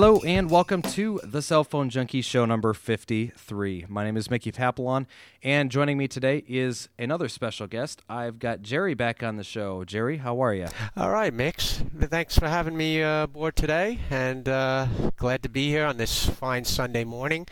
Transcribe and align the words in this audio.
Hello 0.00 0.22
and 0.24 0.50
welcome 0.50 0.80
to 0.80 1.20
the 1.22 1.42
Cell 1.42 1.62
Phone 1.62 1.90
Junkie 1.90 2.22
show 2.22 2.46
number 2.46 2.72
53. 2.72 3.84
My 3.86 4.02
name 4.02 4.16
is 4.16 4.30
Mickey 4.30 4.50
Papillon, 4.50 5.06
and 5.42 5.70
joining 5.70 5.98
me 5.98 6.08
today 6.08 6.42
is 6.48 6.88
another 6.98 7.28
special 7.28 7.66
guest. 7.66 8.00
I've 8.08 8.38
got 8.38 8.62
Jerry 8.62 8.94
back 8.94 9.22
on 9.22 9.36
the 9.36 9.44
show. 9.44 9.84
Jerry, 9.84 10.16
how 10.16 10.40
are 10.40 10.54
you? 10.54 10.68
All 10.96 11.10
right, 11.10 11.34
Mix. 11.34 11.84
Thanks 12.00 12.38
for 12.38 12.48
having 12.48 12.78
me 12.78 13.02
uh, 13.02 13.24
aboard 13.24 13.56
today, 13.56 13.98
and 14.08 14.48
uh, 14.48 14.86
glad 15.18 15.42
to 15.42 15.50
be 15.50 15.68
here 15.68 15.84
on 15.84 15.98
this 15.98 16.24
fine 16.30 16.64
Sunday 16.64 17.04
morning. 17.04 17.46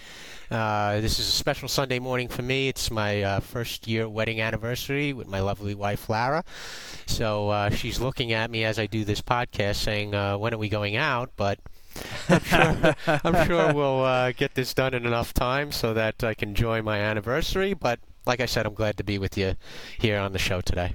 Uh, 0.50 1.02
this 1.02 1.18
is 1.18 1.28
a 1.28 1.32
special 1.32 1.68
Sunday 1.68 1.98
morning 1.98 2.28
for 2.28 2.40
me. 2.40 2.68
It's 2.68 2.90
my 2.90 3.22
uh, 3.22 3.40
first 3.40 3.86
year 3.86 4.08
wedding 4.08 4.40
anniversary 4.40 5.12
with 5.12 5.28
my 5.28 5.40
lovely 5.40 5.74
wife, 5.74 6.08
Lara. 6.08 6.42
So 7.04 7.50
uh, 7.50 7.68
she's 7.68 8.00
looking 8.00 8.32
at 8.32 8.50
me 8.50 8.64
as 8.64 8.78
I 8.78 8.86
do 8.86 9.04
this 9.04 9.20
podcast 9.20 9.76
saying, 9.76 10.14
uh, 10.14 10.38
When 10.38 10.54
are 10.54 10.58
we 10.58 10.70
going 10.70 10.96
out? 10.96 11.32
But 11.36 11.58
I'm 12.28 12.40
sure, 12.40 12.94
I'm 13.24 13.46
sure 13.46 13.72
we'll 13.72 14.04
uh, 14.04 14.32
get 14.32 14.54
this 14.54 14.74
done 14.74 14.94
in 14.94 15.06
enough 15.06 15.34
time 15.34 15.72
so 15.72 15.94
that 15.94 16.22
I 16.22 16.34
can 16.34 16.50
enjoy 16.50 16.82
my 16.82 16.98
anniversary. 16.98 17.74
But 17.74 18.00
like 18.26 18.40
I 18.40 18.46
said, 18.46 18.66
I'm 18.66 18.74
glad 18.74 18.96
to 18.98 19.04
be 19.04 19.18
with 19.18 19.36
you 19.38 19.54
here 19.98 20.18
on 20.18 20.32
the 20.32 20.38
show 20.38 20.60
today. 20.60 20.92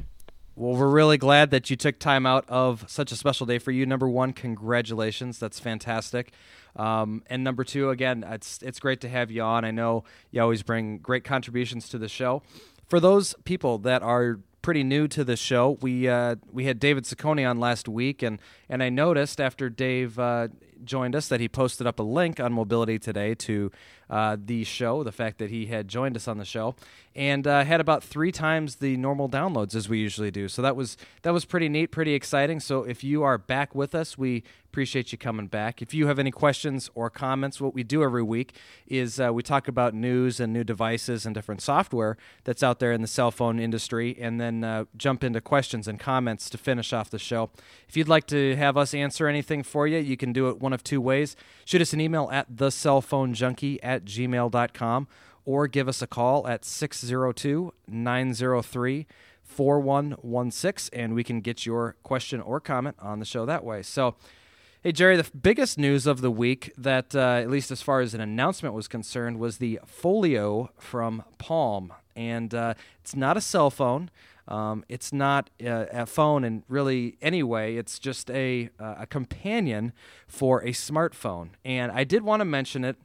Well, 0.55 0.75
we're 0.75 0.89
really 0.89 1.17
glad 1.17 1.49
that 1.49 1.71
you 1.71 1.75
took 1.75 1.97
time 1.97 2.27
out 2.27 2.45
of 2.47 2.85
such 2.87 3.11
a 3.11 3.15
special 3.15 3.47
day 3.47 3.57
for 3.57 3.71
you. 3.71 3.87
Number 3.87 4.07
one, 4.07 4.33
congratulations. 4.33 5.39
That's 5.39 5.59
fantastic. 5.59 6.31
Um, 6.75 7.23
and 7.27 7.43
number 7.43 7.63
two, 7.63 7.89
again, 7.89 8.23
it's 8.27 8.61
it's 8.61 8.79
great 8.79 9.01
to 9.01 9.09
have 9.09 9.31
you 9.31 9.41
on. 9.41 9.65
I 9.65 9.71
know 9.71 10.03
you 10.29 10.41
always 10.41 10.61
bring 10.61 10.99
great 10.99 11.23
contributions 11.23 11.89
to 11.89 11.97
the 11.97 12.07
show. 12.07 12.43
For 12.87 12.99
those 12.99 13.33
people 13.45 13.79
that 13.79 14.03
are 14.03 14.41
pretty 14.61 14.83
new 14.83 15.07
to 15.07 15.23
the 15.23 15.35
show, 15.35 15.77
we 15.81 16.07
uh, 16.07 16.35
we 16.51 16.65
had 16.65 16.79
David 16.79 17.05
Ciccone 17.05 17.49
on 17.49 17.59
last 17.59 17.89
week, 17.89 18.21
and 18.21 18.39
and 18.69 18.83
I 18.83 18.89
noticed 18.89 19.41
after 19.41 19.71
Dave 19.71 20.19
uh, 20.19 20.49
joined 20.85 21.15
us 21.15 21.27
that 21.27 21.39
he 21.39 21.47
posted 21.47 21.87
up 21.87 21.99
a 21.99 22.03
link 22.03 22.39
on 22.39 22.53
Mobility 22.53 22.99
Today 22.99 23.35
to 23.35 23.71
uh, 24.13 24.37
the 24.39 24.63
show, 24.63 25.03
the 25.03 25.11
fact 25.11 25.39
that 25.39 25.49
he 25.49 25.65
had 25.65 25.87
joined 25.87 26.15
us 26.15 26.27
on 26.27 26.37
the 26.37 26.45
show, 26.45 26.75
and 27.15 27.47
uh, 27.47 27.63
had 27.63 27.81
about 27.81 28.03
three 28.03 28.31
times 28.31 28.75
the 28.75 28.95
normal 28.95 29.27
downloads 29.27 29.73
as 29.73 29.89
we 29.89 29.97
usually 29.97 30.29
do. 30.29 30.47
So 30.47 30.61
that 30.61 30.75
was 30.75 30.97
that 31.23 31.33
was 31.33 31.45
pretty 31.45 31.67
neat, 31.67 31.87
pretty 31.87 32.13
exciting. 32.13 32.59
So 32.59 32.83
if 32.83 33.03
you 33.03 33.23
are 33.23 33.39
back 33.39 33.73
with 33.73 33.95
us, 33.95 34.15
we 34.15 34.43
appreciate 34.73 35.11
you 35.11 35.19
coming 35.19 35.45
back. 35.45 35.83
If 35.83 35.93
you 35.93 36.07
have 36.07 36.17
any 36.17 36.31
questions 36.31 36.89
or 36.95 37.11
comments, 37.11 37.61
what 37.61 37.75
we 37.75 37.83
do 37.83 38.01
every 38.03 38.23
week 38.23 38.55
is 38.87 39.19
uh, 39.19 39.31
we 39.31 39.43
talk 39.43 39.67
about 39.67 39.93
news 39.93 40.39
and 40.39 40.51
new 40.51 40.63
devices 40.63 41.27
and 41.27 41.35
different 41.35 41.61
software 41.61 42.17
that's 42.43 42.63
out 42.63 42.79
there 42.79 42.91
in 42.91 43.03
the 43.03 43.07
cell 43.07 43.29
phone 43.29 43.59
industry, 43.59 44.17
and 44.19 44.41
then 44.41 44.63
uh, 44.63 44.85
jump 44.97 45.23
into 45.23 45.41
questions 45.41 45.87
and 45.87 45.99
comments 45.99 46.49
to 46.49 46.57
finish 46.57 46.91
off 46.91 47.11
the 47.11 47.19
show. 47.19 47.51
If 47.87 47.95
you'd 47.95 48.07
like 48.07 48.25
to 48.27 48.55
have 48.55 48.75
us 48.75 48.95
answer 48.95 49.27
anything 49.27 49.61
for 49.61 49.85
you, 49.87 49.99
you 49.99 50.17
can 50.17 50.33
do 50.33 50.49
it 50.49 50.59
one 50.59 50.73
of 50.73 50.83
two 50.83 50.99
ways. 50.99 51.35
Shoot 51.65 51.81
us 51.81 51.93
an 51.93 52.01
email 52.01 52.29
at 52.31 52.55
thecellphonejunkie 52.55 53.77
at 53.83 54.02
gmail.com 54.05 55.07
or 55.45 55.67
give 55.67 55.87
us 55.87 56.01
a 56.01 56.07
call 56.07 56.47
at 56.47 56.65
602 56.65 57.73
903 57.87 59.07
4116 59.43 60.99
and 60.99 61.13
we 61.13 61.23
can 61.23 61.41
get 61.41 61.65
your 61.65 61.95
question 62.03 62.41
or 62.41 62.59
comment 62.59 62.95
on 62.99 63.19
the 63.19 63.25
show 63.25 63.45
that 63.45 63.63
way. 63.63 63.81
So, 63.81 64.15
hey, 64.81 64.91
Jerry, 64.91 65.17
the 65.17 65.29
biggest 65.35 65.77
news 65.77 66.07
of 66.07 66.21
the 66.21 66.31
week, 66.31 66.71
that 66.77 67.15
uh, 67.15 67.39
at 67.41 67.49
least 67.49 67.71
as 67.71 67.81
far 67.81 68.01
as 68.01 68.13
an 68.13 68.21
announcement 68.21 68.73
was 68.73 68.87
concerned, 68.87 69.39
was 69.39 69.57
the 69.57 69.79
Foleo 69.85 70.69
from 70.77 71.23
Palm. 71.37 71.93
And 72.15 72.53
uh, 72.53 72.73
it's 73.01 73.15
not 73.15 73.37
a 73.37 73.41
cell 73.41 73.69
phone. 73.69 74.09
Um, 74.47 74.83
it's 74.89 75.13
not 75.13 75.49
uh, 75.65 75.85
a 75.91 76.05
phone 76.05 76.43
in 76.43 76.63
really 76.67 77.17
any 77.21 77.43
way. 77.43 77.77
It's 77.77 77.97
just 77.97 78.29
a, 78.29 78.69
uh, 78.79 78.95
a 78.99 79.05
companion 79.05 79.93
for 80.27 80.61
a 80.61 80.71
smartphone. 80.71 81.49
And 81.63 81.91
I 81.91 82.03
did 82.03 82.23
want 82.23 82.41
to 82.41 82.45
mention 82.45 82.83
it 82.83 82.97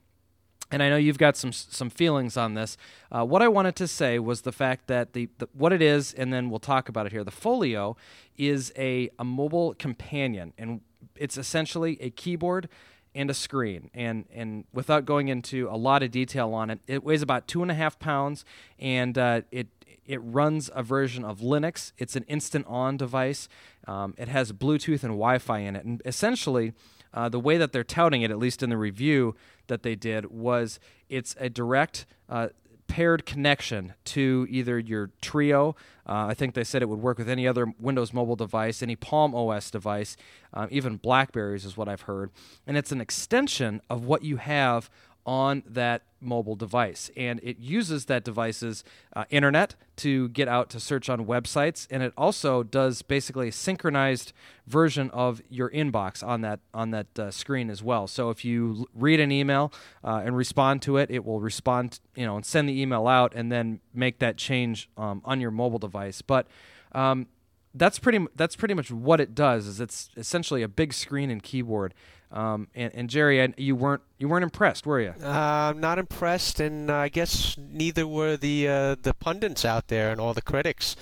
and 0.71 0.83
I 0.83 0.89
know 0.89 0.97
you've 0.97 1.19
got 1.19 1.37
some 1.37 1.53
some 1.53 1.91
feelings 1.91 2.37
on 2.37 2.55
this. 2.55 2.77
Uh, 3.11 3.25
what 3.25 3.43
I 3.43 3.49
wanted 3.49 3.77
to 3.77 3.89
say 3.89 4.19
was 4.19 4.43
the 4.43 4.53
fact 4.53 4.87
that 4.89 5.13
the, 5.13 5.29
the, 5.39 5.49
what 5.53 5.73
it 5.73 5.83
is, 5.83 6.13
and 6.15 6.33
then 6.33 6.51
we'll 6.51 6.61
talk 6.61 6.89
about 6.89 7.07
it 7.07 7.13
here. 7.13 7.25
The 7.25 7.31
Foleo 7.31 7.97
is 8.37 8.73
a, 8.77 9.11
a 9.19 9.25
mobile 9.25 9.75
companion, 9.75 10.53
and 10.59 10.81
it's 11.17 11.39
essentially 11.39 11.99
a 12.01 12.11
keyboard 12.11 12.69
and 13.15 13.31
a 13.31 13.35
screen. 13.35 13.91
And 13.95 14.27
and 14.33 14.65
without 14.73 15.05
going 15.05 15.29
into 15.29 15.69
a 15.71 15.77
lot 15.77 16.03
of 16.03 16.11
detail 16.11 16.53
on 16.53 16.71
it, 16.71 16.81
it 16.87 17.03
weighs 17.03 17.23
about 17.23 17.49
two 17.49 17.63
and 17.63 17.71
a 17.71 17.75
half 17.75 17.99
pounds, 17.99 18.45
and 18.79 19.17
uh, 19.17 19.43
it 19.51 19.69
it 20.07 20.19
runs 20.19 20.71
a 20.75 20.83
version 20.83 21.25
of 21.25 21.41
Linux. 21.41 21.93
It's 21.99 22.17
an 22.17 22.25
instant 22.29 22.67
on 22.69 22.97
device. 22.97 23.49
Um, 23.87 24.15
it 24.19 24.29
has 24.29 24.53
Bluetooth 24.53 25.03
and 25.03 25.13
Wi-Fi 25.13 25.59
in 25.61 25.77
it, 25.77 25.85
and 25.85 26.03
essentially 26.05 26.73
uh, 27.15 27.29
the 27.29 27.41
way 27.41 27.57
that 27.57 27.73
they're 27.73 27.85
touting 27.85 28.23
it, 28.23 28.31
at 28.31 28.39
least 28.39 28.63
in 28.63 28.71
the 28.71 28.77
review 28.77 29.35
that 29.69 29.83
they 29.83 29.95
did, 29.95 30.31
was 30.31 30.81
it's 31.09 31.35
a 31.39 31.49
direct 31.49 32.07
uh, 32.29 32.49
paired 32.89 33.27
connection 33.27 33.95
to 34.05 34.47
either 34.51 34.79
your 34.79 35.11
Treo. 35.23 35.77
Uh, 36.07 36.27
I 36.27 36.35
think 36.35 36.55
they 36.55 36.65
said 36.65 36.83
it 36.83 36.89
would 36.89 37.01
work 37.01 37.19
with 37.19 37.29
any 37.29 37.47
other 37.47 37.73
Windows 37.79 38.13
mobile 38.13 38.35
device, 38.35 38.83
any 38.83 38.97
Palm 38.97 39.35
OS 39.35 39.71
device, 39.71 40.17
uh, 40.53 40.67
even 40.71 40.97
Blackberries 40.97 41.65
is 41.65 41.77
what 41.77 41.89
I've 41.89 42.03
heard. 42.03 42.31
And 42.67 42.77
it's 42.77 42.91
an 42.91 43.01
extension 43.01 43.83
of 43.89 44.05
what 44.05 44.25
you 44.25 44.39
have 44.39 44.91
on 45.29 45.63
that 45.67 46.01
mobile 46.23 46.57
device. 46.57 47.11
And 47.15 47.39
it 47.43 47.59
uses 47.59 48.07
that 48.07 48.25
device's 48.25 48.83
uh, 49.15 49.27
internet 49.29 49.75
to 49.97 50.31
get 50.31 50.49
out 50.49 50.71
to 50.71 50.81
search 50.81 51.11
on 51.11 51.27
websites. 51.27 51.87
And 51.91 52.03
it 52.03 52.15
also 52.17 52.63
does 52.63 53.03
basically 53.03 53.49
a 53.49 53.53
synchronized 53.53 54.33
version 54.67 55.11
of 55.11 55.43
your 55.51 55.69
inbox 55.69 56.27
on 56.27 56.41
that 56.41 56.61
on 56.73 56.93
that 56.93 57.19
uh, 57.19 57.31
screen 57.31 57.69
as 57.69 57.83
well. 57.83 58.07
So 58.07 58.31
if 58.31 58.43
you 58.43 58.87
read 58.95 59.21
an 59.21 59.31
email 59.31 59.71
uh, 60.03 60.23
and 60.25 60.35
respond 60.35 60.81
to 60.83 60.97
it, 60.97 61.11
it 61.11 61.27
will 61.27 61.41
respond, 61.41 62.01
you 62.17 62.25
know, 62.25 62.37
and 62.37 62.47
send 62.47 62.67
the 62.67 62.81
email 62.81 63.07
out, 63.07 63.35
and 63.35 63.53
then 63.53 63.81
make 63.93 64.21
that 64.21 64.39
change 64.39 64.89
um, 64.97 65.21
on 65.27 65.43
your 65.43 65.51
mobile 65.51 65.79
device. 65.79 66.23
But 66.23 66.47
um, 66.93 67.27
that's 67.75 67.99
pretty 67.99 68.27
that's 68.35 68.57
pretty 68.57 68.73
much 68.73 68.91
what 68.91 69.21
it 69.21 69.35
does. 69.35 69.67
Is 69.67 69.79
it's 69.79 70.09
essentially 70.17 70.63
a 70.63 70.69
big 70.69 70.95
screen 70.95 71.31
and 71.31 71.43
keyboard. 71.43 71.93
Um, 72.31 72.69
and, 72.75 72.93
and, 72.95 73.11
Jerry, 73.11 73.43
I, 73.43 73.55
you 73.57 73.75
weren't 73.75 74.03
you 74.19 74.29
weren't 74.29 74.45
impressed, 74.45 74.87
were 74.87 75.01
you? 75.01 75.15
Uh, 75.23 75.73
not 75.75 75.99
impressed, 75.99 76.61
and 76.61 76.91
uh, 76.91 76.97
I 76.97 77.09
guess 77.09 77.57
neither 77.57 78.07
were 78.07 78.37
the 78.37 78.69
uh, 78.69 78.97
the 79.01 79.15
pundits 79.15 79.65
out 79.65 79.89
there 79.89 80.11
and 80.11 80.21
all 80.21 80.35
the 80.35 80.43
critics. 80.43 80.95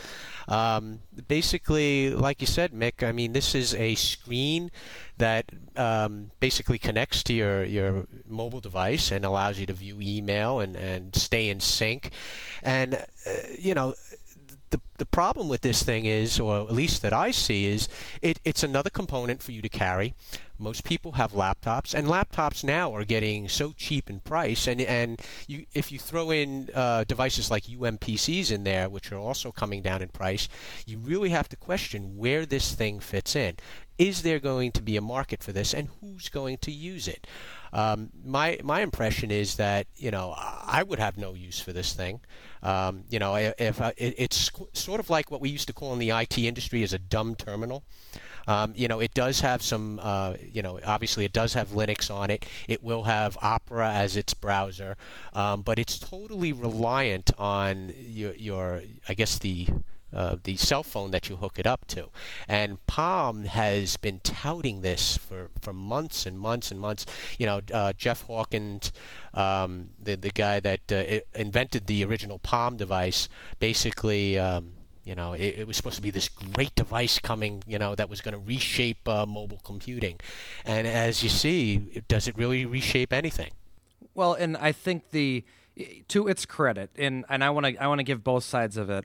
Um, 0.49 1.01
basically, 1.27 2.11
like 2.11 2.41
you 2.41 2.47
said, 2.47 2.73
Mick, 2.73 3.07
I 3.07 3.13
mean, 3.13 3.33
this 3.33 3.55
is 3.55 3.75
a 3.75 3.97
screen 3.97 4.71
that 5.19 5.47
um, 5.77 6.31
basically 6.41 6.79
connects 6.79 7.23
to 7.25 7.33
your, 7.33 7.65
your 7.65 8.07
mobile 8.29 8.61
device 8.61 9.11
and 9.11 9.25
allows 9.25 9.59
you 9.59 9.67
to 9.67 9.73
view 9.73 9.99
email 10.01 10.61
and, 10.61 10.77
and 10.77 11.15
stay 11.17 11.49
in 11.49 11.59
sync. 11.59 12.11
And, 12.63 12.95
uh, 12.95 13.31
you 13.59 13.75
know, 13.75 13.95
the, 14.71 14.81
the 14.99 15.06
problem 15.06 15.49
with 15.49 15.60
this 15.60 15.82
thing 15.82 16.06
is, 16.06 16.41
or 16.41 16.60
at 16.60 16.72
least 16.72 17.03
that 17.03 17.12
I 17.12 17.31
see, 17.31 17.66
is 17.66 17.88
it, 18.22 18.41
it's 18.44 18.62
another 18.62 18.91
component 18.91 19.43
for 19.43 19.53
you 19.53 19.62
to 19.62 19.69
carry. 19.69 20.15
Most 20.59 20.84
people 20.84 21.12
have 21.12 21.32
laptops, 21.32 21.94
and 21.94 22.09
laptops 22.09 22.65
now 22.65 22.94
are 22.94 23.04
getting 23.04 23.49
so 23.49 23.72
cheap 23.77 24.09
in 24.09 24.21
price. 24.21 24.66
And 24.66 24.81
and 24.81 25.21
you, 25.47 25.66
if 25.75 25.93
you 25.93 25.99
throw 25.99 26.31
in 26.31 26.71
uh, 26.75 27.04
devices 27.04 27.50
like 27.50 27.65
UMPCs 27.65 28.50
in 28.50 28.65
there, 28.65 28.88
which 28.88 29.12
are 29.12 29.19
also 29.19 29.53
coming 29.53 29.83
down 29.83 30.01
in 30.01 30.09
price, 30.09 30.48
you 30.86 30.98
really 30.98 31.28
have 31.28 31.48
to 31.51 31.57
question 31.57 32.16
where 32.16 32.47
this 32.47 32.74
thing 32.74 33.01
fits 33.01 33.36
in. 33.36 33.57
Is 33.98 34.22
there 34.22 34.39
going 34.39 34.72
to 34.72 34.83
be 34.83 34.97
a 34.97 35.03
market 35.03 35.42
for 35.42 35.53
this, 35.53 35.74
and 35.74 35.89
who's 36.01 36.28
going 36.28 36.59
to 36.59 36.71
use 36.71 37.07
it? 37.07 37.27
Um, 37.77 38.09
my 38.25 38.59
my 38.65 38.81
impression 38.81 39.31
is 39.31 39.57
that 39.57 39.87
you 39.97 40.11
know 40.11 40.34
I 40.34 40.83
would 40.83 40.99
have 40.99 41.19
no 41.19 41.34
use 41.34 41.61
for 41.61 41.75
this 41.75 41.93
thing. 41.93 42.21
Um, 42.63 43.05
you 43.11 43.19
know, 43.19 43.34
if 43.37 43.83
uh, 43.83 43.93
it, 43.99 44.15
it's 44.17 44.51
sort 44.73 44.99
of 44.99 45.11
like 45.11 45.31
what 45.31 45.43
we 45.43 45.51
used 45.51 45.67
to 45.67 45.75
call 45.75 45.93
in 45.93 45.99
the 45.99 46.09
IT 46.09 46.39
industry 46.39 46.83
as 46.83 46.95
a 46.95 46.99
dumb 46.99 47.34
terminal. 47.34 47.84
Um, 48.49 48.73
you 48.77 48.89
know, 48.89 49.01
it 49.01 49.13
does 49.13 49.41
have 49.41 49.61
some, 49.61 49.99
uh, 50.01 50.34
you 50.41 50.63
know, 50.63 50.78
obviously 50.87 51.25
it 51.25 51.33
does 51.33 51.55
have 51.55 51.71
Linux 51.71 52.15
on 52.15 52.31
it. 52.31 52.47
It 52.69 52.83
will 52.83 53.03
have 53.03 53.37
Opera 53.43 53.93
as 53.93 54.17
its 54.17 54.34
browser, 54.34 54.97
um, 55.33 55.63
but 55.63 55.81
it's 55.81 55.99
totally 55.99 56.53
reliant 56.53 57.33
on 57.39 57.93
your, 57.99 58.34
your 58.34 58.83
I 59.09 59.15
guess 59.15 59.39
the 59.39 59.67
uh, 60.16 60.36
the 60.45 60.57
cell 60.57 60.83
phone 60.83 61.10
that 61.10 61.28
you 61.28 61.36
hook 61.36 61.59
it 61.59 61.66
up 61.66 61.86
to. 61.89 62.09
And 62.48 62.84
Palm 62.86 63.45
has 63.45 63.98
been 63.98 64.21
touting 64.21 64.80
this 64.80 65.18
for, 65.18 65.51
for 65.60 65.74
months 65.74 66.24
and 66.24 66.41
months 66.41 66.71
and 66.71 66.80
months. 66.80 67.04
You 67.39 67.47
know, 67.47 67.60
uh, 67.72 67.92
Jeff 67.92 68.22
Hawkins, 68.22 68.92
um, 69.34 69.91
the 70.03 70.16
the 70.16 70.30
guy 70.30 70.59
that 70.60 70.91
uh, 70.91 71.21
invented 71.39 71.86
the 71.86 72.03
original 72.04 72.39
Palm 72.39 72.77
device, 72.77 73.28
basically. 73.60 74.39
Um, 74.39 74.72
you 75.04 75.15
know, 75.15 75.34
it, 75.34 75.54
it, 75.59 75.66
was 75.68 75.77
supposed 75.77 75.95
to 75.97 76.03
be 76.03 76.10
this 76.10 76.28
great 76.28 76.74
device 76.74 77.21
coming, 77.21 77.62
you 77.65 77.78
know, 77.78 77.95
that 77.95 78.10
was 78.10 78.21
going 78.21 78.34
to 78.34 78.41
reshape 78.41 79.07
uh, 79.07 79.24
mobile 79.24 79.60
computing. 79.62 80.19
And 80.65 80.84
as 80.84 81.22
you 81.22 81.28
see, 81.28 82.03
does 82.09 82.27
it 82.27 82.36
really 82.36 82.66
reshape 82.66 83.12
anything? 83.12 83.53
Well, 84.15 84.34
and 84.34 84.57
I 84.57 84.72
think 84.72 85.10
the 85.10 85.45
to 86.09 86.27
its 86.27 86.47
credit, 86.47 86.91
and 86.97 87.24
and 87.28 87.45
I 87.45 87.51
want 87.51 87.66
to 87.66 87.77
I 87.77 87.86
want 87.86 88.01
to 88.01 88.04
give 88.04 88.24
both 88.24 88.45
sides 88.45 88.77
of 88.77 88.91
it. 88.91 89.04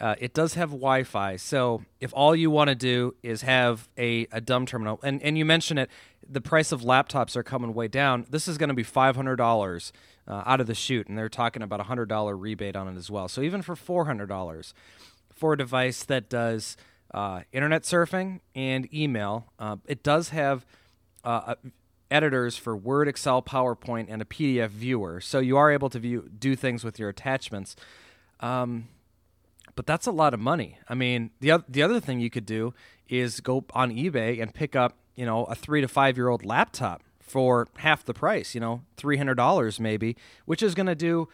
Uh, 0.00 0.14
it 0.18 0.32
does 0.32 0.54
have 0.54 0.70
Wi-Fi, 0.70 1.36
so 1.36 1.84
if 2.00 2.12
all 2.14 2.34
you 2.34 2.50
want 2.50 2.68
to 2.68 2.74
do 2.74 3.14
is 3.22 3.42
have 3.42 3.88
a, 3.98 4.26
a 4.30 4.40
dumb 4.40 4.64
terminal, 4.64 5.00
and, 5.02 5.22
and 5.22 5.36
you 5.36 5.44
mentioned 5.44 5.80
it, 5.80 5.90
the 6.28 6.40
price 6.40 6.72
of 6.72 6.82
laptops 6.82 7.36
are 7.36 7.42
coming 7.42 7.74
way 7.74 7.88
down. 7.88 8.26
This 8.30 8.46
is 8.46 8.58
going 8.58 8.68
to 8.68 8.74
be 8.74 8.82
five 8.82 9.16
hundred 9.16 9.36
dollars 9.36 9.92
uh, 10.26 10.42
out 10.46 10.60
of 10.60 10.66
the 10.66 10.74
chute, 10.74 11.08
and 11.08 11.16
they're 11.16 11.28
talking 11.28 11.62
about 11.62 11.80
a 11.80 11.84
hundred 11.84 12.08
dollar 12.08 12.36
rebate 12.36 12.76
on 12.76 12.86
it 12.88 12.96
as 12.96 13.10
well. 13.10 13.28
So 13.28 13.40
even 13.40 13.62
for 13.62 13.74
four 13.74 14.04
hundred 14.04 14.28
dollars 14.28 14.74
for 15.32 15.54
a 15.54 15.56
device 15.56 16.04
that 16.04 16.28
does 16.28 16.76
uh, 17.14 17.42
internet 17.52 17.82
surfing 17.82 18.40
and 18.54 18.92
email, 18.94 19.52
uh, 19.58 19.76
it 19.86 20.02
does 20.02 20.28
have 20.30 20.66
uh, 21.24 21.54
editors 22.10 22.56
for 22.56 22.76
Word, 22.76 23.08
Excel, 23.08 23.42
PowerPoint, 23.42 24.06
and 24.08 24.20
a 24.22 24.24
PDF 24.24 24.68
viewer. 24.68 25.20
So 25.20 25.38
you 25.38 25.56
are 25.56 25.70
able 25.70 25.90
to 25.90 25.98
view 25.98 26.30
do 26.38 26.54
things 26.56 26.84
with 26.84 26.98
your 26.98 27.08
attachments. 27.08 27.76
Um, 28.40 28.88
but 29.78 29.86
that's 29.86 30.08
a 30.08 30.10
lot 30.10 30.34
of 30.34 30.40
money. 30.40 30.76
I 30.88 30.94
mean, 30.94 31.30
the 31.38 31.62
the 31.68 31.84
other 31.84 32.00
thing 32.00 32.18
you 32.18 32.30
could 32.30 32.46
do 32.46 32.74
is 33.08 33.38
go 33.38 33.64
on 33.74 33.92
eBay 33.92 34.42
and 34.42 34.52
pick 34.52 34.74
up, 34.74 34.96
you 35.14 35.24
know, 35.24 35.44
a 35.44 35.54
three 35.54 35.80
to 35.80 35.86
five 35.86 36.16
year 36.16 36.26
old 36.26 36.44
laptop 36.44 37.04
for 37.20 37.68
half 37.76 38.04
the 38.04 38.12
price. 38.12 38.56
You 38.56 38.60
know, 38.60 38.82
three 38.96 39.18
hundred 39.18 39.36
dollars 39.36 39.78
maybe, 39.78 40.16
which 40.46 40.64
is 40.64 40.74
going 40.74 40.88
to 40.88 40.96
do 40.96 41.28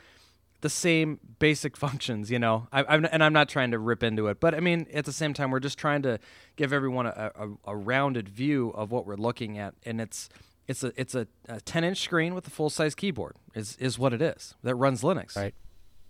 the 0.60 0.68
same 0.68 1.20
basic 1.38 1.74
functions, 1.84 2.30
you 2.30 2.38
know. 2.38 2.68
I, 2.70 2.84
I'm, 2.86 3.06
and 3.10 3.24
I'm 3.24 3.32
not 3.32 3.48
trying 3.48 3.70
to 3.70 3.78
rip 3.78 4.02
into 4.02 4.26
it, 4.26 4.40
but 4.40 4.54
I 4.54 4.60
mean, 4.60 4.88
at 4.92 5.06
the 5.06 5.12
same 5.12 5.32
time, 5.32 5.50
we're 5.50 5.58
just 5.58 5.78
trying 5.78 6.02
to 6.02 6.18
give 6.56 6.70
everyone 6.70 7.06
a, 7.06 7.32
a, 7.34 7.48
a 7.72 7.74
rounded 7.74 8.28
view 8.28 8.72
of 8.74 8.90
what 8.90 9.06
we're 9.06 9.16
looking 9.16 9.56
at, 9.56 9.72
and 9.86 10.02
it's 10.02 10.28
it's 10.68 10.84
a 10.84 10.92
it's 10.98 11.14
a, 11.14 11.26
a 11.48 11.62
10 11.62 11.82
inch 11.82 12.02
screen 12.02 12.34
with 12.34 12.46
a 12.46 12.50
full 12.50 12.68
size 12.68 12.94
keyboard 12.94 13.36
is 13.54 13.74
is 13.78 13.98
what 13.98 14.12
it 14.12 14.20
is 14.20 14.54
that 14.62 14.74
runs 14.74 15.00
Linux. 15.00 15.34
Right. 15.34 15.54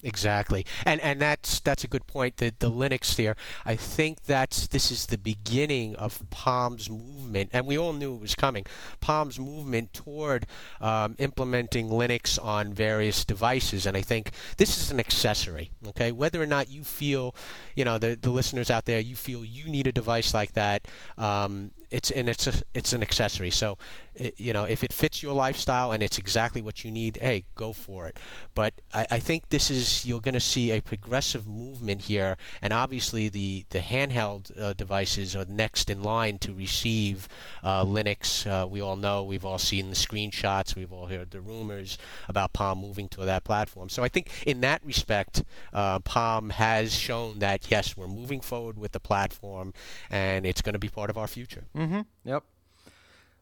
Exactly, 0.07 0.67
and 0.85 1.01
and 1.01 1.19
that's 1.19 1.61
that's 1.61 1.83
a 1.83 1.89
good 1.89 2.07
point. 2.07 2.37
The 2.37 2.53
the 2.59 2.71
Linux 2.71 3.17
there, 3.17 3.37
I 3.65 3.75
think 3.75 4.25
that's 4.25 4.67
this 4.67 4.91
is 4.91 5.07
the 5.07 5.17
beginning 5.17 5.97
of 5.97 6.23
Palm's 6.29 6.91
movement, 6.91 7.49
and 7.55 7.67
we 7.67 7.79
all 7.79 7.95
knew 7.95 8.15
it 8.15 8.21
was 8.21 8.35
coming. 8.35 8.67
Palm's 9.01 9.39
movement 9.39 9.95
toward 9.95 10.47
um, 10.79 11.15
implementing 11.19 11.89
Linux 11.89 12.39
on 12.43 12.75
various 12.75 13.25
devices, 13.25 13.87
and 13.87 13.97
I 13.97 14.03
think 14.03 14.33
this 14.59 14.77
is 14.77 14.91
an 14.91 15.01
accessory. 15.01 15.71
Okay, 15.89 16.13
whether 16.13 16.43
or 16.43 16.47
not 16.47 16.69
you 16.69 16.85
feel, 16.85 17.35
you 17.75 17.87
know, 17.87 17.97
the 17.97 18.15
the 18.21 18.29
listeners 18.31 18.71
out 18.71 18.85
there, 18.85 19.01
you 19.01 19.17
feel 19.17 19.43
you 19.43 19.71
need 19.71 19.87
a 19.87 19.93
device 19.93 20.35
like 20.35 20.53
that. 20.53 20.87
Um, 21.17 21.71
it's 21.95 22.11
and 22.11 22.29
it's 22.29 22.47
a, 22.49 22.55
it's 22.75 22.93
an 22.93 23.03
accessory. 23.03 23.51
So, 23.51 23.79
it, 24.17 24.35
you 24.37 24.53
know, 24.53 24.65
if 24.65 24.83
it 24.83 24.93
fits 24.93 25.23
your 25.23 25.33
lifestyle 25.33 25.93
and 25.93 26.03
it's 26.03 26.19
exactly 26.19 26.61
what 26.61 26.85
you 26.85 26.91
need, 26.91 27.19
hey, 27.21 27.45
go 27.55 27.73
for 27.73 28.09
it. 28.09 28.19
But 28.55 28.75
I, 28.93 29.07
I 29.13 29.19
think 29.21 29.49
this 29.51 29.71
is 29.71 30.05
you're 30.05 30.21
going 30.21 30.35
to 30.35 30.41
see 30.41 30.73
a 30.73 30.81
progressive 30.81 31.47
movement 31.47 32.03
here, 32.03 32.37
and 32.61 32.73
obviously 32.73 33.29
the 33.29 33.65
the 33.71 33.79
handheld 33.79 34.51
uh, 34.61 34.73
devices 34.73 35.37
are 35.37 35.45
next 35.45 35.89
in 35.89 36.03
line 36.03 36.39
to 36.39 36.53
receive 36.53 37.29
uh, 37.63 37.85
Linux. 37.85 38.45
Uh, 38.45 38.67
we 38.67 38.81
all 38.81 38.97
know, 38.97 39.23
we've 39.23 39.45
all 39.45 39.59
seen 39.59 39.91
the 39.91 39.97
screenshots, 39.97 40.75
we've 40.75 40.93
all 40.93 41.07
heard 41.07 41.31
the 41.31 41.41
rumors 41.41 41.97
about 42.29 42.53
Palm 42.53 42.81
moving 42.81 43.09
to 43.11 43.25
that 43.25 43.45
platform. 43.45 43.89
So 43.89 44.03
I 44.03 44.09
think 44.09 44.31
in 44.45 44.61
that 44.63 44.85
respect, 44.85 45.45
uh, 45.73 46.01
Palm 46.01 46.51
has 46.51 46.93
shown 46.93 47.39
that 47.39 47.71
yes, 47.71 47.97
we're 47.97 48.09
moving 48.09 48.41
forward 48.41 48.79
with 48.79 48.93
the 48.93 49.01
platform, 49.01 49.73
and 50.11 50.45
it's 50.45 50.61
going 50.61 50.73
to 50.73 50.79
be 50.81 50.89
part 50.89 51.09
of 51.11 51.17
our 51.17 51.29
future. 51.29 51.65
Mm-hmm. 51.77 51.84
Mm-hmm. 51.85 52.01
Yep. 52.25 52.45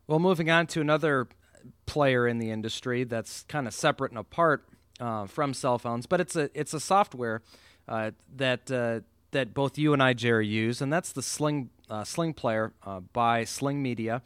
Well, 0.07 0.19
moving 0.19 0.51
on 0.51 0.67
to 0.69 0.81
another 0.81 1.29
player 1.87 2.27
in 2.27 2.39
the 2.39 2.51
industry 2.51 3.05
that's 3.05 3.45
kind 3.45 3.69
of 3.69 3.75
separate 3.75 4.11
and 4.11 4.19
apart 4.19 4.65
uh, 5.01 5.27
from 5.27 5.55
cell 5.55 5.79
phones, 5.79 6.07
but 6.07 6.21
it's 6.21 6.35
a 6.37 6.51
it's 6.55 6.75
a 6.75 6.81
software 6.81 7.43
uh, 7.89 8.11
that 8.37 8.71
uh, 8.71 9.01
that 9.31 9.55
both 9.55 9.79
you 9.79 9.93
and 9.93 10.03
I, 10.03 10.13
Jerry, 10.13 10.47
use, 10.47 10.81
and 10.81 10.93
that's 10.93 11.13
the 11.13 11.23
Sling 11.23 11.71
uh, 11.89 12.05
Sling 12.05 12.35
Player 12.35 12.73
uh, 12.85 13.01
by 13.01 13.45
Sling 13.45 13.83
Media. 13.83 14.23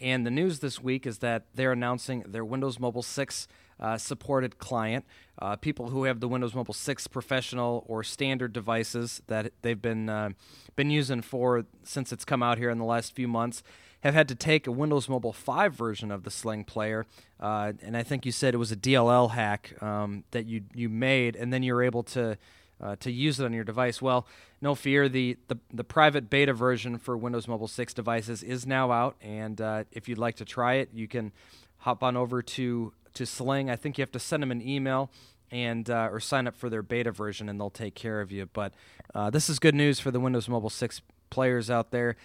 And 0.00 0.24
the 0.24 0.30
news 0.30 0.60
this 0.60 0.80
week 0.80 1.06
is 1.06 1.18
that 1.18 1.46
they're 1.54 1.72
announcing 1.72 2.24
their 2.26 2.44
Windows 2.44 2.78
Mobile 2.78 3.02
6 3.02 3.48
uh, 3.80 3.96
supported 3.96 4.58
client. 4.58 5.04
Uh, 5.40 5.56
people 5.56 5.90
who 5.90 6.04
have 6.04 6.20
the 6.20 6.28
Windows 6.28 6.54
Mobile 6.54 6.74
6 6.74 7.06
professional 7.08 7.84
or 7.86 8.02
standard 8.02 8.52
devices 8.52 9.22
that 9.28 9.52
they've 9.62 9.80
been 9.80 10.08
uh, 10.08 10.30
been 10.76 10.90
using 10.90 11.22
for 11.22 11.64
since 11.84 12.12
it's 12.12 12.24
come 12.24 12.42
out 12.42 12.58
here 12.58 12.70
in 12.70 12.78
the 12.78 12.84
last 12.84 13.14
few 13.14 13.28
months 13.28 13.62
have 14.00 14.14
had 14.14 14.28
to 14.28 14.34
take 14.34 14.66
a 14.66 14.72
Windows 14.72 15.08
Mobile 15.08 15.32
5 15.32 15.74
version 15.74 16.10
of 16.10 16.22
the 16.22 16.30
Sling 16.30 16.64
player, 16.64 17.04
uh, 17.40 17.72
and 17.82 17.96
I 17.96 18.02
think 18.02 18.24
you 18.24 18.32
said 18.32 18.54
it 18.54 18.58
was 18.58 18.70
a 18.70 18.76
DLL 18.76 19.32
hack 19.32 19.80
um, 19.82 20.24
that 20.30 20.46
you 20.46 20.62
you 20.74 20.88
made, 20.88 21.34
and 21.34 21.52
then 21.52 21.62
you're 21.62 21.82
able 21.82 22.02
to 22.04 22.38
uh, 22.80 22.96
to 23.00 23.10
use 23.10 23.40
it 23.40 23.44
on 23.44 23.52
your 23.52 23.64
device. 23.64 24.00
Well, 24.00 24.26
no 24.60 24.74
fear, 24.76 25.08
the, 25.08 25.36
the, 25.48 25.58
the 25.72 25.82
private 25.82 26.30
beta 26.30 26.52
version 26.52 26.96
for 26.98 27.16
Windows 27.16 27.48
Mobile 27.48 27.66
6 27.66 27.92
devices 27.92 28.44
is 28.44 28.66
now 28.66 28.92
out, 28.92 29.16
and 29.20 29.60
uh, 29.60 29.84
if 29.90 30.08
you'd 30.08 30.18
like 30.18 30.36
to 30.36 30.44
try 30.44 30.74
it, 30.74 30.90
you 30.92 31.08
can 31.08 31.32
hop 31.78 32.02
on 32.04 32.16
over 32.16 32.42
to 32.42 32.92
to 33.14 33.26
Sling. 33.26 33.70
I 33.70 33.76
think 33.76 33.98
you 33.98 34.02
have 34.02 34.12
to 34.12 34.18
send 34.18 34.42
them 34.42 34.50
an 34.50 34.66
email 34.66 35.10
and 35.50 35.88
uh, 35.88 36.08
or 36.10 36.20
sign 36.20 36.46
up 36.46 36.54
for 36.54 36.68
their 36.68 36.82
beta 36.82 37.10
version, 37.10 37.48
and 37.48 37.58
they'll 37.58 37.70
take 37.70 37.94
care 37.94 38.20
of 38.20 38.30
you. 38.30 38.48
But 38.52 38.74
uh, 39.14 39.30
this 39.30 39.48
is 39.48 39.58
good 39.58 39.74
news 39.74 40.00
for 40.00 40.10
the 40.10 40.20
Windows 40.20 40.48
Mobile 40.48 40.70
6 40.70 41.02
players 41.30 41.70
out 41.70 41.90
there. 41.90 42.16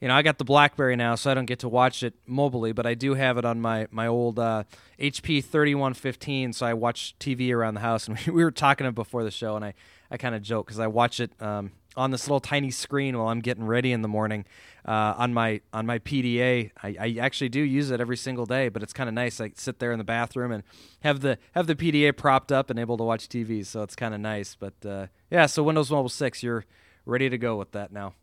You 0.00 0.08
know, 0.08 0.14
I 0.14 0.22
got 0.22 0.38
the 0.38 0.44
BlackBerry 0.44 0.96
now, 0.96 1.14
so 1.14 1.30
I 1.30 1.34
don't 1.34 1.46
get 1.46 1.60
to 1.60 1.68
watch 1.68 2.02
it 2.02 2.14
mobilely, 2.26 2.72
but 2.72 2.86
I 2.86 2.94
do 2.94 3.14
have 3.14 3.38
it 3.38 3.44
on 3.44 3.60
my 3.60 3.86
my 3.92 4.08
old 4.08 4.38
uh, 4.38 4.64
HP 4.98 5.44
3115. 5.44 6.52
So 6.54 6.66
I 6.66 6.74
watch 6.74 7.14
TV 7.20 7.54
around 7.54 7.74
the 7.74 7.80
house, 7.80 8.06
and 8.08 8.18
we, 8.18 8.32
we 8.32 8.44
were 8.44 8.50
talking 8.50 8.90
before 8.90 9.22
the 9.22 9.30
show, 9.30 9.54
and 9.54 9.64
I 9.64 9.74
I 10.10 10.16
kind 10.16 10.34
of 10.34 10.42
joke 10.42 10.66
because 10.66 10.80
I 10.80 10.88
watch 10.88 11.20
it. 11.20 11.30
Um, 11.40 11.70
on 11.96 12.10
this 12.10 12.26
little 12.26 12.40
tiny 12.40 12.70
screen 12.70 13.16
while 13.16 13.28
I'm 13.28 13.40
getting 13.40 13.64
ready 13.64 13.92
in 13.92 14.02
the 14.02 14.08
morning 14.08 14.44
uh, 14.84 15.14
on 15.16 15.34
my 15.34 15.60
on 15.72 15.86
my 15.86 15.98
PDA. 15.98 16.70
I, 16.82 16.96
I, 16.98 17.16
actually 17.20 17.48
do 17.48 17.60
use 17.60 17.90
it 17.90 18.00
every 18.00 18.16
single 18.16 18.46
day, 18.46 18.68
but 18.68 18.82
it's 18.82 18.92
kind 18.92 19.08
of 19.08 19.14
nice. 19.14 19.40
I 19.40 19.52
sit 19.54 19.78
there 19.78 19.92
in 19.92 19.98
the 19.98 20.04
bathroom 20.04 20.52
and 20.52 20.62
have 21.00 21.20
the 21.20 21.38
have 21.52 21.66
the 21.66 21.74
PDA 21.74 22.16
propped 22.16 22.50
up 22.50 22.70
and 22.70 22.78
able 22.78 22.96
to 22.96 23.04
watch 23.04 23.28
TV, 23.28 23.64
so 23.64 23.82
it's 23.82 23.96
kind 23.96 24.14
of 24.14 24.20
nice. 24.20 24.54
But 24.54 24.74
uh, 24.84 25.06
yeah, 25.30 25.46
so 25.46 25.62
Windows 25.62 25.90
Mobile 25.90 26.08
Six, 26.08 26.42
you're 26.42 26.64
ready 27.04 27.28
to 27.28 27.38
go 27.38 27.56
with 27.56 27.72
that 27.72 27.92
now. 27.92 28.14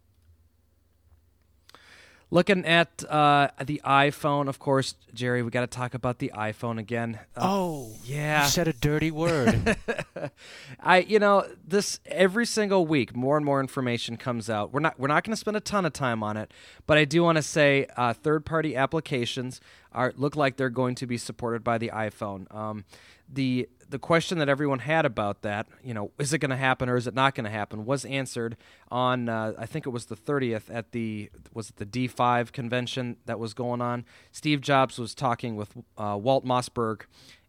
Looking 2.32 2.64
at 2.66 3.04
uh, 3.10 3.50
the 3.64 3.82
iPhone, 3.84 4.50
of 4.50 4.60
course, 4.60 4.94
Jerry, 5.16 5.42
we 5.42 5.50
got 5.50 5.62
to 5.62 5.68
talk 5.68 5.96
about 5.96 6.20
the 6.20 6.32
iPhone 6.36 6.78
again. 6.78 7.18
Uh, 7.36 7.40
oh, 7.42 7.96
yeah. 8.04 8.44
You 8.44 8.50
said 8.50 8.68
a 8.68 8.74
dirty 8.74 9.10
word. 9.10 9.76
I, 10.80 11.00
you 11.00 11.18
know, 11.18 11.48
this 11.68 12.00
every 12.06 12.46
single 12.46 12.86
week, 12.86 13.16
more 13.16 13.36
and 13.36 13.44
more 13.44 13.60
information 13.60 14.16
comes 14.16 14.48
out. 14.48 14.72
We're 14.72 14.80
not 14.80 15.00
we're 15.00 15.08
not 15.08 15.24
going 15.24 15.34
to 15.34 15.38
spend 15.40 15.58
a 15.58 15.62
ton 15.62 15.86
of 15.86 15.94
time 15.94 16.22
on 16.22 16.38
it, 16.38 16.54
but 16.86 17.00
I 17.00 17.06
do 17.06 17.24
want 17.24 17.38
to 17.38 17.42
say 17.42 17.88
uh, 17.98 18.14
third-party 18.14 18.76
applications 18.76 19.60
are 19.92 20.14
look 20.16 20.36
like 20.36 20.58
they're 20.58 20.70
going 20.70 20.94
to 20.96 21.08
be 21.08 21.18
supported 21.18 21.64
by 21.64 21.80
the 21.80 21.90
iPhone. 21.90 22.54
Um, 22.54 22.86
the 23.32 23.70
the 23.90 24.00
question 24.00 24.38
that 24.38 24.48
everyone 24.48 24.80
had 24.80 25.04
about 25.04 25.42
that, 25.42 25.66
you 25.84 25.96
know, 25.96 26.12
is 26.20 26.32
it 26.32 26.38
going 26.38 26.52
to 26.52 26.56
happen 26.56 26.90
or 26.90 26.96
is 26.96 27.08
it 27.08 27.16
not 27.16 27.34
going 27.34 27.46
to 27.46 27.50
happen, 27.50 27.86
was 27.86 28.06
answered 28.06 28.56
on 28.92 29.28
uh, 29.28 29.54
I 29.58 29.66
think 29.66 29.88
it 29.88 29.90
was 29.90 30.06
the 30.06 30.16
30th 30.16 30.64
at 30.70 30.92
the 30.92 31.32
was 31.54 31.72
it 31.72 31.78
the 31.78 31.86
D5 31.86 32.52
convention 32.52 33.18
that 33.26 33.40
was 33.40 33.54
going 33.54 33.82
on. 33.82 34.06
Steve 34.32 34.62
Jobs 34.62 35.00
was 35.00 35.16
talking 35.16 35.56
with 35.56 35.76
uh, 35.98 36.18
Walt 36.22 36.46
Mossberg 36.46 37.02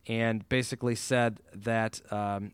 and 0.07 0.49
basically 0.49 0.95
said 0.95 1.41
that 1.55 2.01
um, 2.11 2.53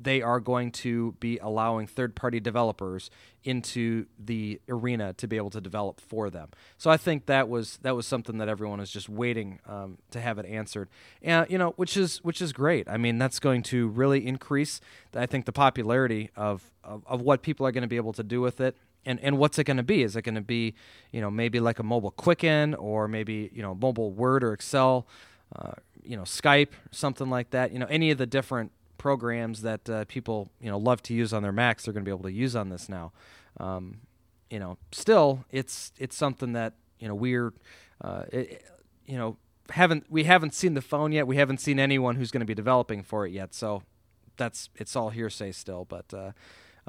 they 0.00 0.22
are 0.22 0.40
going 0.40 0.70
to 0.70 1.12
be 1.18 1.38
allowing 1.38 1.86
third 1.86 2.14
party 2.14 2.38
developers 2.38 3.10
into 3.44 4.06
the 4.18 4.60
arena 4.68 5.12
to 5.14 5.26
be 5.26 5.36
able 5.36 5.50
to 5.50 5.60
develop 5.60 6.00
for 6.00 6.30
them. 6.30 6.48
So 6.76 6.90
I 6.90 6.96
think 6.96 7.26
that 7.26 7.48
was 7.48 7.78
that 7.82 7.96
was 7.96 8.06
something 8.06 8.38
that 8.38 8.48
everyone 8.48 8.80
is 8.80 8.90
just 8.90 9.08
waiting 9.08 9.58
um, 9.66 9.98
to 10.10 10.20
have 10.20 10.38
it 10.38 10.46
answered, 10.46 10.88
and 11.22 11.50
you 11.50 11.58
know, 11.58 11.70
which 11.70 11.96
is 11.96 12.18
which 12.18 12.40
is 12.40 12.52
great. 12.52 12.88
I 12.88 12.96
mean, 12.96 13.18
that's 13.18 13.38
going 13.38 13.62
to 13.64 13.88
really 13.88 14.26
increase, 14.26 14.80
I 15.14 15.26
think, 15.26 15.46
the 15.46 15.52
popularity 15.52 16.30
of 16.36 16.70
of, 16.84 17.04
of 17.06 17.20
what 17.20 17.42
people 17.42 17.66
are 17.66 17.72
going 17.72 17.82
to 17.82 17.88
be 17.88 17.96
able 17.96 18.12
to 18.14 18.22
do 18.22 18.40
with 18.40 18.60
it. 18.60 18.76
And, 19.06 19.20
and 19.20 19.38
what's 19.38 19.58
it 19.58 19.64
going 19.64 19.76
to 19.78 19.82
be? 19.82 20.02
Is 20.02 20.16
it 20.16 20.22
going 20.22 20.34
to 20.34 20.40
be, 20.40 20.74
you 21.12 21.20
know, 21.20 21.30
maybe 21.30 21.60
like 21.60 21.78
a 21.78 21.82
mobile 21.82 22.10
Quicken 22.10 22.74
or 22.74 23.08
maybe 23.08 23.50
you 23.54 23.62
know 23.62 23.74
mobile 23.74 24.12
Word 24.12 24.44
or 24.44 24.52
Excel, 24.52 25.06
uh, 25.54 25.72
you 26.02 26.16
know, 26.16 26.24
Skype, 26.24 26.70
something 26.90 27.30
like 27.30 27.50
that. 27.50 27.72
You 27.72 27.78
know, 27.78 27.86
any 27.86 28.10
of 28.10 28.18
the 28.18 28.26
different 28.26 28.72
programs 28.98 29.62
that 29.62 29.88
uh, 29.88 30.04
people 30.06 30.50
you 30.60 30.70
know 30.70 30.78
love 30.78 31.02
to 31.04 31.14
use 31.14 31.32
on 31.32 31.42
their 31.42 31.52
Macs, 31.52 31.84
they're 31.84 31.94
going 31.94 32.04
to 32.04 32.08
be 32.08 32.14
able 32.14 32.24
to 32.24 32.32
use 32.32 32.54
on 32.54 32.68
this 32.68 32.88
now. 32.88 33.12
Um, 33.58 34.00
you 34.50 34.58
know, 34.58 34.78
still, 34.92 35.44
it's 35.50 35.92
it's 35.98 36.16
something 36.16 36.52
that 36.52 36.74
you 36.98 37.08
know 37.08 37.14
we're 37.14 37.52
uh, 38.02 38.24
it, 38.30 38.64
you 39.06 39.16
know 39.16 39.36
haven't 39.70 40.06
we 40.08 40.24
haven't 40.24 40.54
seen 40.54 40.74
the 40.74 40.82
phone 40.82 41.12
yet. 41.12 41.26
We 41.26 41.36
haven't 41.36 41.60
seen 41.60 41.78
anyone 41.78 42.16
who's 42.16 42.30
going 42.30 42.40
to 42.40 42.46
be 42.46 42.54
developing 42.54 43.02
for 43.02 43.26
it 43.26 43.32
yet. 43.32 43.54
So 43.54 43.82
that's 44.36 44.70
it's 44.76 44.96
all 44.96 45.10
hearsay 45.10 45.52
still. 45.52 45.84
But 45.84 46.12
uh, 46.12 46.32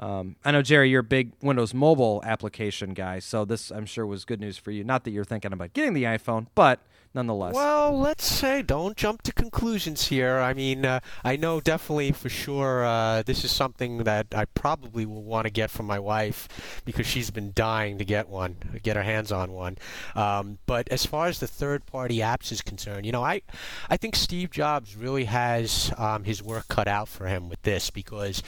um, 0.00 0.36
I 0.44 0.50
know 0.50 0.62
Jerry, 0.62 0.90
you're 0.90 1.00
a 1.00 1.04
big 1.04 1.32
Windows 1.42 1.74
Mobile 1.74 2.22
application 2.24 2.94
guy, 2.94 3.18
so 3.18 3.44
this 3.44 3.70
I'm 3.70 3.86
sure 3.86 4.06
was 4.06 4.24
good 4.24 4.40
news 4.40 4.56
for 4.56 4.70
you. 4.70 4.82
Not 4.82 5.04
that 5.04 5.10
you're 5.10 5.24
thinking 5.24 5.52
about 5.52 5.74
getting 5.74 5.92
the 5.92 6.04
iPhone, 6.04 6.46
but 6.54 6.80
nonetheless. 7.12 7.54
Well, 7.54 7.98
let's 7.98 8.24
say 8.24 8.62
don't 8.62 8.96
jump 8.96 9.22
to 9.22 9.32
conclusions 9.32 10.06
here. 10.08 10.38
I 10.38 10.54
mean, 10.54 10.86
uh, 10.86 11.00
I 11.24 11.36
know 11.36 11.60
definitely 11.60 12.12
for 12.12 12.28
sure 12.28 12.84
uh, 12.84 13.22
this 13.22 13.44
is 13.44 13.50
something 13.50 14.04
that 14.04 14.28
I 14.34 14.44
probably 14.46 15.06
will 15.06 15.22
want 15.22 15.44
to 15.44 15.50
get 15.50 15.70
from 15.70 15.86
my 15.86 15.98
wife 15.98 16.82
because 16.84 17.06
she's 17.06 17.30
been 17.30 17.52
dying 17.54 17.98
to 17.98 18.04
get 18.04 18.28
one, 18.28 18.56
get 18.82 18.96
her 18.96 19.02
hands 19.02 19.32
on 19.32 19.52
one. 19.52 19.78
Um, 20.14 20.58
but 20.66 20.88
as 20.88 21.04
far 21.04 21.26
as 21.26 21.40
the 21.40 21.46
third-party 21.46 22.18
apps 22.18 22.52
is 22.52 22.62
concerned, 22.62 23.06
you 23.06 23.12
know, 23.12 23.24
I, 23.24 23.42
I 23.88 23.96
think 23.96 24.16
Steve 24.16 24.50
Jobs 24.50 24.96
really 24.96 25.24
has 25.24 25.92
um, 25.98 26.24
his 26.24 26.42
work 26.42 26.68
cut 26.68 26.88
out 26.88 27.08
for 27.08 27.26
him 27.26 27.48
with 27.48 27.60
this 27.62 27.90
because 27.90 28.42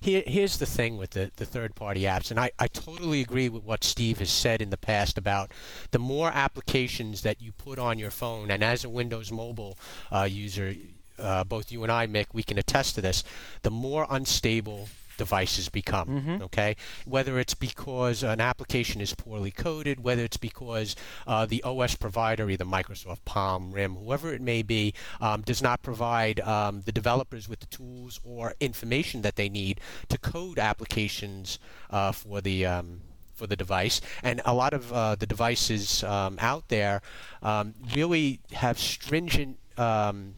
here, 0.00 0.22
here's 0.26 0.58
the 0.58 0.66
thing 0.66 0.96
with 0.96 1.10
the, 1.10 1.30
the 1.36 1.44
third 1.44 1.74
party 1.74 2.02
apps, 2.02 2.30
and 2.30 2.38
I, 2.38 2.50
I 2.58 2.68
totally 2.68 3.20
agree 3.20 3.48
with 3.48 3.64
what 3.64 3.84
Steve 3.84 4.18
has 4.18 4.30
said 4.30 4.62
in 4.62 4.70
the 4.70 4.76
past 4.76 5.18
about 5.18 5.50
the 5.90 5.98
more 5.98 6.30
applications 6.32 7.22
that 7.22 7.40
you 7.40 7.52
put 7.52 7.78
on 7.78 7.98
your 7.98 8.10
phone, 8.10 8.50
and 8.50 8.62
as 8.62 8.84
a 8.84 8.88
Windows 8.88 9.32
Mobile 9.32 9.76
uh, 10.10 10.28
user, 10.30 10.74
uh, 11.18 11.44
both 11.44 11.72
you 11.72 11.82
and 11.82 11.92
I, 11.92 12.06
Mick, 12.06 12.26
we 12.32 12.42
can 12.42 12.58
attest 12.58 12.94
to 12.94 13.00
this, 13.00 13.24
the 13.62 13.70
more 13.70 14.06
unstable 14.08 14.88
devices 15.18 15.68
become. 15.68 16.08
Mhm. 16.08 16.42
Okay, 16.42 16.76
whether 17.04 17.38
it's 17.38 17.54
because 17.54 18.22
an 18.22 18.40
application 18.40 19.02
is 19.02 19.14
poorly 19.14 19.50
coded, 19.50 20.00
whether 20.02 20.24
it's 20.24 20.38
because 20.38 20.96
uh, 21.26 21.44
the 21.44 21.62
OS 21.62 21.94
provider, 21.94 22.48
either 22.48 22.64
Microsoft, 22.64 23.24
Palm, 23.26 23.72
RIM, 23.72 23.96
whoever 23.96 24.32
it 24.32 24.40
may 24.40 24.62
be, 24.62 24.94
um, 25.20 25.42
does 25.42 25.60
not 25.60 25.82
provide 25.82 26.40
um, 26.40 26.82
the 26.86 26.92
developers 26.92 27.48
with 27.48 27.60
the 27.60 27.66
tools 27.66 28.18
or 28.24 28.54
information 28.60 29.20
that 29.22 29.36
they 29.36 29.50
need 29.50 29.80
to 30.08 30.16
code 30.16 30.58
applications 30.58 31.58
uh, 31.90 32.12
for 32.12 32.40
the 32.40 32.64
um, 32.64 33.02
for 33.34 33.46
the 33.46 33.56
device. 33.56 34.00
And 34.22 34.40
a 34.44 34.54
lot 34.54 34.72
of 34.72 34.92
uh, 34.92 35.14
the 35.14 35.26
devices 35.26 36.02
um, 36.04 36.38
out 36.40 36.68
there 36.68 37.02
um, 37.42 37.74
really 37.94 38.40
have 38.52 38.78
stringent 38.78 39.58
um, 39.76 40.34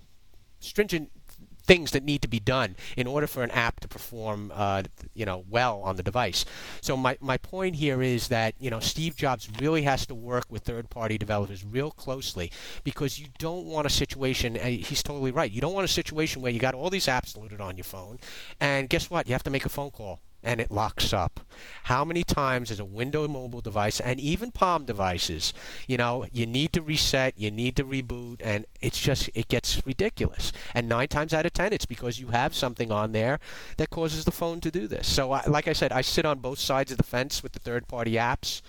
stringent 0.58 1.10
things 1.70 1.92
that 1.92 2.02
need 2.02 2.20
to 2.20 2.26
be 2.26 2.40
done 2.40 2.74
in 2.96 3.06
order 3.06 3.28
for 3.28 3.44
an 3.44 3.50
app 3.52 3.78
to 3.78 3.86
perform, 3.86 4.50
uh, 4.52 4.82
you 5.14 5.24
know, 5.24 5.44
well 5.48 5.80
on 5.82 5.94
the 5.94 6.02
device. 6.02 6.44
So 6.80 6.96
my, 6.96 7.16
my 7.20 7.36
point 7.36 7.76
here 7.76 8.02
is 8.02 8.26
that 8.26 8.54
you 8.58 8.70
know 8.70 8.80
Steve 8.80 9.14
Jobs 9.14 9.48
really 9.60 9.82
has 9.82 10.04
to 10.06 10.14
work 10.16 10.46
with 10.50 10.64
third-party 10.64 11.16
developers 11.16 11.64
real 11.64 11.92
closely 11.92 12.50
because 12.82 13.20
you 13.20 13.28
don't 13.38 13.66
want 13.66 13.86
a 13.86 13.90
situation. 13.90 14.56
uh, 14.56 14.64
He's 14.64 15.04
totally 15.04 15.30
right. 15.30 15.50
You 15.50 15.60
don't 15.60 15.72
want 15.72 15.84
a 15.84 15.92
situation 16.00 16.42
where 16.42 16.50
you 16.50 16.58
got 16.58 16.74
all 16.74 16.90
these 16.90 17.06
apps 17.06 17.36
loaded 17.36 17.60
on 17.60 17.76
your 17.76 17.84
phone, 17.84 18.18
and 18.60 18.88
guess 18.88 19.08
what? 19.08 19.28
You 19.28 19.34
have 19.34 19.44
to 19.44 19.50
make 19.50 19.64
a 19.64 19.68
phone 19.68 19.92
call 19.92 20.18
and 20.42 20.60
it 20.60 20.70
locks 20.70 21.12
up. 21.12 21.40
How 21.84 22.04
many 22.04 22.24
times 22.24 22.70
is 22.70 22.80
a 22.80 22.84
Windows 22.84 23.28
mobile 23.28 23.60
device 23.60 24.00
and 24.00 24.18
even 24.20 24.50
Palm 24.50 24.84
devices, 24.84 25.52
you 25.86 25.96
know, 25.96 26.26
you 26.32 26.46
need 26.46 26.72
to 26.72 26.82
reset, 26.82 27.34
you 27.36 27.50
need 27.50 27.76
to 27.76 27.84
reboot, 27.84 28.40
and 28.42 28.66
it's 28.80 28.98
just 29.00 29.28
it 29.34 29.48
gets 29.48 29.84
ridiculous. 29.86 30.52
And 30.74 30.88
nine 30.88 31.08
times 31.08 31.34
out 31.34 31.46
of 31.46 31.52
ten, 31.52 31.72
it's 31.72 31.86
because 31.86 32.18
you 32.18 32.28
have 32.28 32.54
something 32.54 32.90
on 32.90 33.12
there 33.12 33.38
that 33.76 33.90
causes 33.90 34.24
the 34.24 34.32
phone 34.32 34.60
to 34.60 34.70
do 34.70 34.86
this. 34.86 35.06
So, 35.06 35.32
I, 35.32 35.44
like 35.46 35.68
I 35.68 35.72
said, 35.72 35.92
I 35.92 36.00
sit 36.00 36.24
on 36.24 36.38
both 36.38 36.58
sides 36.58 36.90
of 36.90 36.98
the 36.98 37.04
fence 37.04 37.42
with 37.42 37.52
the 37.52 37.60
third-party 37.60 38.12
apps, 38.12 38.62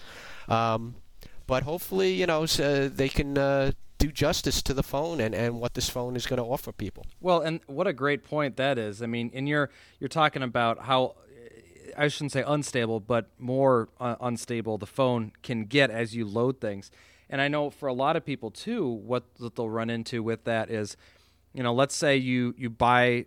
um, 0.48 0.96
but 1.48 1.64
hopefully, 1.64 2.14
you 2.14 2.26
know, 2.26 2.44
s- 2.44 2.60
uh, 2.60 2.90
they 2.92 3.10
can. 3.10 3.38
Uh, 3.38 3.72
do 3.98 4.12
justice 4.12 4.64
to 4.64 4.74
the 4.74 4.82
phone 4.82 5.22
and, 5.22 5.36
and 5.36 5.60
what 5.62 5.76
this 5.76 5.88
phone 5.88 6.16
is 6.16 6.26
going 6.26 6.42
to 6.42 6.44
offer 6.44 6.72
people. 6.72 7.06
Well, 7.20 7.42
and 7.42 7.60
what 7.68 7.86
a 7.86 7.94
great 7.94 8.24
point 8.24 8.58
that 8.58 8.80
is. 8.80 9.04
I 9.04 9.06
mean, 9.06 9.30
and 9.32 9.48
you're 9.48 9.70
you're 10.00 10.08
talking 10.08 10.42
about 10.42 10.80
how 10.80 11.18
I 11.98 12.08
shouldn't 12.08 12.32
say 12.32 12.44
unstable, 12.46 13.00
but 13.00 13.30
more 13.40 13.90
uh, 14.00 14.16
unstable 14.22 14.78
the 14.78 14.86
phone 14.86 15.32
can 15.44 15.66
get 15.66 15.90
as 15.90 16.16
you 16.16 16.26
load 16.26 16.60
things. 16.60 16.92
And 17.30 17.42
I 17.42 17.48
know 17.48 17.70
for 17.70 17.88
a 17.88 17.94
lot 17.94 18.16
of 18.16 18.26
people 18.26 18.52
too, 18.52 18.86
what 18.88 19.24
that 19.40 19.56
they'll 19.56 19.70
run 19.70 19.90
into 19.90 20.22
with 20.22 20.44
that 20.44 20.70
is, 20.70 20.98
you 21.54 21.64
know, 21.64 21.74
let's 21.74 21.96
say 21.96 22.18
you 22.18 22.54
you 22.58 22.70
buy 22.70 23.26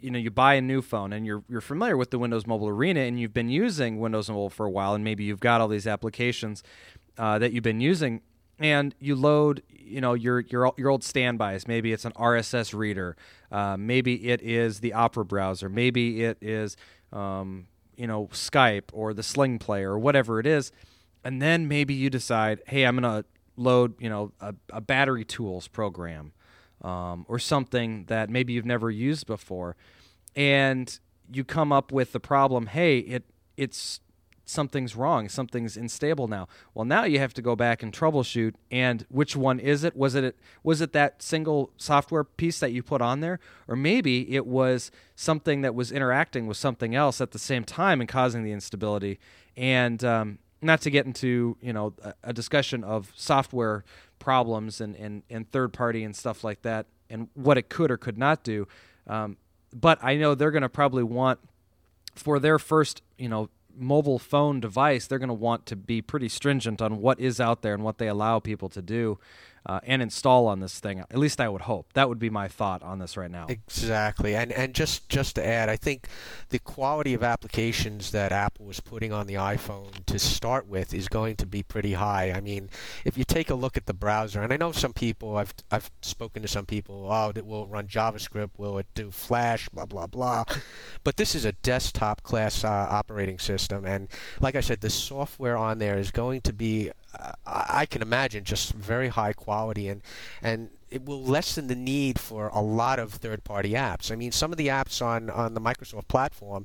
you 0.00 0.10
know 0.10 0.18
you 0.18 0.30
buy 0.30 0.54
a 0.54 0.60
new 0.60 0.82
phone 0.82 1.12
and 1.12 1.26
you're 1.26 1.42
you're 1.48 1.60
familiar 1.60 1.96
with 1.96 2.10
the 2.10 2.18
Windows 2.18 2.46
Mobile 2.46 2.68
Arena 2.68 3.00
and 3.00 3.18
you've 3.18 3.34
been 3.34 3.48
using 3.48 3.98
Windows 3.98 4.28
Mobile 4.28 4.50
for 4.50 4.66
a 4.66 4.70
while 4.70 4.94
and 4.94 5.02
maybe 5.02 5.24
you've 5.24 5.40
got 5.40 5.60
all 5.60 5.68
these 5.68 5.86
applications 5.86 6.62
uh, 7.18 7.38
that 7.38 7.52
you've 7.52 7.64
been 7.64 7.80
using 7.80 8.20
and 8.58 8.94
you 8.98 9.14
load 9.14 9.62
you 9.68 10.00
know 10.00 10.14
your 10.14 10.40
your 10.40 10.72
your 10.76 10.90
old 10.90 11.04
standbys 11.04 11.66
maybe 11.66 11.92
it's 11.92 12.04
an 12.04 12.12
RSS 12.12 12.74
reader 12.74 13.16
uh, 13.50 13.76
maybe 13.78 14.28
it 14.28 14.42
is 14.42 14.80
the 14.80 14.92
Opera 14.92 15.24
browser 15.24 15.68
maybe 15.68 16.24
it 16.24 16.38
is 16.40 16.76
um, 17.12 17.66
you 17.96 18.06
know 18.06 18.28
Skype 18.32 18.90
or 18.92 19.12
the 19.14 19.22
Sling 19.22 19.58
player 19.58 19.92
or 19.92 19.98
whatever 19.98 20.40
it 20.40 20.46
is 20.46 20.72
and 21.24 21.40
then 21.42 21.68
maybe 21.68 21.94
you 21.94 22.10
decide 22.10 22.60
hey 22.66 22.84
I'm 22.84 22.96
gonna 22.96 23.24
load 23.56 23.94
you 24.00 24.08
know 24.08 24.32
a, 24.40 24.54
a 24.70 24.80
battery 24.80 25.24
tools 25.24 25.68
program 25.68 26.32
um, 26.82 27.24
or 27.28 27.38
something 27.38 28.04
that 28.06 28.30
maybe 28.30 28.52
you've 28.52 28.66
never 28.66 28.90
used 28.90 29.26
before. 29.26 29.76
And 30.34 30.98
you 31.32 31.44
come 31.44 31.72
up 31.72 31.90
with 31.90 32.12
the 32.12 32.20
problem 32.20 32.66
hey 32.66 32.98
it 32.98 33.24
it's 33.56 34.00
something's 34.46 34.96
wrong 34.96 35.28
something's 35.28 35.76
unstable 35.76 36.28
now. 36.28 36.48
Well 36.74 36.84
now 36.84 37.04
you 37.04 37.18
have 37.18 37.34
to 37.34 37.42
go 37.42 37.56
back 37.56 37.82
and 37.82 37.92
troubleshoot 37.92 38.54
and 38.70 39.04
which 39.08 39.36
one 39.36 39.58
is 39.58 39.84
it? 39.84 39.96
Was 39.96 40.14
it 40.14 40.36
was 40.62 40.80
it 40.80 40.92
that 40.92 41.22
single 41.22 41.72
software 41.76 42.24
piece 42.24 42.60
that 42.60 42.72
you 42.72 42.82
put 42.82 43.02
on 43.02 43.20
there? 43.20 43.40
Or 43.68 43.76
maybe 43.76 44.34
it 44.34 44.46
was 44.46 44.90
something 45.14 45.60
that 45.62 45.74
was 45.74 45.92
interacting 45.92 46.46
with 46.46 46.56
something 46.56 46.94
else 46.94 47.20
at 47.20 47.32
the 47.32 47.38
same 47.38 47.64
time 47.64 48.00
and 48.00 48.08
causing 48.08 48.44
the 48.44 48.52
instability. 48.52 49.18
And 49.56 50.02
um, 50.04 50.38
not 50.62 50.80
to 50.82 50.90
get 50.90 51.06
into 51.06 51.56
you 51.60 51.72
know 51.72 51.92
a, 52.02 52.14
a 52.24 52.32
discussion 52.32 52.84
of 52.84 53.12
software 53.14 53.84
problems 54.18 54.80
and, 54.80 54.96
and, 54.96 55.22
and 55.28 55.50
third 55.50 55.72
party 55.72 56.02
and 56.02 56.16
stuff 56.16 56.42
like 56.42 56.62
that 56.62 56.86
and 57.10 57.28
what 57.34 57.58
it 57.58 57.68
could 57.68 57.90
or 57.90 57.96
could 57.96 58.16
not 58.16 58.42
do 58.42 58.66
um, 59.06 59.36
but 59.72 59.98
I 60.02 60.16
know 60.16 60.34
they're 60.34 60.50
going 60.50 60.62
to 60.62 60.68
probably 60.68 61.02
want 61.02 61.38
for 62.14 62.38
their 62.38 62.58
first, 62.58 63.02
you 63.18 63.28
know, 63.28 63.50
mobile 63.76 64.18
phone 64.18 64.60
device, 64.60 65.06
they're 65.06 65.18
going 65.18 65.28
to 65.28 65.34
want 65.34 65.66
to 65.66 65.76
be 65.76 66.02
pretty 66.02 66.28
stringent 66.28 66.80
on 66.80 67.00
what 67.00 67.20
is 67.20 67.40
out 67.40 67.62
there 67.62 67.74
and 67.74 67.82
what 67.84 67.98
they 67.98 68.08
allow 68.08 68.38
people 68.40 68.68
to 68.70 68.82
do 68.82 69.18
uh, 69.66 69.80
and 69.82 70.00
install 70.00 70.46
on 70.46 70.60
this 70.60 70.78
thing. 70.78 71.00
At 71.00 71.18
least 71.18 71.40
I 71.40 71.48
would 71.48 71.62
hope. 71.62 71.92
That 71.94 72.08
would 72.08 72.20
be 72.20 72.30
my 72.30 72.46
thought 72.46 72.82
on 72.82 73.00
this 73.00 73.16
right 73.16 73.30
now. 73.30 73.46
Exactly, 73.48 74.36
and 74.36 74.52
and 74.52 74.74
just 74.74 75.08
just 75.08 75.34
to 75.34 75.46
add, 75.46 75.68
I 75.68 75.76
think 75.76 76.08
the 76.50 76.60
quality 76.60 77.14
of 77.14 77.22
applications 77.22 78.12
that 78.12 78.30
Apple 78.30 78.70
is 78.70 78.80
putting 78.80 79.12
on 79.12 79.26
the 79.26 79.34
iPhone 79.34 80.04
to 80.06 80.18
start 80.18 80.68
with 80.68 80.94
is 80.94 81.08
going 81.08 81.36
to 81.36 81.46
be 81.46 81.62
pretty 81.62 81.94
high. 81.94 82.30
I 82.30 82.40
mean, 82.40 82.70
if 83.04 83.18
you 83.18 83.24
take 83.24 83.50
a 83.50 83.54
look 83.54 83.76
at 83.76 83.86
the 83.86 83.94
browser, 83.94 84.40
and 84.40 84.52
I 84.52 84.56
know 84.56 84.70
some 84.70 84.92
people, 84.92 85.36
I've 85.36 85.54
I've 85.70 85.90
spoken 86.00 86.42
to 86.42 86.48
some 86.48 86.66
people, 86.66 87.08
oh, 87.10 87.32
it 87.34 87.44
will 87.44 87.66
run 87.66 87.88
JavaScript, 87.88 88.50
will 88.56 88.78
it 88.78 88.86
do 88.94 89.10
Flash, 89.10 89.68
blah 89.70 89.86
blah 89.86 90.06
blah, 90.06 90.44
but 91.02 91.16
this 91.16 91.34
is 91.34 91.44
a 91.44 91.52
desktop 91.52 92.22
class 92.22 92.62
uh, 92.64 92.68
operating 92.68 93.38
system, 93.40 93.84
and 93.84 94.08
like 94.40 94.54
I 94.54 94.60
said, 94.60 94.80
the 94.80 94.90
software 94.90 95.56
on 95.56 95.78
there 95.78 95.98
is 95.98 96.12
going 96.12 96.42
to 96.42 96.52
be 96.52 96.92
uh, 97.18 97.32
I 97.46 97.86
can 97.86 98.02
imagine 98.02 98.44
just 98.44 98.72
very 98.72 99.08
high 99.08 99.32
quality 99.32 99.55
and 99.88 100.02
and 100.42 100.70
it 100.88 101.04
will 101.04 101.22
lessen 101.22 101.66
the 101.66 101.74
need 101.74 102.18
for 102.18 102.48
a 102.48 102.60
lot 102.60 102.98
of 102.98 103.12
third-party 103.12 103.72
apps. 103.72 104.12
I 104.12 104.14
mean, 104.14 104.30
some 104.32 104.52
of 104.52 104.58
the 104.58 104.68
apps 104.68 105.04
on, 105.04 105.30
on 105.30 105.54
the 105.54 105.60
Microsoft 105.60 106.06
platform, 106.06 106.64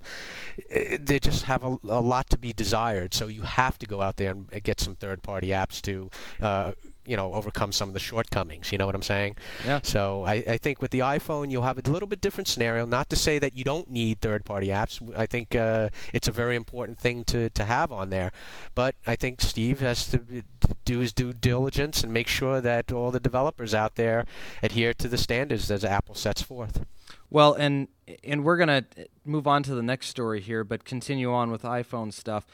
eh, 0.69 0.98
they 1.01 1.19
just 1.19 1.45
have 1.45 1.63
a, 1.63 1.77
a 1.83 2.01
lot 2.01 2.29
to 2.29 2.38
be 2.38 2.53
desired. 2.53 3.13
So 3.13 3.27
you 3.27 3.41
have 3.41 3.79
to 3.79 3.88
go 3.88 4.01
out 4.01 4.17
there 4.17 4.31
and 4.31 4.63
get 4.63 4.79
some 4.79 4.95
third-party 4.95 5.48
apps 5.48 5.81
to, 5.81 6.12
uh, 6.39 6.74
you 7.05 7.17
know, 7.17 7.34
overcome 7.34 7.72
some 7.72 7.89
of 7.89 7.93
the 7.93 8.00
shortcomings. 8.00 8.72
You 8.72 8.77
know 8.77 8.86
what 8.86 8.96
I'm 8.96 9.01
saying? 9.01 9.36
Yeah. 9.65 9.79
So 9.84 10.24
I, 10.24 10.43
I 10.48 10.58
think 10.58 10.81
with 10.81 10.91
the 10.91 11.00
iPhone, 11.00 11.51
you'll 11.51 11.63
have 11.63 11.77
a 11.77 11.89
little 11.89 12.08
bit 12.08 12.22
different 12.22 12.48
scenario. 12.48 12.86
Not 12.86 13.10
to 13.10 13.15
say 13.15 13.39
that 13.39 13.55
you 13.55 13.63
don't 13.63 13.89
need 13.89 14.22
third-party 14.22 14.67
apps. 14.67 15.01
I 15.17 15.25
think 15.25 15.55
uh, 15.55 15.89
it's 16.13 16.27
a 16.27 16.31
very 16.31 16.55
important 16.55 17.00
thing 17.00 17.24
to, 17.25 17.50
to 17.50 17.65
have 17.65 17.91
on 17.91 18.10
there. 18.10 18.31
But 18.75 18.96
I 19.05 19.15
think 19.15 19.41
Steve 19.41 19.79
has 19.79 20.08
to 20.12 20.43
do 20.86 21.00
his 21.00 21.13
due 21.13 21.34
diligence 21.34 22.03
and 22.03 22.13
make 22.13 22.27
sure 22.27 22.62
that 22.62 22.91
all 22.91 23.12
the 23.12 23.20
developers 23.20 23.74
out 23.74 23.96
there 23.96 24.25
adhere 24.62 24.93
to 24.93 25.08
the 25.08 25.17
standards 25.17 25.67
that 25.67 25.84
Apple 25.84 26.15
sets 26.15 26.41
forth. 26.41 26.86
Well, 27.29 27.53
and 27.53 27.88
and 28.24 28.43
we're 28.43 28.58
gonna 28.58 28.86
move 29.25 29.48
on 29.48 29.63
to 29.63 29.75
the 29.75 29.84
next 29.84 30.08
story 30.08 30.41
here, 30.41 30.63
but 30.63 30.84
continue 30.84 31.31
on 31.31 31.50
with 31.50 31.63
iPhone 31.63 32.12
stuff. 32.13 32.46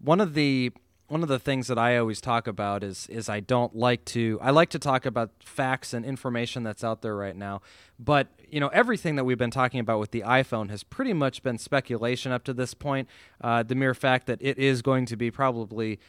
One 0.00 0.20
of 0.20 0.34
the 0.34 0.72
one 1.08 1.22
of 1.22 1.28
the 1.28 1.38
things 1.38 1.66
that 1.66 1.78
I 1.78 1.98
always 1.98 2.20
talk 2.20 2.46
about 2.46 2.82
is 2.82 3.06
is 3.08 3.28
I 3.28 3.40
don't 3.40 3.76
like 3.76 4.04
to 4.06 4.38
I 4.40 4.50
like 4.50 4.70
to 4.70 4.78
talk 4.78 5.04
about 5.04 5.30
facts 5.40 5.92
and 5.92 6.04
information 6.04 6.62
that's 6.62 6.82
out 6.82 7.02
there 7.02 7.14
right 7.14 7.36
now. 7.36 7.60
But 7.98 8.28
you 8.48 8.58
know 8.58 8.68
everything 8.68 9.16
that 9.16 9.24
we've 9.24 9.38
been 9.38 9.50
talking 9.50 9.80
about 9.80 9.98
with 10.00 10.12
the 10.12 10.22
iPhone 10.22 10.70
has 10.70 10.82
pretty 10.82 11.12
much 11.12 11.42
been 11.42 11.58
speculation 11.58 12.32
up 12.32 12.44
to 12.44 12.54
this 12.54 12.72
point. 12.72 13.08
Uh, 13.40 13.62
the 13.62 13.74
mere 13.74 13.94
fact 13.94 14.26
that 14.26 14.38
it 14.40 14.58
is 14.58 14.80
going 14.80 15.06
to 15.06 15.16
be 15.16 15.30
probably 15.30 16.00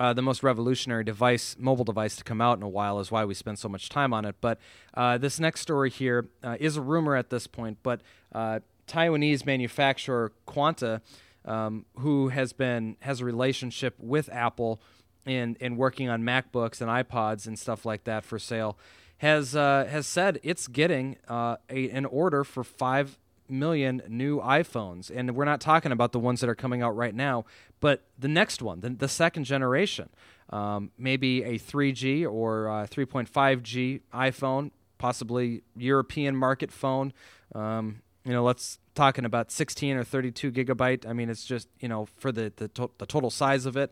uh, 0.00 0.14
the 0.14 0.22
most 0.22 0.42
revolutionary 0.42 1.04
device, 1.04 1.56
mobile 1.58 1.84
device 1.84 2.16
to 2.16 2.24
come 2.24 2.40
out 2.40 2.56
in 2.56 2.62
a 2.62 2.68
while, 2.68 2.98
is 3.00 3.10
why 3.10 3.24
we 3.24 3.34
spend 3.34 3.58
so 3.58 3.68
much 3.68 3.90
time 3.90 4.14
on 4.14 4.24
it. 4.24 4.34
But 4.40 4.58
uh, 4.94 5.18
this 5.18 5.38
next 5.38 5.60
story 5.60 5.90
here 5.90 6.28
uh, 6.42 6.56
is 6.58 6.76
a 6.76 6.80
rumor 6.80 7.16
at 7.16 7.28
this 7.28 7.46
point, 7.46 7.78
but 7.82 8.00
uh, 8.34 8.60
Taiwanese 8.88 9.44
manufacturer 9.44 10.32
Quanta 10.46 11.02
um, 11.44 11.86
who 11.98 12.28
has 12.28 12.52
been 12.52 12.96
has 13.00 13.20
a 13.20 13.24
relationship 13.24 13.94
with 13.98 14.28
Apple 14.30 14.80
in 15.24 15.56
in 15.60 15.76
working 15.76 16.08
on 16.08 16.22
MacBooks 16.22 16.80
and 16.80 16.90
iPods 16.90 17.46
and 17.46 17.58
stuff 17.58 17.84
like 17.84 18.04
that 18.04 18.24
for 18.24 18.38
sale, 18.38 18.78
has 19.18 19.54
uh, 19.54 19.86
has 19.90 20.06
said 20.06 20.38
it's 20.42 20.66
getting 20.66 21.16
uh, 21.28 21.56
a, 21.68 21.90
an 21.90 22.06
order 22.06 22.44
for 22.44 22.64
five 22.64 23.18
million 23.50 24.02
new 24.08 24.40
iPhones, 24.40 25.10
and 25.14 25.34
we're 25.34 25.44
not 25.44 25.60
talking 25.60 25.92
about 25.92 26.12
the 26.12 26.18
ones 26.18 26.40
that 26.40 26.48
are 26.48 26.54
coming 26.54 26.82
out 26.82 26.96
right 26.96 27.14
now, 27.14 27.44
but 27.80 28.04
the 28.18 28.28
next 28.28 28.62
one, 28.62 28.80
the, 28.80 28.90
the 28.90 29.08
second 29.08 29.44
generation, 29.44 30.08
um, 30.50 30.90
maybe 30.96 31.42
a 31.42 31.58
3G 31.58 32.30
or 32.30 32.68
uh, 32.68 32.86
3.5G 32.86 34.00
iPhone, 34.14 34.70
possibly 34.98 35.62
European 35.76 36.36
market 36.36 36.70
phone. 36.70 37.12
Um, 37.54 38.02
you 38.24 38.32
know, 38.32 38.42
let's 38.42 38.78
talking 38.94 39.24
about 39.24 39.50
16 39.50 39.96
or 39.96 40.04
32 40.04 40.52
gigabyte. 40.52 41.08
I 41.08 41.12
mean, 41.12 41.30
it's 41.30 41.44
just 41.44 41.68
you 41.80 41.88
know 41.88 42.06
for 42.16 42.32
the 42.32 42.52
the, 42.56 42.68
to- 42.68 42.90
the 42.98 43.06
total 43.06 43.30
size 43.30 43.66
of 43.66 43.76
it. 43.76 43.90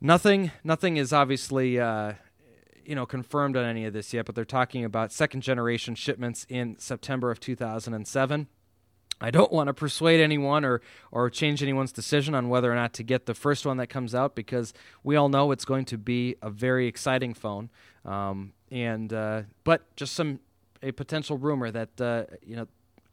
Nothing, 0.00 0.50
nothing 0.62 0.98
is 0.98 1.12
obviously 1.12 1.80
uh, 1.80 2.14
you 2.84 2.94
know 2.94 3.06
confirmed 3.06 3.56
on 3.56 3.64
any 3.64 3.84
of 3.84 3.92
this 3.92 4.12
yet, 4.12 4.26
but 4.26 4.34
they're 4.34 4.44
talking 4.44 4.84
about 4.84 5.12
second 5.12 5.40
generation 5.40 5.94
shipments 5.94 6.46
in 6.48 6.78
September 6.78 7.30
of 7.30 7.40
2007. 7.40 8.48
I 9.18 9.30
don't 9.30 9.50
want 9.50 9.68
to 9.68 9.74
persuade 9.74 10.20
anyone 10.20 10.64
or 10.64 10.82
or 11.10 11.30
change 11.30 11.62
anyone's 11.62 11.92
decision 11.92 12.34
on 12.34 12.50
whether 12.50 12.70
or 12.70 12.74
not 12.74 12.92
to 12.94 13.02
get 13.02 13.24
the 13.24 13.34
first 13.34 13.64
one 13.64 13.78
that 13.78 13.86
comes 13.86 14.14
out 14.14 14.34
because 14.34 14.74
we 15.02 15.16
all 15.16 15.30
know 15.30 15.52
it's 15.52 15.64
going 15.64 15.86
to 15.86 15.96
be 15.96 16.36
a 16.42 16.50
very 16.50 16.86
exciting 16.86 17.32
phone. 17.32 17.70
Um, 18.04 18.52
and 18.70 19.12
uh, 19.12 19.42
but 19.64 19.94
just 19.96 20.12
some 20.12 20.40
a 20.82 20.92
potential 20.92 21.38
rumor 21.38 21.70
that 21.70 22.00
uh, 22.00 22.24
you 22.42 22.56
know 22.56 22.66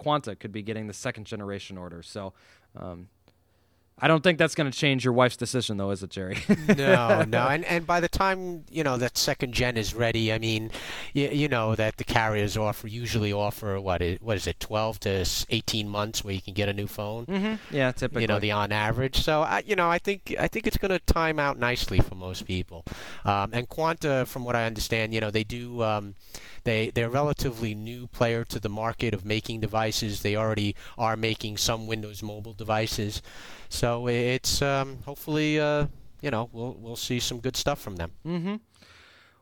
Quanta 0.03 0.35
could 0.35 0.51
be 0.51 0.61
getting 0.61 0.87
the 0.87 0.93
second 0.93 1.25
generation 1.25 1.77
order. 1.77 2.03
So 2.03 2.33
um, 2.75 3.07
I 3.99 4.07
don't 4.07 4.23
think 4.23 4.37
that's 4.37 4.55
going 4.55 4.69
to 4.69 4.77
change 4.77 5.05
your 5.05 5.13
wife's 5.13 5.37
decision, 5.37 5.77
though, 5.77 5.91
is 5.91 6.03
it, 6.03 6.09
Jerry? 6.09 6.37
no, 6.67 7.23
no, 7.23 7.47
and 7.47 7.63
and 7.65 7.85
by 7.85 7.99
the 7.99 8.09
time 8.09 8.65
you 8.69 8.83
know 8.83 8.97
that 8.97 9.17
second 9.17 9.53
gen 9.53 9.77
is 9.77 9.93
ready, 9.93 10.33
I 10.33 10.39
mean, 10.39 10.71
you, 11.13 11.29
you 11.29 11.47
know 11.47 11.75
that 11.75 11.97
the 11.97 12.03
carriers 12.03 12.57
offer 12.57 12.87
usually 12.87 13.31
offer 13.31 13.79
what 13.79 14.01
is 14.01 14.19
what 14.19 14.35
is 14.35 14.47
it, 14.47 14.59
twelve 14.59 14.99
to 15.01 15.25
eighteen 15.49 15.87
months 15.87 16.23
where 16.23 16.33
you 16.33 16.41
can 16.41 16.53
get 16.53 16.69
a 16.69 16.73
new 16.73 16.87
phone. 16.87 17.25
Mm-hmm. 17.27 17.75
Yeah, 17.75 17.91
typically. 17.91 18.23
You 18.23 18.27
know 18.27 18.39
the 18.39 18.51
on 18.51 18.71
average. 18.71 19.21
So 19.23 19.41
I, 19.41 19.63
you 19.65 19.75
know, 19.75 19.89
I 19.89 19.99
think 19.99 20.35
I 20.39 20.47
think 20.47 20.67
it's 20.67 20.77
going 20.77 20.91
to 20.91 20.99
time 20.99 21.39
out 21.39 21.59
nicely 21.59 21.99
for 21.99 22.15
most 22.15 22.45
people. 22.45 22.83
Um, 23.25 23.51
and 23.53 23.69
Quanta, 23.69 24.25
from 24.25 24.43
what 24.43 24.55
I 24.55 24.65
understand, 24.65 25.13
you 25.13 25.21
know 25.21 25.31
they 25.31 25.43
do. 25.43 25.83
Um, 25.83 26.15
they 26.63 26.91
they're 26.91 27.07
a 27.07 27.09
relatively 27.09 27.75
new 27.75 28.07
player 28.07 28.43
to 28.45 28.59
the 28.59 28.69
market 28.69 29.13
of 29.13 29.25
making 29.25 29.59
devices. 29.59 30.21
They 30.21 30.35
already 30.35 30.75
are 30.97 31.15
making 31.15 31.57
some 31.57 31.87
Windows 31.87 32.23
mobile 32.23 32.53
devices, 32.53 33.21
so 33.69 33.82
it's 34.07 34.61
um, 34.61 34.99
hopefully 35.05 35.59
uh, 35.59 35.87
you 36.21 36.31
know 36.31 36.49
we'll 36.51 36.75
we'll 36.79 36.95
see 36.95 37.19
some 37.19 37.39
good 37.39 37.55
stuff 37.55 37.79
from 37.79 37.97
them. 37.97 38.11
Mm-hmm. 38.25 38.55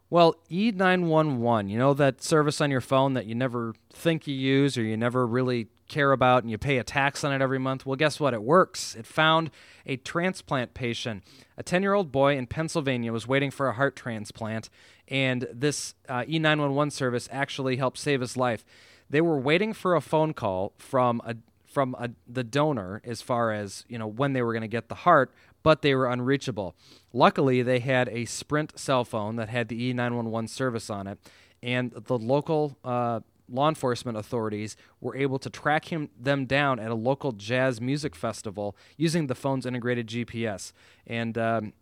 Well, 0.10 0.36
E911, 0.50 1.69
you 1.69 1.77
know 1.77 1.93
that 1.93 2.21
service 2.21 2.60
on 2.60 2.69
your 2.69 2.81
phone 2.81 3.13
that 3.13 3.27
you 3.27 3.36
never 3.36 3.74
think 3.93 4.27
you 4.27 4.36
use 4.36 4.77
or 4.77 4.83
you 4.83 4.98
never 4.98 5.25
really 5.25 5.67
care 5.88 6.12
about 6.12 6.43
and 6.43 6.50
you 6.50 6.57
pay 6.57 6.77
a 6.79 6.83
tax 6.83 7.24
on 7.24 7.31
it 7.33 7.41
every 7.41 7.60
month? 7.60 7.86
Well, 7.86 7.95
guess 7.95 8.19
what? 8.19 8.33
It 8.33 8.41
works. 8.41 8.95
It 8.95 9.05
found 9.05 9.51
a 9.86 9.98
transplant 9.98 10.74
patient. 10.74 11.24
A 11.57 11.63
10 11.63 11.83
year 11.83 11.93
old 11.93 12.12
boy 12.12 12.38
in 12.38 12.48
Pennsylvania 12.48 13.13
was 13.13 13.27
waiting 13.27 13.51
for 13.51 13.67
a 13.67 13.74
heart 13.74 13.95
transplant, 13.95 14.69
and 15.07 15.48
this 15.53 15.93
uh, 16.10 16.24
E911 16.24 16.91
service 16.91 17.29
actually 17.31 17.75
helped 17.75 17.98
save 17.98 18.21
his 18.21 18.36
life. 18.36 18.65
They 19.10 19.21
were 19.21 19.38
waiting 19.38 19.74
for 19.74 19.95
a 19.95 20.01
phone 20.01 20.33
call 20.33 20.74
from 20.77 21.21
a 21.25 21.36
from 21.71 21.95
a, 21.97 22.09
the 22.27 22.43
donor 22.43 23.01
as 23.05 23.21
far 23.21 23.51
as 23.51 23.85
you 23.87 23.97
know 23.97 24.07
when 24.07 24.33
they 24.33 24.41
were 24.41 24.53
going 24.53 24.61
to 24.61 24.67
get 24.67 24.89
the 24.89 24.95
heart, 24.95 25.33
but 25.63 25.81
they 25.81 25.95
were 25.95 26.07
unreachable. 26.07 26.75
Luckily, 27.13 27.61
they 27.61 27.79
had 27.79 28.09
a 28.09 28.25
Sprint 28.25 28.77
cell 28.77 29.03
phone 29.05 29.38
that 29.38 29.49
had 29.49 29.69
the 29.69 29.93
E911 29.93 30.49
service 30.49 30.89
on 30.89 31.07
it, 31.07 31.17
and 31.63 31.91
the 31.91 32.17
local 32.17 32.77
uh, 32.84 33.21
law 33.49 33.69
enforcement 33.69 34.17
authorities 34.17 34.75
were 34.99 35.15
able 35.15 35.39
to 35.39 35.49
track 35.49 35.86
him 35.86 36.10
them 36.19 36.45
down 36.45 36.79
at 36.79 36.89
a 36.89 36.95
local 36.95 37.31
jazz 37.31 37.79
music 37.81 38.15
festival 38.15 38.75
using 38.97 39.27
the 39.27 39.36
phone's 39.36 39.65
integrated 39.65 40.07
GPS. 40.07 40.73
And 41.05 41.38
um, 41.38 41.73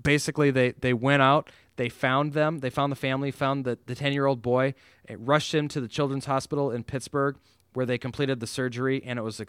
basically, 0.00 0.50
they 0.50 0.72
they 0.72 0.92
went 0.92 1.22
out, 1.22 1.50
they 1.76 1.88
found 1.88 2.32
them, 2.32 2.60
they 2.60 2.70
found 2.70 2.92
the 2.92 2.96
family, 2.96 3.30
found 3.30 3.64
the 3.64 3.78
the 3.86 3.94
ten 3.94 4.12
year 4.12 4.26
old 4.26 4.42
boy, 4.42 4.74
rushed 5.10 5.54
him 5.54 5.68
to 5.68 5.80
the 5.80 5.88
Children's 5.88 6.26
Hospital 6.26 6.70
in 6.70 6.84
Pittsburgh, 6.84 7.36
where 7.74 7.86
they 7.86 7.98
completed 7.98 8.40
the 8.40 8.46
surgery, 8.46 9.02
and 9.04 9.18
it 9.18 9.22
was 9.22 9.40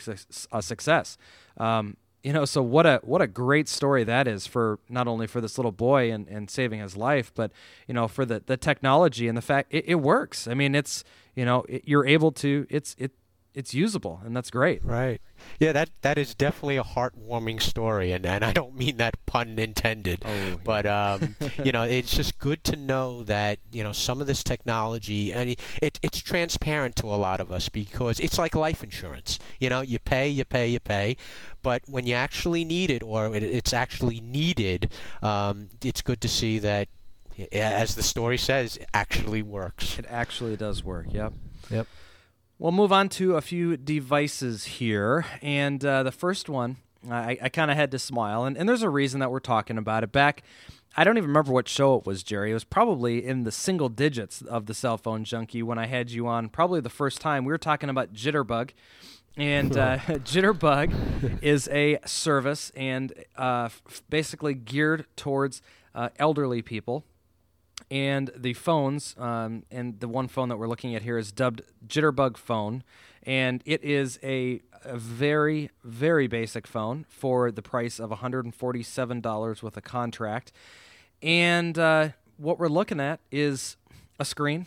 a 0.51 0.61
success. 0.61 1.17
Um, 1.57 1.97
you 2.25 2.33
know 2.33 2.43
so 2.43 2.63
what 2.63 2.87
a 2.87 2.99
what 3.03 3.21
a 3.21 3.27
great 3.27 3.69
story 3.69 4.03
that 4.03 4.27
is 4.27 4.47
for 4.47 4.79
not 4.89 5.07
only 5.07 5.27
for 5.27 5.39
this 5.39 5.59
little 5.59 5.71
boy 5.71 6.11
and, 6.11 6.27
and 6.27 6.49
saving 6.49 6.79
his 6.79 6.97
life 6.97 7.31
but 7.35 7.51
you 7.87 7.93
know 7.93 8.07
for 8.07 8.25
the 8.25 8.41
the 8.43 8.57
technology 8.57 9.27
and 9.27 9.37
the 9.37 9.43
fact 9.43 9.71
it, 9.71 9.85
it 9.87 9.95
works 9.95 10.47
i 10.47 10.55
mean 10.55 10.73
it's 10.73 11.03
you 11.35 11.45
know 11.45 11.63
it, 11.69 11.83
you're 11.85 12.05
able 12.05 12.31
to 12.31 12.65
it's 12.67 12.95
it 12.97 13.11
it's 13.55 13.73
usable 13.73 14.21
and 14.25 14.35
that's 14.35 14.51
great 14.51 14.83
right 14.83 15.21
yeah 15.59 15.71
that 15.71 15.89
that 16.01 16.17
is 16.17 16.35
definitely 16.35 16.75
a 16.75 16.83
heartwarming 16.83 17.61
story 17.61 18.11
and 18.11 18.25
and 18.25 18.43
i 18.43 18.51
don't 18.51 18.75
mean 18.75 18.97
that 18.97 19.15
pun 19.25 19.57
intended 19.57 20.21
oh, 20.25 20.59
but 20.63 20.85
um 20.85 21.35
you 21.63 21.71
know 21.71 21.83
it's 21.83 22.15
just 22.15 22.37
good 22.37 22.63
to 22.63 22.75
know 22.75 23.23
that 23.23 23.57
you 23.71 23.81
know 23.81 23.93
some 23.93 24.19
of 24.19 24.27
this 24.27 24.43
technology 24.43 25.31
and 25.31 25.55
it 25.81 25.99
it's 26.01 26.19
transparent 26.19 26.95
to 26.95 27.07
a 27.07 27.15
lot 27.15 27.39
of 27.39 27.51
us 27.51 27.69
because 27.69 28.19
it's 28.19 28.37
like 28.37 28.53
life 28.55 28.83
insurance 28.83 29.39
you 29.59 29.69
know 29.69 29.81
you 29.81 29.97
pay 29.99 30.27
you 30.27 30.43
pay 30.43 30.67
you 30.67 30.79
pay 30.79 31.15
but 31.61 31.81
when 31.87 32.05
you 32.05 32.13
actually 32.13 32.65
need 32.65 32.91
it 32.91 33.01
or 33.01 33.33
it, 33.33 33.41
it's 33.41 33.73
actually 33.73 34.19
needed 34.19 34.91
um 35.23 35.69
it's 35.83 36.01
good 36.01 36.19
to 36.19 36.27
see 36.27 36.59
that 36.59 36.89
as 37.51 37.95
the 37.95 38.03
story 38.03 38.37
says, 38.37 38.77
it 38.77 38.87
actually 38.93 39.41
works. 39.41 39.99
It 39.99 40.05
actually 40.09 40.55
does 40.55 40.83
work. 40.83 41.07
Yep. 41.11 41.33
Yep. 41.69 41.87
We'll 42.57 42.71
move 42.71 42.93
on 42.93 43.09
to 43.09 43.35
a 43.35 43.41
few 43.41 43.75
devices 43.75 44.63
here. 44.63 45.25
And 45.41 45.83
uh, 45.83 46.03
the 46.03 46.11
first 46.11 46.47
one, 46.47 46.77
I, 47.09 47.37
I 47.41 47.49
kind 47.49 47.69
of 47.69 47.75
had 47.75 47.91
to 47.91 47.99
smile. 47.99 48.45
And, 48.45 48.57
and 48.57 48.67
there's 48.67 48.81
a 48.81 48.89
reason 48.89 49.19
that 49.19 49.29
we're 49.29 49.39
talking 49.39 49.77
about 49.77 50.03
it. 50.03 50.13
Back, 50.13 50.41
I 50.95 51.03
don't 51.03 51.17
even 51.17 51.27
remember 51.27 51.51
what 51.51 51.67
show 51.67 51.97
it 51.97 52.05
was, 52.05 52.23
Jerry. 52.23 52.51
It 52.51 52.53
was 52.53 52.63
probably 52.63 53.25
in 53.25 53.43
the 53.43 53.51
single 53.51 53.89
digits 53.89 54.41
of 54.41 54.67
the 54.67 54.73
cell 54.73 54.97
phone 54.97 55.25
junkie 55.25 55.63
when 55.63 55.77
I 55.77 55.87
had 55.87 56.11
you 56.11 56.27
on, 56.27 56.47
probably 56.47 56.79
the 56.79 56.89
first 56.89 57.19
time. 57.19 57.43
We 57.43 57.51
were 57.51 57.57
talking 57.57 57.89
about 57.89 58.13
Jitterbug. 58.13 58.69
And 59.35 59.75
uh, 59.75 59.97
Jitterbug 60.07 61.43
is 61.43 61.67
a 61.67 61.99
service 62.05 62.71
and 62.73 63.11
uh, 63.37 63.65
f- 63.65 64.01
basically 64.09 64.53
geared 64.53 65.05
towards 65.17 65.61
uh, 65.93 66.07
elderly 66.19 66.61
people 66.61 67.03
and 67.91 68.31
the 68.35 68.53
phones, 68.53 69.15
um, 69.17 69.63
and 69.69 69.99
the 69.99 70.07
one 70.07 70.27
phone 70.27 70.49
that 70.49 70.57
we're 70.57 70.67
looking 70.67 70.95
at 70.95 71.03
here 71.03 71.17
is 71.17 71.31
dubbed 71.31 71.61
Jitterbug 71.87 72.37
Phone, 72.37 72.83
and 73.23 73.61
it 73.65 73.83
is 73.83 74.19
a, 74.23 74.61
a 74.83 74.97
very, 74.97 75.69
very 75.83 76.27
basic 76.27 76.67
phone 76.67 77.05
for 77.09 77.51
the 77.51 77.61
price 77.61 77.99
of 77.99 78.09
$147 78.09 79.63
with 79.63 79.77
a 79.77 79.81
contract. 79.81 80.51
And 81.21 81.77
uh, 81.77 82.09
what 82.37 82.59
we're 82.59 82.67
looking 82.67 82.99
at 82.99 83.19
is 83.31 83.77
a 84.19 84.25
screen, 84.25 84.65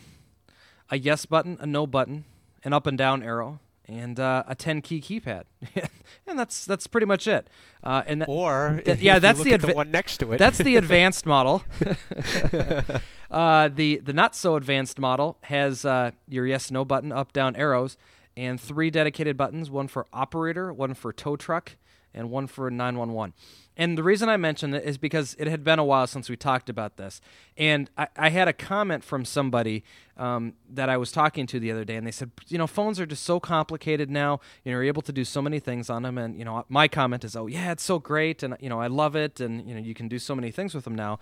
a 0.89 0.97
yes 0.97 1.25
button, 1.25 1.57
a 1.59 1.65
no 1.65 1.85
button, 1.85 2.25
an 2.63 2.73
up 2.73 2.87
and 2.87 2.97
down 2.97 3.23
arrow, 3.23 3.59
and 3.89 4.19
uh, 4.19 4.43
a 4.47 4.53
10 4.53 4.81
key 4.81 5.01
keypad, 5.01 5.43
and 6.27 6.37
that's 6.37 6.63
that's 6.65 6.85
pretty 6.85 7.07
much 7.07 7.27
it. 7.27 7.49
Uh, 7.83 8.03
and 8.05 8.23
or 8.27 8.81
th- 8.85 8.99
yeah, 8.99 9.17
that's 9.19 9.41
the, 9.41 9.51
adva- 9.51 9.67
the, 9.67 9.73
one 9.73 9.89
next 9.89 10.19
to 10.19 10.31
it. 10.31 10.37
That's 10.37 10.59
the 10.59 10.75
advanced 10.77 11.25
model. 11.25 11.63
uh, 13.31 13.69
the 13.69 13.97
the 13.97 14.13
not 14.13 14.35
so 14.35 14.55
advanced 14.55 14.99
model 14.99 15.37
has 15.43 15.85
uh, 15.85 16.11
your 16.27 16.45
yes 16.45 16.69
no 16.69 16.85
button, 16.85 17.11
up 17.11 17.33
down 17.33 17.55
arrows, 17.55 17.97
and 18.37 18.61
three 18.61 18.91
dedicated 18.91 19.35
buttons: 19.35 19.71
one 19.71 19.87
for 19.87 20.05
operator, 20.13 20.71
one 20.71 20.93
for 20.93 21.11
tow 21.11 21.35
truck, 21.35 21.75
and 22.13 22.29
one 22.29 22.47
for 22.47 22.69
911. 22.69 23.33
And 23.77 23.97
the 23.97 24.03
reason 24.03 24.27
I 24.27 24.35
mentioned 24.35 24.75
it 24.75 24.83
is 24.83 24.97
because 24.97 25.35
it 25.39 25.47
had 25.47 25.63
been 25.63 25.79
a 25.79 25.85
while 25.85 26.05
since 26.05 26.29
we 26.29 26.35
talked 26.35 26.69
about 26.69 26.97
this. 26.97 27.21
And 27.55 27.89
I, 27.97 28.07
I 28.17 28.29
had 28.29 28.49
a 28.49 28.53
comment 28.53 29.05
from 29.05 29.23
somebody 29.23 29.85
um, 30.17 30.55
that 30.69 30.89
I 30.89 30.97
was 30.97 31.13
talking 31.13 31.47
to 31.47 31.61
the 31.61 31.71
other 31.71 31.85
day, 31.85 31.95
and 31.95 32.05
they 32.05 32.11
said, 32.11 32.31
you 32.49 32.57
know, 32.57 32.67
phones 32.67 32.99
are 32.99 33.05
just 33.05 33.23
so 33.23 33.39
complicated 33.39 34.09
now. 34.09 34.41
You 34.65 34.71
know, 34.71 34.79
you're 34.79 34.83
able 34.83 35.01
to 35.03 35.13
do 35.13 35.23
so 35.23 35.41
many 35.41 35.59
things 35.59 35.89
on 35.89 36.03
them. 36.03 36.17
And, 36.17 36.37
you 36.37 36.43
know, 36.43 36.65
my 36.67 36.89
comment 36.89 37.23
is, 37.23 37.37
oh, 37.37 37.47
yeah, 37.47 37.71
it's 37.71 37.83
so 37.83 37.99
great. 37.99 38.43
And, 38.43 38.57
you 38.59 38.67
know, 38.67 38.81
I 38.81 38.87
love 38.87 39.15
it. 39.15 39.39
And, 39.39 39.65
you 39.65 39.73
know, 39.73 39.81
you 39.81 39.93
can 39.93 40.09
do 40.09 40.19
so 40.19 40.35
many 40.35 40.51
things 40.51 40.75
with 40.75 40.83
them 40.83 40.95
now. 40.95 41.19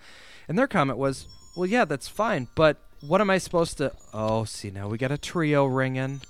And 0.48 0.58
their 0.58 0.66
comment 0.66 0.98
was, 0.98 1.28
well, 1.56 1.66
yeah, 1.66 1.84
that's 1.84 2.08
fine. 2.08 2.48
But 2.56 2.78
what 3.00 3.20
am 3.20 3.30
I 3.30 3.38
supposed 3.38 3.78
to. 3.78 3.92
Oh, 4.12 4.44
see, 4.44 4.70
now 4.70 4.88
we 4.88 4.98
got 4.98 5.12
a 5.12 5.16
Treo 5.16 5.72
ringing. 5.72 6.20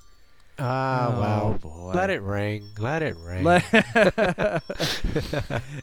Ah, 0.58 1.14
Oh, 1.14 1.20
well, 1.20 1.58
boy. 1.60 1.92
let 1.94 2.10
it 2.10 2.22
ring. 2.22 2.64
Let 2.78 3.02
it 3.02 3.16
ring. 3.16 3.44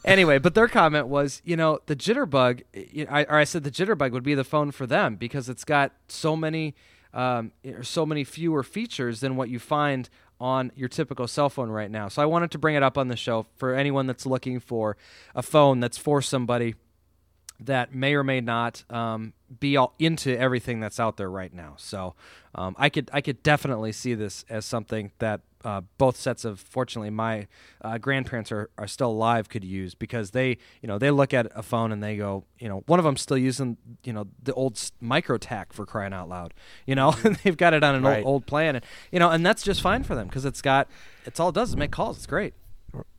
anyway, 0.04 0.38
but 0.38 0.54
their 0.54 0.68
comment 0.68 1.08
was, 1.08 1.42
you 1.44 1.56
know, 1.56 1.80
the 1.86 1.96
jitterbug. 1.96 2.62
y- 2.74 3.06
I, 3.10 3.24
or 3.24 3.36
I 3.36 3.44
said 3.44 3.64
the 3.64 3.70
jitterbug 3.70 4.12
would 4.12 4.22
be 4.22 4.34
the 4.34 4.44
phone 4.44 4.70
for 4.70 4.86
them 4.86 5.16
because 5.16 5.48
it's 5.48 5.64
got 5.64 5.92
so 6.08 6.36
many, 6.36 6.74
um, 7.14 7.52
so 7.82 8.06
many 8.06 8.24
fewer 8.24 8.62
features 8.62 9.20
than 9.20 9.36
what 9.36 9.48
you 9.48 9.58
find 9.58 10.08
on 10.38 10.70
your 10.76 10.88
typical 10.88 11.26
cell 11.26 11.48
phone 11.48 11.70
right 11.70 11.90
now. 11.90 12.08
So 12.08 12.22
I 12.22 12.26
wanted 12.26 12.50
to 12.50 12.58
bring 12.58 12.74
it 12.74 12.82
up 12.82 12.98
on 12.98 13.08
the 13.08 13.16
show 13.16 13.46
for 13.56 13.74
anyone 13.74 14.06
that's 14.06 14.26
looking 14.26 14.60
for 14.60 14.96
a 15.34 15.42
phone 15.42 15.80
that's 15.80 15.96
for 15.96 16.20
somebody 16.20 16.74
that 17.60 17.94
may 17.94 18.14
or 18.14 18.22
may 18.24 18.40
not 18.40 18.84
um, 18.90 19.32
be 19.60 19.76
all 19.76 19.94
into 19.98 20.36
everything 20.38 20.80
that's 20.80 21.00
out 21.00 21.16
there 21.16 21.30
right 21.30 21.52
now. 21.52 21.74
So 21.78 22.14
um, 22.54 22.74
I 22.78 22.88
could 22.88 23.10
I 23.12 23.20
could 23.20 23.42
definitely 23.42 23.92
see 23.92 24.14
this 24.14 24.44
as 24.48 24.64
something 24.66 25.12
that 25.18 25.40
uh, 25.64 25.80
both 25.98 26.16
sets 26.16 26.44
of 26.44 26.60
fortunately 26.60 27.10
my 27.10 27.48
uh, 27.82 27.98
grandparents 27.98 28.52
are, 28.52 28.70
are 28.78 28.86
still 28.86 29.10
alive 29.10 29.48
could 29.48 29.64
use 29.64 29.94
because 29.94 30.30
they 30.30 30.58
you 30.80 30.86
know 30.86 30.96
they 30.98 31.10
look 31.10 31.34
at 31.34 31.48
a 31.56 31.62
phone 31.62 31.90
and 31.90 32.02
they 32.02 32.16
go 32.16 32.44
you 32.60 32.68
know 32.68 32.84
one 32.86 33.00
of 33.00 33.04
them's 33.04 33.20
still 33.20 33.38
using 33.38 33.76
you 34.04 34.12
know 34.12 34.28
the 34.40 34.52
old 34.54 34.74
microtac 35.02 35.72
for 35.72 35.84
crying 35.84 36.12
out 36.12 36.28
loud 36.28 36.54
you 36.86 36.94
know 36.94 37.10
they've 37.42 37.56
got 37.56 37.74
it 37.74 37.82
on 37.82 37.96
an 37.96 38.02
Right. 38.04 38.18
old 38.18 38.26
old 38.26 38.46
plan 38.46 38.76
and 38.76 38.84
you 39.10 39.18
know 39.18 39.30
and 39.30 39.44
that's 39.44 39.62
just 39.64 39.80
fine 39.80 40.04
for 40.04 40.14
them 40.14 40.28
because 40.28 40.44
it's 40.44 40.62
got 40.62 40.88
it's 41.24 41.40
all 41.40 41.48
it 41.48 41.54
does 41.54 41.70
is 41.70 41.76
make 41.76 41.90
calls 41.90 42.16
it's 42.18 42.26
great 42.26 42.54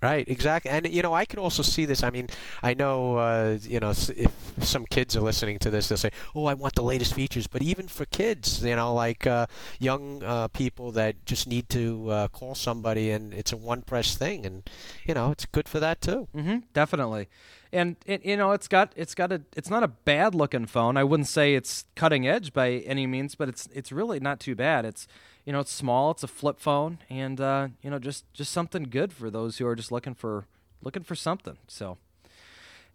Right, 0.02 0.28
exactly. 0.30 0.70
And 0.70 0.88
you 0.94 1.02
know, 1.02 1.14
I 1.14 1.26
can 1.26 1.40
also 1.40 1.64
see 1.64 1.86
this. 1.86 2.04
I 2.04 2.12
mean, 2.12 2.30
I 2.62 2.76
know, 2.76 3.18
uh, 3.18 3.58
you 3.62 3.80
know, 3.80 3.90
if 3.90 4.32
some 4.60 4.86
kids 4.86 5.18
are 5.18 5.22
listening 5.22 5.58
to 5.60 5.72
this, 5.72 5.90
they'll 5.90 5.98
say, 5.98 6.12
"Oh, 6.36 6.46
I 6.46 6.54
want 6.54 6.76
the 6.76 6.84
latest 6.84 7.16
features." 7.16 7.48
But 7.48 7.64
even 7.64 7.88
for 7.88 8.06
kids, 8.06 8.64
you 8.64 8.76
know, 8.76 8.94
like 8.94 9.26
uh, 9.26 9.48
young 9.80 10.24
uh, 10.24 10.50
people 10.50 10.92
that 10.92 11.26
just 11.26 11.48
need 11.48 11.68
to 11.70 12.10
uh, 12.12 12.28
call 12.28 12.54
somebody, 12.54 13.10
and 13.10 13.34
it's 13.34 13.52
a 13.52 13.58
one-press 13.58 14.16
thing, 14.16 14.46
and 14.46 14.70
you 15.06 15.16
know, 15.16 15.32
it's 15.32 15.46
good 15.46 15.68
for 15.68 15.80
that 15.80 16.00
too. 16.00 16.28
Mm-hmm, 16.36 16.58
definitely, 16.74 17.28
and 17.74 17.96
it, 18.06 18.24
you 18.24 18.38
know 18.38 18.52
it's 18.52 18.68
got 18.68 18.94
it's 18.96 19.16
got 19.16 19.32
a 19.32 19.42
it's 19.56 19.70
not 19.70 19.84
a 19.84 19.88
bad 19.88 20.36
looking 20.36 20.68
phone. 20.68 20.96
I 20.96 21.04
wouldn't 21.04 21.28
say 21.28 21.56
it's 21.56 21.86
cutting 21.96 22.28
edge 22.28 22.54
by 22.54 22.84
any 22.86 23.08
means, 23.08 23.36
but 23.36 23.50
it's 23.50 23.68
it's 23.74 23.92
really 23.92 24.20
not 24.20 24.40
too 24.40 24.56
bad. 24.56 24.86
It's 24.86 25.08
you 25.48 25.54
know 25.54 25.62
it's 25.62 25.72
small, 25.72 26.12
it's 26.12 26.24
a 26.24 26.28
flip 26.28 26.60
phone, 26.60 27.00
and 27.10 27.40
uh, 27.40 27.70
you 27.82 27.90
know 27.90 28.00
just 28.00 28.32
just 28.34 28.52
something 28.52 28.84
good 28.84 29.14
for 29.14 29.32
those 29.32 29.58
who 29.58 29.66
are 29.66 29.76
just 29.76 29.94
looking 29.94 30.14
for 30.14 30.46
looking 30.84 31.04
for 31.04 31.16
something. 31.16 31.58
So. 31.68 31.98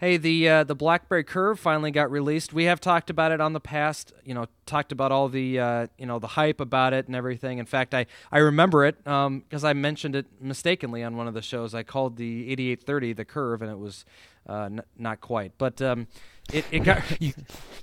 Hey, 0.03 0.17
the 0.17 0.49
uh, 0.49 0.65
the 0.65 0.75
BlackBerry 0.75 1.23
Curve 1.23 1.61
finally 1.61 1.93
got 1.93 2.11
released. 2.11 2.53
We 2.53 2.65
have 2.65 2.81
talked 2.81 3.09
about 3.09 3.31
it 3.31 3.41
on 3.41 3.53
the 3.53 3.61
past. 3.61 4.13
You 4.25 4.35
know, 4.35 4.47
talked 4.67 4.91
about 4.91 5.13
all 5.13 5.29
the 5.29 5.61
uh, 5.61 5.87
you 5.97 6.07
know 6.07 6.19
the 6.19 6.27
hype 6.27 6.61
about 6.61 6.93
it 6.93 7.07
and 7.07 7.15
everything. 7.15 7.59
In 7.59 7.67
fact, 7.67 7.95
I 7.95 8.07
I 8.33 8.39
remember 8.39 8.85
it 8.85 8.97
because 9.05 9.63
I 9.63 9.75
mentioned 9.75 10.17
it 10.17 10.27
mistakenly 10.41 11.05
on 11.05 11.17
one 11.17 11.29
of 11.29 11.35
the 11.35 11.41
shows. 11.41 11.73
I 11.73 11.85
called 11.85 12.17
the 12.17 12.51
8830 12.51 13.13
the 13.13 13.25
Curve, 13.25 13.63
and 13.63 13.71
it 13.71 13.79
was 13.79 14.05
uh, 14.49 14.65
n- 14.65 14.83
not 14.99 15.21
quite. 15.21 15.53
But 15.57 15.81
um, 15.81 16.09
it 16.53 16.65
it 16.73 16.81
got 16.81 17.01
you 17.23 17.33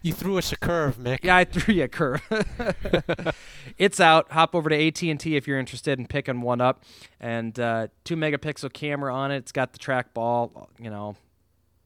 you 0.01 0.11
threw 0.11 0.37
us 0.37 0.51
a 0.51 0.57
curve, 0.57 0.97
Mick. 0.97 1.23
yeah, 1.23 1.37
I 1.37 1.45
threw 1.45 1.73
you 1.73 1.85
a 1.85 1.87
curve. 1.87 2.21
it's 3.77 4.01
out. 4.01 4.29
Hop 4.33 4.55
over 4.55 4.69
to 4.69 4.87
AT 4.87 5.01
and 5.03 5.21
T 5.21 5.37
if 5.37 5.47
you're 5.47 5.57
interested 5.57 5.97
in 5.97 6.05
picking 6.05 6.41
one 6.41 6.59
up. 6.59 6.83
And 7.21 7.57
uh, 7.57 7.87
two 8.03 8.17
megapixel 8.17 8.73
camera 8.73 9.15
on 9.15 9.31
it. 9.31 9.37
It's 9.37 9.53
got 9.53 9.71
the 9.71 9.79
trackball. 9.79 10.67
You 10.77 10.89
know, 10.89 11.15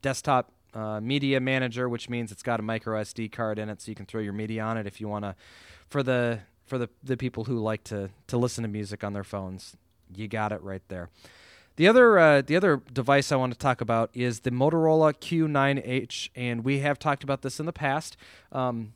desktop 0.04 0.52
uh, 0.76 1.00
media 1.00 1.40
manager, 1.40 1.90
which 1.90 2.10
means 2.10 2.32
it's 2.32 2.44
got 2.44 2.60
a 2.60 2.64
micro 2.64 3.02
SD 3.02 3.32
card 3.32 3.58
in 3.58 3.70
it, 3.70 3.82
so 3.82 3.90
you 3.90 3.96
can 3.96 4.06
throw 4.06 4.22
your 4.22 4.34
media 4.34 4.62
on 4.62 4.78
it 4.78 4.86
if 4.86 5.02
you 5.02 5.08
want 5.08 5.26
to. 5.26 5.36
For 5.90 6.04
the 6.04 6.42
for 6.68 6.78
the 6.78 6.90
the 7.04 7.18
people 7.18 7.46
who 7.46 7.58
like 7.58 7.84
to 7.86 8.12
to 8.28 8.38
listen 8.38 8.62
to 8.62 8.68
music 8.68 9.04
on 9.04 9.14
their 9.14 9.24
phones, 9.24 9.76
you 10.16 10.28
got 10.28 10.52
it 10.52 10.62
right 10.62 10.84
there. 10.90 11.10
The 11.76 11.88
other 11.88 12.20
uh, 12.20 12.42
the 12.42 12.56
other 12.56 12.82
device 12.92 13.32
I 13.32 13.36
want 13.36 13.54
to 13.54 13.58
talk 13.58 13.82
about 13.82 14.12
is 14.14 14.42
the 14.42 14.52
Motorola 14.52 15.14
Q9H, 15.14 16.30
and 16.36 16.64
we 16.64 16.80
have 16.80 17.00
talked 17.00 17.24
about 17.24 17.42
this 17.42 17.60
in 17.60 17.66
the 17.66 17.74
past. 17.74 18.16
Um, 18.52 18.94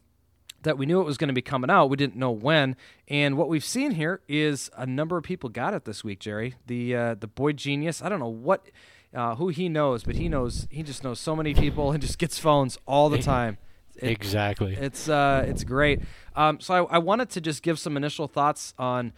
that 0.64 0.78
we 0.78 0.86
knew 0.86 1.00
it 1.00 1.06
was 1.06 1.18
going 1.18 1.28
to 1.28 1.34
be 1.34 1.42
coming 1.42 1.70
out, 1.70 1.86
we 1.86 1.96
didn't 1.96 2.16
know 2.16 2.32
when. 2.32 2.76
And 3.08 3.38
what 3.38 3.48
we've 3.48 3.64
seen 3.64 3.92
here 3.92 4.22
is 4.28 4.70
a 4.76 4.88
number 4.88 5.16
of 5.16 5.24
people 5.24 5.50
got 5.50 5.74
it 5.74 5.86
this 5.86 6.04
week. 6.04 6.20
Jerry, 6.20 6.56
the 6.66 6.96
uh, 6.96 7.16
the 7.16 7.28
boy 7.28 7.54
genius. 7.54 8.02
I 8.02 8.10
don't 8.10 8.20
know 8.20 8.28
what 8.28 8.68
uh, 9.14 9.36
who 9.36 9.48
he 9.50 9.70
knows, 9.70 10.04
but 10.04 10.16
he 10.16 10.28
knows 10.30 10.68
he 10.70 10.84
just 10.84 11.04
knows 11.04 11.20
so 11.20 11.36
many 11.36 11.54
people 11.54 11.92
and 11.94 12.02
just 12.02 12.18
gets 12.20 12.38
phones 12.40 12.78
all 12.88 13.10
the 13.10 13.20
time. 13.20 13.58
It- 13.96 14.12
Exactly. 14.12 14.76
it's 14.76 15.10
uh, 15.10 15.44
it's 15.48 15.64
great. 15.64 16.02
Um, 16.36 16.60
so 16.60 16.86
I, 16.88 16.96
I 16.96 16.98
wanted 17.00 17.30
to 17.32 17.42
just 17.42 17.64
give 17.64 17.80
some 17.80 17.98
initial 17.98 18.28
thoughts 18.28 18.74
on 18.78 19.14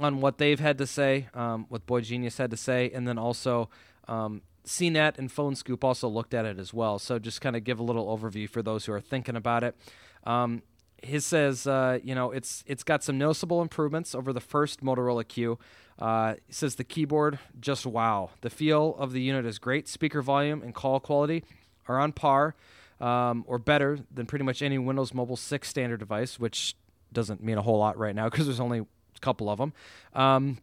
on 0.00 0.20
what 0.22 0.38
they've 0.38 0.58
had 0.60 0.78
to 0.78 0.86
say, 0.86 1.28
um, 1.34 1.66
what 1.68 1.84
Boy 1.86 2.00
Genius 2.00 2.38
had 2.38 2.50
to 2.50 2.56
say, 2.56 2.90
and 2.94 3.06
then 3.06 3.18
also 3.18 3.68
um, 4.08 4.40
CNET 4.66 5.18
and 5.18 5.30
Phone 5.30 5.54
Scoop 5.54 5.84
also 5.84 6.08
looked 6.08 6.32
at 6.32 6.46
it 6.46 6.58
as 6.58 6.72
well. 6.72 6.98
So 6.98 7.18
just 7.18 7.42
kind 7.42 7.56
of 7.56 7.62
give 7.64 7.78
a 7.78 7.82
little 7.82 8.06
overview 8.16 8.48
for 8.48 8.62
those 8.62 8.86
who 8.86 8.92
are 8.94 9.02
thinking 9.02 9.36
about 9.36 9.64
it. 9.64 9.76
Um, 10.24 10.62
his 11.02 11.26
says, 11.26 11.66
uh, 11.66 11.98
you 12.02 12.14
know, 12.14 12.30
it's 12.30 12.64
it's 12.66 12.82
got 12.82 13.02
some 13.02 13.18
noticeable 13.18 13.60
improvements 13.60 14.14
over 14.14 14.32
the 14.32 14.40
first 14.40 14.82
Motorola 14.82 15.26
Q. 15.26 15.58
Uh, 15.98 16.34
says 16.48 16.76
the 16.76 16.84
keyboard 16.84 17.38
just 17.60 17.86
wow. 17.86 18.30
The 18.40 18.50
feel 18.50 18.96
of 18.98 19.12
the 19.12 19.20
unit 19.20 19.44
is 19.44 19.58
great. 19.58 19.88
Speaker 19.88 20.22
volume 20.22 20.62
and 20.62 20.74
call 20.74 21.00
quality 21.00 21.44
are 21.86 22.00
on 22.00 22.12
par 22.12 22.54
um, 23.00 23.44
or 23.46 23.58
better 23.58 23.98
than 24.12 24.26
pretty 24.26 24.44
much 24.44 24.62
any 24.62 24.78
Windows 24.78 25.12
Mobile 25.12 25.36
6 25.36 25.68
standard 25.68 25.98
device, 26.00 26.38
which 26.38 26.76
doesn't 27.12 27.42
mean 27.42 27.58
a 27.58 27.62
whole 27.62 27.78
lot 27.78 27.98
right 27.98 28.14
now 28.14 28.28
because 28.30 28.46
there's 28.46 28.60
only 28.60 28.78
a 28.80 28.86
couple 29.20 29.50
of 29.50 29.58
them. 29.58 29.72
Um, 30.14 30.58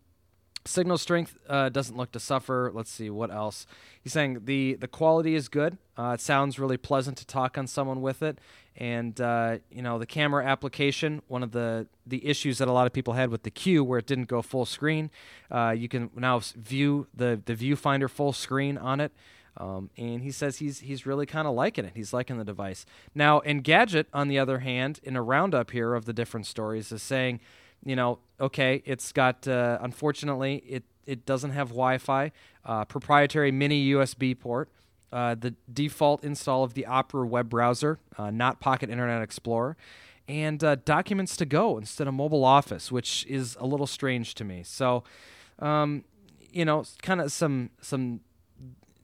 signal 0.66 0.98
strength 0.98 1.38
uh, 1.48 1.70
doesn't 1.70 1.98
look 1.98 2.12
to 2.14 2.20
suffer. 2.20 2.72
Let's 2.74 2.92
see 2.92 3.10
what 3.10 3.32
else. 3.32 3.66
He's 4.02 4.14
saying 4.14 4.46
the 4.46 4.76
the 4.76 4.88
quality 4.88 5.36
is 5.36 5.50
good. 5.50 5.78
Uh, 5.98 6.12
it 6.14 6.22
sounds 6.22 6.60
really 6.60 6.78
pleasant 6.78 7.18
to 7.18 7.26
talk 7.26 7.58
on 7.58 7.68
someone 7.68 8.02
with 8.02 8.22
it, 8.22 8.40
and 8.80 9.20
uh, 9.20 9.58
you 9.70 9.82
know 9.82 10.00
the 10.00 10.06
camera 10.06 10.46
application. 10.46 11.22
One 11.28 11.44
of 11.44 11.52
the 11.52 11.88
the 12.08 12.26
issues 12.26 12.58
that 12.58 12.68
a 12.68 12.72
lot 12.72 12.88
of 12.88 12.94
people 12.94 13.14
had 13.14 13.30
with 13.30 13.44
the 13.44 13.52
Q, 13.52 13.84
where 13.84 14.00
it 14.00 14.08
didn't 14.08 14.30
go 14.30 14.42
full 14.42 14.66
screen, 14.66 15.12
uh, 15.52 15.76
you 15.78 15.90
can 15.90 16.10
now 16.16 16.40
view 16.40 17.08
the 17.14 17.42
the 17.46 17.54
viewfinder 17.54 18.10
full 18.10 18.34
screen 18.34 18.78
on 18.78 19.02
it. 19.02 19.12
Um, 19.58 19.90
and 19.98 20.22
he 20.24 20.32
says 20.32 20.60
he's 20.60 20.80
he's 20.80 21.06
really 21.06 21.26
kind 21.26 21.46
of 21.48 21.54
liking 21.54 21.84
it. 21.84 21.92
He's 21.94 22.14
liking 22.14 22.38
the 22.38 22.46
device. 22.46 22.86
Now, 23.14 23.42
Engadget, 23.42 24.06
on 24.14 24.30
the 24.30 24.40
other 24.40 24.60
hand, 24.60 25.02
in 25.04 25.18
a 25.18 25.22
roundup 25.22 25.72
here 25.72 25.94
of 25.94 26.06
the 26.06 26.14
different 26.14 26.46
stories, 26.46 26.94
is 26.94 27.04
saying, 27.04 27.42
you 27.84 27.98
know, 27.98 28.20
okay, 28.40 28.82
it's 28.86 29.12
got 29.12 29.46
uh, 29.46 29.78
unfortunately 29.82 30.64
it 30.68 30.84
it 31.06 31.26
doesn't 31.26 31.52
have 31.52 31.70
Wi-Fi, 31.70 32.32
uh, 32.64 32.86
proprietary 32.86 33.52
mini 33.52 33.90
USB 33.92 34.40
port, 34.40 34.70
uh, 35.12 35.36
the 35.36 35.56
default 35.72 36.24
install 36.24 36.64
of 36.64 36.74
the 36.74 36.86
Opera 36.86 37.26
web 37.26 37.50
browser, 37.50 38.00
uh, 38.18 38.30
not 38.32 38.60
Pocket 38.60 38.90
Internet 38.90 39.22
Explorer, 39.22 39.76
and 40.28 40.64
uh, 40.64 40.76
Documents 40.86 41.36
to 41.38 41.46
Go 41.46 41.78
instead 41.78 42.08
of 42.08 42.14
Mobile 42.14 42.46
Office, 42.46 42.92
which 42.92 43.26
is 43.28 43.58
a 43.60 43.66
little 43.66 43.88
strange 43.88 44.36
to 44.36 44.44
me. 44.44 44.62
So, 44.64 45.04
um, 45.58 46.04
you 46.52 46.66
know, 46.66 46.84
kind 47.02 47.22
of 47.22 47.32
some 47.32 47.72
some 47.82 48.22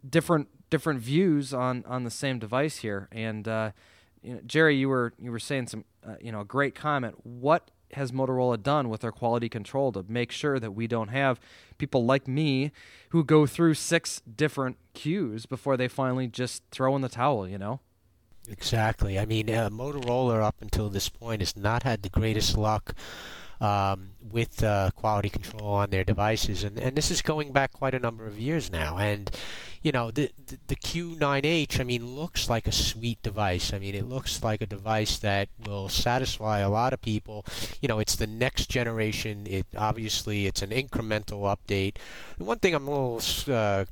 different 0.08 0.48
different 0.70 1.00
views 1.00 1.54
on 1.54 1.84
on 1.88 2.04
the 2.04 2.12
same 2.12 2.40
device 2.40 2.78
here. 2.78 3.08
And 3.12 3.48
uh, 3.48 3.72
you 4.22 4.36
know, 4.36 4.42
Jerry, 4.46 4.76
you 4.76 4.90
were 4.90 5.14
you 5.20 5.32
were 5.32 5.40
saying 5.40 5.68
some 5.68 5.86
uh, 6.06 6.16
you 6.22 6.32
know 6.32 6.42
a 6.42 6.46
great 6.46 6.76
comment. 6.76 7.16
What 7.24 7.72
has 7.94 8.12
Motorola 8.12 8.62
done 8.62 8.90
with 8.90 9.02
their 9.02 9.12
quality 9.12 9.50
control 9.50 9.92
to 9.94 10.04
make 10.08 10.32
sure 10.32 10.60
that 10.60 10.72
we 10.72 10.88
don't 10.88 11.10
have 11.10 11.40
people 11.78 12.06
like 12.06 12.28
me 12.28 12.72
who 13.10 13.24
go 13.24 13.46
through 13.46 13.74
six 13.76 14.22
different 14.22 14.78
Qs 14.94 15.48
before 15.48 15.78
they 15.78 15.88
finally 15.88 16.28
just 16.28 16.64
throw 16.72 16.96
in 16.96 17.02
the 17.02 17.10
towel? 17.10 17.48
You 17.48 17.58
know. 17.58 17.80
Exactly. 18.50 19.18
I 19.18 19.26
mean, 19.26 19.50
uh, 19.50 19.70
Motorola 19.70 20.42
up 20.42 20.56
until 20.62 20.90
this 20.90 21.10
point 21.10 21.42
has 21.42 21.56
not 21.56 21.84
had 21.84 22.04
the 22.04 22.10
greatest 22.10 22.58
luck 22.58 22.94
um, 23.60 24.10
with 24.22 24.64
uh, 24.64 24.92
quality 24.96 25.30
control 25.30 25.74
on 25.74 25.90
their 25.90 26.04
devices, 26.04 26.64
and, 26.64 26.78
and 26.78 26.96
this 26.96 27.10
is 27.10 27.22
going 27.22 27.52
back 27.52 27.72
quite 27.72 27.96
a 27.96 28.00
number 28.00 28.26
of 28.26 28.38
years 28.38 28.72
now. 28.72 28.98
And 28.98 29.32
you 29.86 29.92
know, 29.92 30.10
the, 30.10 30.32
the 30.48 30.58
the 30.66 30.76
Q9H, 30.76 31.80
I 31.80 31.84
mean, 31.84 32.16
looks 32.16 32.50
like 32.50 32.68
a 32.68 32.72
sweet 32.72 33.22
device. 33.22 33.72
I 33.72 33.78
mean, 33.78 33.94
it 33.94 34.10
looks 34.10 34.42
like 34.42 34.60
a 34.60 34.66
device 34.66 35.20
that 35.20 35.48
will 35.64 35.90
satisfy 35.90 36.58
a 36.58 36.72
lot 36.72 36.92
of 36.92 37.04
people. 37.04 37.46
You 37.82 37.88
know, 37.88 38.00
it's 38.00 38.16
the 38.16 38.26
next 38.26 38.68
generation. 38.68 39.46
It 39.46 39.68
obviously 39.78 40.48
it's 40.48 40.64
an 40.64 40.72
incremental 40.72 41.56
update. 41.56 41.98
The 42.40 42.46
one 42.46 42.58
thing 42.58 42.74
I'm 42.74 42.88
a 42.88 43.10
little 43.14 43.54
uh, 43.54 43.86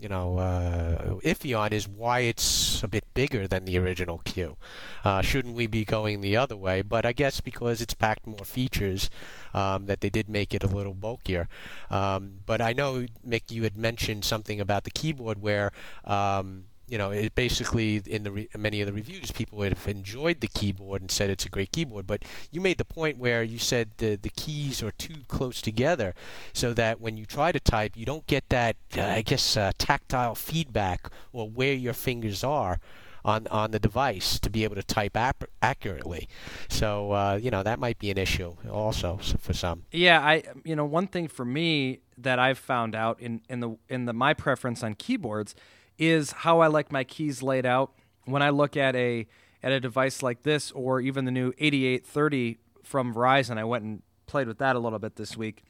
you 0.00 0.08
know, 0.08 0.38
uh, 0.38 1.14
iffy 1.20 1.58
on 1.58 1.72
is 1.72 1.86
why 1.86 2.20
it's 2.20 2.82
a 2.82 2.88
bit 2.88 3.04
bigger 3.14 3.46
than 3.46 3.64
the 3.64 3.78
original 3.78 4.18
Q. 4.24 4.56
Uh, 5.04 5.22
shouldn't 5.22 5.54
we 5.54 5.66
be 5.66 5.84
going 5.84 6.20
the 6.20 6.36
other 6.36 6.56
way? 6.56 6.82
But 6.82 7.04
I 7.04 7.12
guess 7.12 7.40
because 7.40 7.80
it's 7.80 7.94
packed 7.94 8.26
more 8.26 8.44
features, 8.44 9.10
um, 9.52 9.86
that 9.86 10.00
they 10.00 10.10
did 10.10 10.28
make 10.28 10.54
it 10.54 10.64
a 10.64 10.68
little 10.68 10.94
bulkier. 10.94 11.48
Um, 11.90 12.40
but 12.46 12.60
I 12.60 12.72
know, 12.72 13.06
Mick, 13.26 13.50
you 13.50 13.62
had 13.64 13.76
mentioned 13.76 14.24
something 14.24 14.60
about 14.60 14.84
the 14.84 14.90
keyboard 14.90 15.42
where 15.42 15.72
um, 16.04 16.64
you 16.90 16.98
know, 16.98 17.12
it 17.12 17.36
basically 17.36 18.02
in 18.04 18.24
the 18.24 18.32
re- 18.32 18.48
many 18.58 18.80
of 18.80 18.86
the 18.88 18.92
reviews, 18.92 19.30
people 19.30 19.58
would 19.58 19.72
have 19.72 19.86
enjoyed 19.86 20.40
the 20.40 20.48
keyboard 20.48 21.00
and 21.00 21.10
said 21.10 21.30
it's 21.30 21.46
a 21.46 21.48
great 21.48 21.70
keyboard. 21.70 22.04
But 22.04 22.24
you 22.50 22.60
made 22.60 22.78
the 22.78 22.84
point 22.84 23.16
where 23.16 23.44
you 23.44 23.58
said 23.58 23.90
the 23.98 24.16
the 24.16 24.30
keys 24.30 24.82
are 24.82 24.90
too 24.90 25.22
close 25.28 25.62
together, 25.62 26.14
so 26.52 26.74
that 26.74 27.00
when 27.00 27.16
you 27.16 27.26
try 27.26 27.52
to 27.52 27.60
type, 27.60 27.96
you 27.96 28.04
don't 28.04 28.26
get 28.26 28.48
that, 28.48 28.74
uh, 28.98 29.02
I 29.02 29.22
guess, 29.22 29.56
uh, 29.56 29.70
tactile 29.78 30.34
feedback 30.34 31.08
or 31.32 31.48
where 31.48 31.74
your 31.74 31.94
fingers 31.94 32.42
are 32.42 32.80
on 33.24 33.46
on 33.48 33.70
the 33.70 33.78
device 33.78 34.40
to 34.40 34.50
be 34.50 34.64
able 34.64 34.74
to 34.74 34.82
type 34.82 35.16
ap- 35.16 35.44
accurately. 35.62 36.28
So 36.68 37.12
uh, 37.12 37.38
you 37.40 37.52
know 37.52 37.62
that 37.62 37.78
might 37.78 38.00
be 38.00 38.10
an 38.10 38.18
issue 38.18 38.56
also 38.68 39.18
for 39.38 39.52
some. 39.52 39.84
Yeah, 39.92 40.20
I 40.20 40.42
you 40.64 40.74
know 40.74 40.84
one 40.84 41.06
thing 41.06 41.28
for 41.28 41.44
me 41.44 42.00
that 42.18 42.40
I've 42.40 42.58
found 42.58 42.96
out 42.96 43.20
in 43.20 43.42
in 43.48 43.60
the 43.60 43.76
in 43.88 44.06
the 44.06 44.12
my 44.12 44.34
preference 44.34 44.82
on 44.82 44.94
keyboards 44.94 45.54
is 46.00 46.32
how 46.32 46.60
I 46.60 46.66
like 46.66 46.90
my 46.90 47.04
keys 47.04 47.42
laid 47.42 47.66
out. 47.66 47.92
When 48.24 48.42
I 48.42 48.50
look 48.50 48.76
at 48.76 48.96
a 48.96 49.26
at 49.62 49.70
a 49.70 49.78
device 49.78 50.22
like 50.22 50.42
this, 50.42 50.72
or 50.72 51.00
even 51.00 51.26
the 51.26 51.30
new 51.30 51.52
8830 51.58 52.58
from 52.82 53.14
Verizon, 53.14 53.58
I 53.58 53.64
went 53.64 53.84
and 53.84 54.02
played 54.26 54.48
with 54.48 54.58
that 54.58 54.74
a 54.74 54.78
little 54.78 54.98
bit 54.98 55.16
this 55.16 55.36
week. 55.36 55.62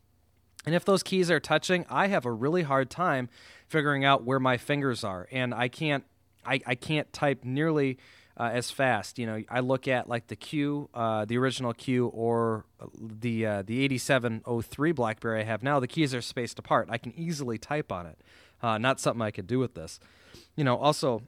And 0.65 0.75
if 0.75 0.85
those 0.85 1.03
keys 1.03 1.31
are 1.31 1.41
touching, 1.41 1.85
I 1.91 2.07
have 2.07 2.25
a 2.25 2.33
really 2.33 2.63
hard 2.63 2.91
time 2.91 3.29
figuring 3.67 4.05
out 4.05 4.23
where 4.23 4.39
my 4.39 4.57
fingers 4.57 5.03
are, 5.03 5.27
and 5.33 5.53
I 5.53 5.69
can't 5.69 6.05
I, 6.47 6.61
I 6.65 6.75
can't 6.77 7.13
type 7.13 7.45
nearly 7.45 7.99
uh, 8.39 8.51
as 8.53 8.71
fast. 8.71 9.19
You 9.19 9.27
know, 9.27 9.43
I 9.51 9.61
look 9.61 9.89
at 9.89 10.09
like 10.09 10.29
the 10.29 10.37
Q, 10.37 10.89
uh, 10.95 11.25
the 11.25 11.37
original 11.39 11.75
Q, 11.75 12.07
or 12.07 12.67
the 12.97 13.47
uh, 13.47 13.63
the 13.63 13.83
8703 13.85 14.93
BlackBerry 14.93 15.41
I 15.41 15.45
have 15.45 15.65
now. 15.65 15.81
The 15.81 15.89
keys 15.89 16.15
are 16.15 16.23
spaced 16.23 16.59
apart. 16.61 16.89
I 16.89 16.99
can 16.99 17.13
easily 17.19 17.59
type 17.59 17.91
on 17.91 18.07
it. 18.07 18.21
Uh, 18.63 18.79
not 18.79 19.01
something 19.01 19.23
I 19.23 19.31
could 19.31 19.47
do 19.47 19.59
with 19.59 19.75
this 19.75 19.99
you 20.57 20.65
know, 20.65 20.77
also 20.77 21.23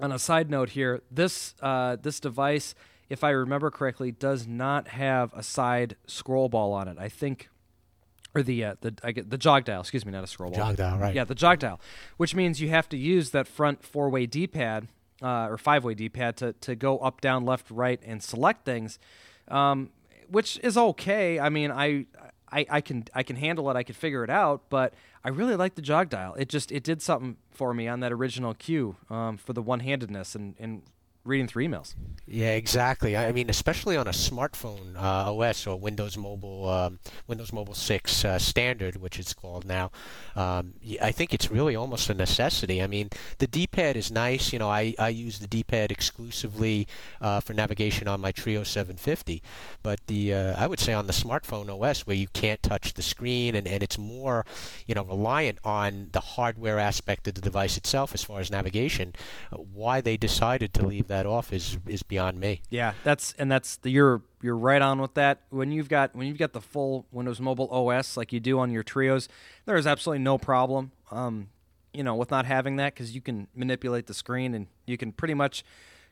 on 0.00 0.12
a 0.12 0.18
side 0.18 0.50
note 0.50 0.70
here, 0.70 1.02
this 1.10 1.54
uh, 1.60 1.96
this 2.00 2.20
device, 2.20 2.74
if 3.08 3.22
I 3.22 3.30
remember 3.30 3.70
correctly, 3.70 4.12
does 4.12 4.46
not 4.46 4.88
have 4.88 5.32
a 5.34 5.42
side 5.42 5.96
scroll 6.06 6.48
ball 6.48 6.72
on 6.72 6.88
it. 6.88 6.96
I 6.98 7.08
think, 7.08 7.48
or 8.34 8.42
the 8.42 8.64
uh, 8.64 8.74
the 8.80 8.94
I 9.02 9.12
get 9.12 9.30
the 9.30 9.38
jog 9.38 9.64
dial. 9.64 9.80
Excuse 9.80 10.04
me, 10.04 10.12
not 10.12 10.24
a 10.24 10.26
scroll 10.26 10.50
ball. 10.50 10.58
Jog 10.58 10.76
dial, 10.76 10.98
right? 10.98 11.14
Yeah, 11.14 11.24
the 11.24 11.34
jog 11.34 11.60
dial, 11.60 11.80
which 12.16 12.34
means 12.34 12.60
you 12.60 12.68
have 12.70 12.88
to 12.90 12.96
use 12.96 13.30
that 13.30 13.46
front 13.46 13.84
four 13.84 14.08
way 14.08 14.26
D 14.26 14.46
pad 14.46 14.88
uh, 15.22 15.48
or 15.48 15.58
five 15.58 15.84
way 15.84 15.94
D 15.94 16.08
pad 16.08 16.36
to 16.38 16.52
to 16.52 16.74
go 16.74 16.98
up, 16.98 17.20
down, 17.20 17.44
left, 17.44 17.70
right, 17.70 18.00
and 18.04 18.22
select 18.22 18.64
things, 18.64 18.98
um, 19.48 19.90
which 20.28 20.58
is 20.62 20.76
okay. 20.76 21.38
I 21.38 21.48
mean, 21.48 21.70
I 21.70 22.06
I, 22.50 22.66
I 22.70 22.80
can 22.80 23.04
I 23.14 23.22
can 23.22 23.36
handle 23.36 23.70
it. 23.70 23.76
I 23.76 23.82
can 23.82 23.94
figure 23.94 24.24
it 24.24 24.30
out. 24.30 24.62
But 24.68 24.94
I 25.24 25.28
really 25.30 25.56
like 25.56 25.74
the 25.74 25.82
jog 25.82 26.10
dial. 26.10 26.34
It 26.34 26.48
just 26.48 26.70
it 26.72 26.84
did 26.84 27.02
something 27.02 27.36
for 27.50 27.74
me 27.74 27.88
on 27.88 28.00
that 28.00 28.12
original 28.12 28.54
Q 28.54 28.96
um, 29.10 29.36
for 29.36 29.52
the 29.52 29.62
one 29.62 29.80
handedness 29.80 30.34
and, 30.34 30.54
and 30.58 30.82
reading 31.24 31.46
through 31.46 31.66
emails. 31.66 31.94
Yeah, 32.26 32.52
exactly. 32.52 33.16
I 33.16 33.32
mean, 33.32 33.50
especially 33.50 33.96
on 33.96 34.06
a 34.06 34.10
smartphone 34.10 34.96
uh, 34.96 35.34
OS 35.34 35.66
or 35.66 35.78
Windows 35.78 36.16
Mobile, 36.16 36.68
um, 36.68 36.98
Windows 37.26 37.52
Mobile 37.52 37.74
6 37.74 38.24
uh, 38.24 38.38
standard, 38.38 38.96
which 38.96 39.18
it's 39.18 39.32
called 39.32 39.64
now. 39.64 39.90
Um, 40.36 40.74
I 41.00 41.12
think 41.12 41.32
it's 41.32 41.50
really 41.50 41.76
almost 41.76 42.10
a 42.10 42.14
necessity. 42.14 42.82
I 42.82 42.86
mean, 42.86 43.10
the 43.38 43.46
D-pad 43.46 43.96
is 43.96 44.10
nice. 44.10 44.52
You 44.52 44.58
know, 44.58 44.70
I, 44.70 44.94
I 44.98 45.08
use 45.08 45.38
the 45.38 45.46
D-pad 45.46 45.90
exclusively 45.90 46.86
uh, 47.20 47.40
for 47.40 47.54
navigation 47.54 48.08
on 48.08 48.20
my 48.20 48.32
Treo 48.32 48.66
750, 48.66 49.42
but 49.82 50.00
the 50.06 50.34
uh, 50.34 50.54
I 50.62 50.66
would 50.66 50.80
say 50.80 50.92
on 50.92 51.06
the 51.06 51.12
smartphone 51.12 51.68
OS 51.68 52.06
where 52.06 52.16
you 52.16 52.28
can't 52.28 52.62
touch 52.62 52.94
the 52.94 53.02
screen 53.02 53.54
and, 53.54 53.66
and 53.66 53.82
it's 53.82 53.98
more, 53.98 54.44
you 54.86 54.94
know, 54.94 55.04
reliant 55.04 55.58
on 55.64 56.08
the 56.12 56.20
hardware 56.20 56.78
aspect 56.78 57.28
of 57.28 57.34
the 57.34 57.40
device 57.40 57.76
itself 57.76 58.12
as 58.12 58.24
far 58.24 58.40
as 58.40 58.50
navigation. 58.50 59.14
Uh, 59.52 59.56
why 59.56 60.00
they 60.00 60.16
decided 60.16 60.74
to 60.74 60.86
leave 60.86 61.08
that 61.08 61.13
that 61.14 61.26
off 61.26 61.52
is 61.52 61.78
is 61.86 62.02
beyond 62.02 62.40
me. 62.40 62.60
Yeah, 62.70 62.94
that's 63.04 63.34
and 63.38 63.50
that's 63.50 63.76
the, 63.76 63.90
you're 63.90 64.22
you're 64.42 64.56
right 64.56 64.82
on 64.82 65.00
with 65.00 65.14
that. 65.14 65.42
When 65.50 65.70
you've 65.70 65.88
got 65.88 66.14
when 66.14 66.26
you've 66.26 66.38
got 66.38 66.52
the 66.52 66.60
full 66.60 67.06
Windows 67.12 67.40
Mobile 67.40 67.68
OS 67.70 68.16
like 68.16 68.32
you 68.32 68.40
do 68.40 68.58
on 68.58 68.70
your 68.70 68.82
Treos, 68.82 69.28
there 69.64 69.76
is 69.76 69.86
absolutely 69.86 70.22
no 70.24 70.38
problem. 70.38 70.90
Um, 71.10 71.48
you 71.92 72.02
know, 72.02 72.16
with 72.16 72.30
not 72.30 72.46
having 72.46 72.76
that 72.76 72.94
because 72.94 73.14
you 73.14 73.20
can 73.20 73.46
manipulate 73.54 74.06
the 74.06 74.14
screen 74.14 74.54
and 74.54 74.66
you 74.86 74.96
can 74.96 75.12
pretty 75.12 75.34
much 75.34 75.64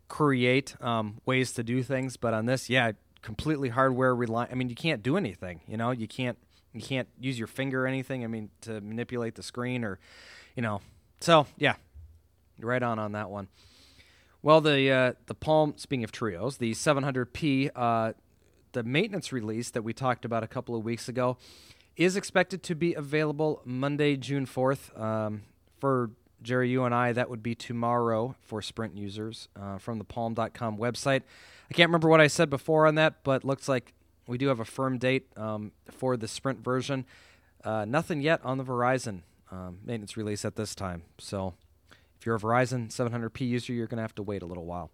create 0.06 0.76
um, 0.80 1.20
ways 1.26 1.52
to 1.54 1.64
do 1.64 1.82
things. 1.82 2.16
But 2.16 2.34
on 2.34 2.46
this, 2.46 2.70
yeah, 2.70 2.92
completely 3.22 3.70
hardware 3.70 4.14
reliant. 4.14 4.52
I 4.52 4.54
mean, 4.54 4.68
you 4.68 4.76
can't 4.76 5.02
do 5.02 5.16
anything. 5.16 5.60
You 5.66 5.76
know, 5.76 5.90
you 5.90 6.06
can't 6.06 6.38
you 6.72 6.80
can't 6.80 7.08
use 7.18 7.38
your 7.38 7.48
finger 7.48 7.84
or 7.84 7.86
anything. 7.88 8.22
I 8.22 8.28
mean, 8.28 8.50
to 8.62 8.80
manipulate 8.80 9.34
the 9.34 9.42
screen 9.42 9.82
or, 9.82 9.98
you 10.54 10.62
know. 10.62 10.80
So 11.20 11.46
yeah, 11.58 11.74
right 12.60 12.82
on 12.82 13.00
on 13.00 13.12
that 13.12 13.30
one. 13.30 13.48
Well, 14.44 14.60
the 14.60 14.90
uh, 14.90 15.12
the 15.26 15.34
Palm. 15.34 15.74
Speaking 15.76 16.02
of 16.02 16.10
Treos, 16.10 16.58
the 16.58 16.72
700p, 16.72 17.70
uh, 17.76 18.12
the 18.72 18.82
maintenance 18.82 19.30
release 19.32 19.70
that 19.70 19.82
we 19.82 19.92
talked 19.92 20.24
about 20.24 20.42
a 20.42 20.48
couple 20.48 20.74
of 20.74 20.84
weeks 20.84 21.08
ago, 21.08 21.36
is 21.96 22.16
expected 22.16 22.64
to 22.64 22.74
be 22.74 22.92
available 22.94 23.62
Monday, 23.64 24.16
June 24.16 24.44
4th. 24.44 24.98
Um, 25.00 25.42
for 25.78 26.10
Jerry, 26.42 26.70
you 26.70 26.82
and 26.82 26.92
I, 26.92 27.12
that 27.12 27.30
would 27.30 27.42
be 27.42 27.54
tomorrow 27.54 28.34
for 28.40 28.60
Sprint 28.60 28.96
users 28.96 29.48
uh, 29.54 29.78
from 29.78 29.98
the 29.98 30.04
Palm.com 30.04 30.76
website. 30.76 31.22
I 31.70 31.74
can't 31.74 31.88
remember 31.88 32.08
what 32.08 32.20
I 32.20 32.26
said 32.26 32.50
before 32.50 32.88
on 32.88 32.96
that, 32.96 33.22
but 33.22 33.44
looks 33.44 33.68
like 33.68 33.94
we 34.26 34.38
do 34.38 34.48
have 34.48 34.58
a 34.58 34.64
firm 34.64 34.98
date 34.98 35.26
um, 35.36 35.70
for 35.88 36.16
the 36.16 36.26
Sprint 36.26 36.64
version. 36.64 37.04
Uh, 37.62 37.84
nothing 37.84 38.20
yet 38.20 38.40
on 38.42 38.58
the 38.58 38.64
Verizon 38.64 39.20
um, 39.52 39.78
maintenance 39.84 40.16
release 40.16 40.44
at 40.44 40.56
this 40.56 40.74
time. 40.74 41.04
So 41.18 41.54
if 42.22 42.26
you're 42.26 42.36
a 42.36 42.38
Verizon 42.38 42.88
700p 42.88 43.48
user, 43.48 43.72
you're 43.72 43.88
going 43.88 43.96
to 43.96 44.02
have 44.02 44.14
to 44.14 44.22
wait 44.22 44.42
a 44.42 44.46
little 44.46 44.64
while. 44.64 44.92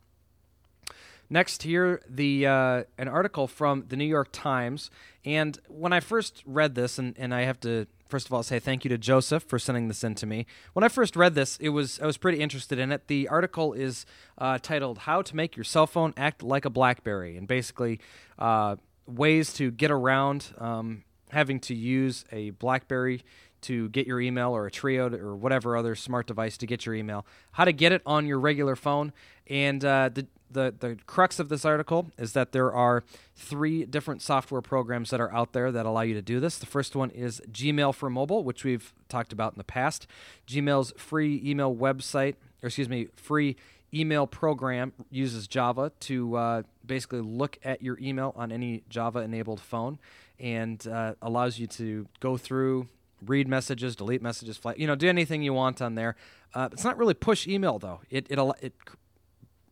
Next, 1.28 1.62
here 1.62 2.00
the 2.08 2.46
uh, 2.46 2.84
an 2.96 3.06
article 3.06 3.46
from 3.46 3.84
the 3.88 3.96
New 3.96 4.06
York 4.06 4.30
Times, 4.32 4.90
and 5.26 5.58
when 5.68 5.92
I 5.92 6.00
first 6.00 6.42
read 6.46 6.74
this, 6.74 6.98
and, 6.98 7.14
and 7.18 7.34
I 7.34 7.42
have 7.42 7.60
to 7.60 7.86
first 8.08 8.26
of 8.26 8.32
all 8.32 8.42
say 8.42 8.58
thank 8.58 8.82
you 8.82 8.88
to 8.88 8.96
Joseph 8.96 9.42
for 9.42 9.58
sending 9.58 9.88
this 9.88 10.02
in 10.02 10.14
to 10.14 10.24
me. 10.24 10.46
When 10.72 10.84
I 10.84 10.88
first 10.88 11.16
read 11.16 11.34
this, 11.34 11.58
it 11.58 11.68
was 11.68 12.00
I 12.00 12.06
was 12.06 12.16
pretty 12.16 12.40
interested 12.40 12.78
in 12.78 12.92
it. 12.92 13.08
The 13.08 13.28
article 13.28 13.74
is 13.74 14.06
uh, 14.38 14.56
titled 14.62 15.00
"How 15.00 15.20
to 15.20 15.36
Make 15.36 15.54
Your 15.54 15.64
Cell 15.64 15.86
Phone 15.86 16.14
Act 16.16 16.42
Like 16.42 16.64
a 16.64 16.70
BlackBerry," 16.70 17.36
and 17.36 17.46
basically 17.46 18.00
uh, 18.38 18.76
ways 19.06 19.52
to 19.52 19.70
get 19.70 19.90
around 19.90 20.54
um, 20.56 21.04
having 21.30 21.60
to 21.60 21.74
use 21.74 22.24
a 22.32 22.50
BlackBerry 22.50 23.22
to 23.62 23.88
get 23.90 24.06
your 24.06 24.20
email 24.20 24.54
or 24.54 24.66
a 24.66 24.70
Treo 24.70 25.12
or 25.12 25.36
whatever 25.36 25.76
other 25.76 25.94
smart 25.94 26.26
device 26.26 26.56
to 26.58 26.66
get 26.66 26.86
your 26.86 26.94
email, 26.94 27.26
how 27.52 27.64
to 27.64 27.72
get 27.72 27.92
it 27.92 28.02
on 28.06 28.26
your 28.26 28.38
regular 28.38 28.76
phone. 28.76 29.12
And 29.48 29.84
uh, 29.84 30.10
the, 30.12 30.26
the, 30.50 30.74
the 30.78 30.98
crux 31.06 31.38
of 31.38 31.48
this 31.48 31.64
article 31.64 32.10
is 32.18 32.32
that 32.32 32.52
there 32.52 32.72
are 32.72 33.04
three 33.36 33.84
different 33.84 34.22
software 34.22 34.60
programs 34.60 35.10
that 35.10 35.20
are 35.20 35.32
out 35.34 35.52
there 35.52 35.72
that 35.72 35.86
allow 35.86 36.02
you 36.02 36.14
to 36.14 36.22
do 36.22 36.40
this. 36.40 36.58
The 36.58 36.66
first 36.66 36.94
one 36.94 37.10
is 37.10 37.40
Gmail 37.50 37.94
for 37.94 38.10
mobile, 38.10 38.44
which 38.44 38.64
we've 38.64 38.92
talked 39.08 39.32
about 39.32 39.52
in 39.54 39.58
the 39.58 39.64
past. 39.64 40.06
Gmail's 40.46 40.92
free 40.96 41.42
email 41.44 41.74
website, 41.74 42.34
or 42.62 42.68
excuse 42.68 42.88
me, 42.88 43.08
free 43.16 43.56
email 43.92 44.26
program 44.26 44.92
uses 45.10 45.48
Java 45.48 45.92
to 46.00 46.36
uh, 46.36 46.62
basically 46.84 47.20
look 47.20 47.58
at 47.64 47.82
your 47.82 47.98
email 48.00 48.32
on 48.36 48.52
any 48.52 48.82
Java 48.88 49.20
enabled 49.20 49.60
phone 49.60 49.98
and 50.38 50.86
uh, 50.86 51.14
allows 51.22 51.58
you 51.58 51.66
to 51.66 52.06
go 52.20 52.36
through 52.36 52.86
read 53.24 53.48
messages, 53.48 53.96
delete 53.96 54.22
messages, 54.22 54.60
you 54.76 54.86
know, 54.86 54.94
do 54.94 55.08
anything 55.08 55.42
you 55.42 55.52
want 55.52 55.82
on 55.82 55.94
there. 55.94 56.16
Uh, 56.54 56.68
it's 56.72 56.84
not 56.84 56.96
really 56.96 57.14
push 57.14 57.46
email 57.46 57.78
though. 57.78 58.00
It 58.10 58.26
it 58.30 58.38
it 58.62 58.74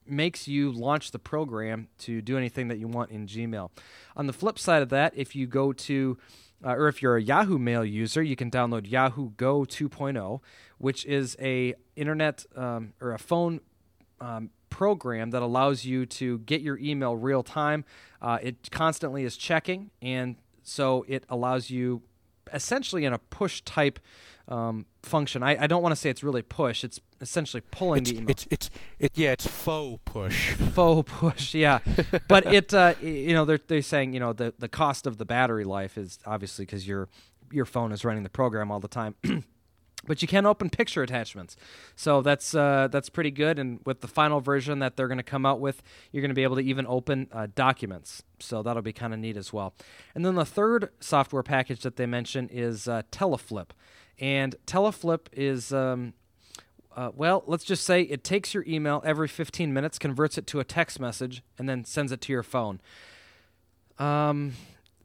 makes 0.07 0.47
you 0.47 0.71
launch 0.71 1.11
the 1.11 1.19
program 1.19 1.89
to 1.99 2.23
do 2.23 2.37
anything 2.37 2.69
that 2.69 2.79
you 2.79 2.87
want 2.87 3.11
in 3.11 3.27
Gmail. 3.27 3.71
On 4.17 4.27
the 4.27 4.33
flip 4.33 4.59
side 4.59 4.83
of 4.83 4.89
that, 4.91 5.13
if 5.17 5.35
you 5.35 5.47
go 5.47 5.73
to 5.73 6.17
uh, 6.65 6.75
or 6.75 6.89
if 6.89 7.03
you're 7.03 7.17
a 7.17 7.23
Yahoo 7.23 7.59
Mail 7.59 7.85
user, 7.85 8.23
you 8.23 8.37
can 8.37 8.51
download 8.51 8.91
Yahoo 8.91 9.31
Go 9.37 9.61
2.0, 9.61 10.41
which 10.79 11.05
is 11.05 11.37
a 11.41 11.75
internet 11.97 12.47
um, 12.57 12.95
or 13.01 13.13
a 13.13 13.19
phone 13.19 13.61
um, 14.21 14.51
program 14.71 15.31
that 15.31 15.43
allows 15.43 15.85
you 15.85 16.07
to 16.07 16.39
get 16.41 16.63
your 16.63 16.79
email 16.79 17.15
real 17.17 17.43
time. 17.43 17.85
Uh, 18.23 18.39
it 18.43 18.71
constantly 18.71 19.25
is 19.25 19.37
checking, 19.37 19.91
and 20.01 20.37
so 20.63 21.05
it 21.09 21.25
allows 21.29 21.71
you 21.71 22.03
essentially 22.53 23.05
in 23.05 23.13
a 23.13 23.19
push 23.19 23.61
type 23.63 23.99
um, 24.49 24.87
function. 25.03 25.43
I, 25.43 25.65
I 25.65 25.67
don't 25.67 25.83
want 25.83 25.93
to 25.93 25.97
say 25.97 26.11
it's 26.11 26.23
really 26.23 26.43
push. 26.43 26.85
It's 26.85 27.01
essentially 27.21 27.63
pulling 27.71 28.03
it's, 28.03 28.11
the 28.11 28.17
email. 28.17 28.31
It's 28.31 28.47
it's 28.51 28.71
it 28.99 29.13
yeah. 29.15 29.33
It's 29.33 29.47
faux 29.47 30.01
push. 30.05 30.55
Faux 30.75 31.11
push. 31.11 31.55
Yeah, 31.55 31.81
but 32.29 32.53
it 32.53 32.73
uh, 32.73 32.95
you 33.01 33.35
know 33.35 33.45
they're 33.45 33.61
they're 33.67 33.83
saying 33.83 34.13
you 34.13 34.21
know 34.21 34.33
the 34.33 34.55
the 34.59 34.69
cost 34.69 35.07
of 35.07 35.19
the 35.19 35.25
battery 35.25 35.65
life 35.65 35.99
is 35.99 36.19
obviously 36.27 36.65
because 36.65 36.87
your 36.87 37.09
your 37.51 37.65
phone 37.65 37.93
is 37.93 38.05
running 38.05 38.23
the 38.23 38.31
program 38.31 38.71
all 38.71 38.81
the 38.81 38.89
time. 38.89 39.15
but 40.07 40.23
you 40.23 40.29
can 40.29 40.47
open 40.47 40.71
picture 40.71 41.03
attachments. 41.03 41.57
So 41.95 42.23
that's 42.23 42.55
uh, 42.55 42.89
that's 42.91 43.09
pretty 43.09 43.31
good. 43.31 43.59
And 43.59 43.81
with 43.85 44.01
the 44.01 44.09
final 44.09 44.41
version 44.41 44.79
that 44.81 44.97
they're 44.97 45.09
going 45.09 45.19
to 45.19 45.25
come 45.25 45.45
out 45.45 45.61
with, 45.61 45.83
you're 46.13 46.23
going 46.23 46.31
to 46.31 46.35
be 46.35 46.43
able 46.43 46.57
to 46.57 46.63
even 46.63 46.87
open 46.87 47.29
uh, 47.33 47.49
documents. 47.55 48.23
So 48.41 48.63
that'll 48.63 48.83
be 48.83 48.93
kind 48.93 49.13
of 49.13 49.21
neat 49.21 49.37
as 49.37 49.53
well. 49.53 49.75
And 50.15 50.25
then 50.25 50.35
the 50.35 50.45
third 50.45 50.91
software 51.01 51.43
package 51.43 51.81
that 51.83 51.97
they 51.97 52.07
mention 52.07 52.49
is 52.49 52.89
uh, 52.89 53.03
Teleflip, 53.11 53.71
and 54.19 54.57
Teleflip 54.67 55.27
is. 55.33 55.73
Um, 55.73 56.15
uh, 56.95 57.11
well, 57.15 57.45
let's 57.47 57.65
just 57.65 57.85
say 57.85 58.01
it 58.01 58.25
takes 58.25 58.55
your 58.55 58.65
email 58.67 59.03
every 59.05 59.29
15 59.29 59.71
minutes, 59.71 59.99
converts 59.99 60.39
it 60.39 60.47
to 60.47 60.61
a 60.61 60.65
text 60.65 60.99
message, 60.99 61.43
and 61.59 61.69
then 61.69 61.85
sends 61.85 62.11
it 62.11 62.23
to 62.23 62.33
your 62.33 62.43
phone. 62.43 62.81
Um, 63.99 64.55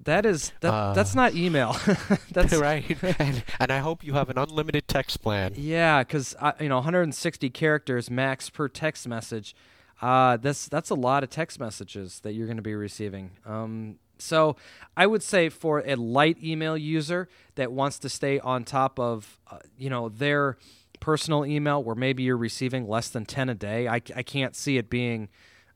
that 0.04 0.26
is 0.26 0.52
that, 0.62 0.74
uh, 0.74 0.94
that's 0.94 1.16
not 1.16 1.36
email. 1.36 1.76
that's 2.32 2.54
right. 2.58 2.86
and, 3.20 3.44
and 3.60 3.72
I 3.72 3.80
hope 3.80 4.04
you 4.04 4.14
have 4.14 4.30
an 4.30 4.38
unlimited 4.38 4.88
text 4.88 5.22
plan. 5.22 5.54
Yeah, 5.56 6.04
because 6.04 6.36
you 6.60 6.70
know 6.70 6.78
160 6.78 7.50
characters 7.50 8.10
max 8.10 8.50
per 8.50 8.68
text 8.68 9.08
message. 9.08 9.56
Uh, 10.02 10.38
that's 10.38 10.68
that's 10.68 10.90
a 10.90 10.96
lot 10.96 11.24
of 11.24 11.30
text 11.30 11.60
messages 11.60 12.22
that 12.22 12.34
you're 12.34 12.48
going 12.48 12.58
to 12.58 12.64
be 12.64 12.76
receiving. 12.76 13.32
Um, 13.46 13.98
so 14.18 14.56
I 14.96 15.08
would 15.08 15.24
say 15.24 15.50
for 15.50 15.84
a 15.86 15.96
light 15.96 16.38
email 16.44 16.78
user 16.78 17.28
that 17.56 17.72
wants 17.72 18.00
to 18.00 18.10
stay 18.10 18.40
on 18.40 18.64
top 18.64 19.00
of 19.00 19.40
uh, 19.50 19.60
you 19.78 19.90
know 19.90 20.10
their 20.10 20.58
personal 21.02 21.46
email, 21.46 21.84
where 21.84 21.96
maybe 21.96 22.24
you're 22.24 22.38
receiving 22.38 22.88
less 22.88 23.10
than 23.10 23.26
10 23.26 23.50
a 23.50 23.56
day, 23.56 23.88
I, 23.88 23.96
I 24.16 24.24
can't 24.24 24.56
see 24.56 24.78
it 24.78 24.90
being 24.90 25.28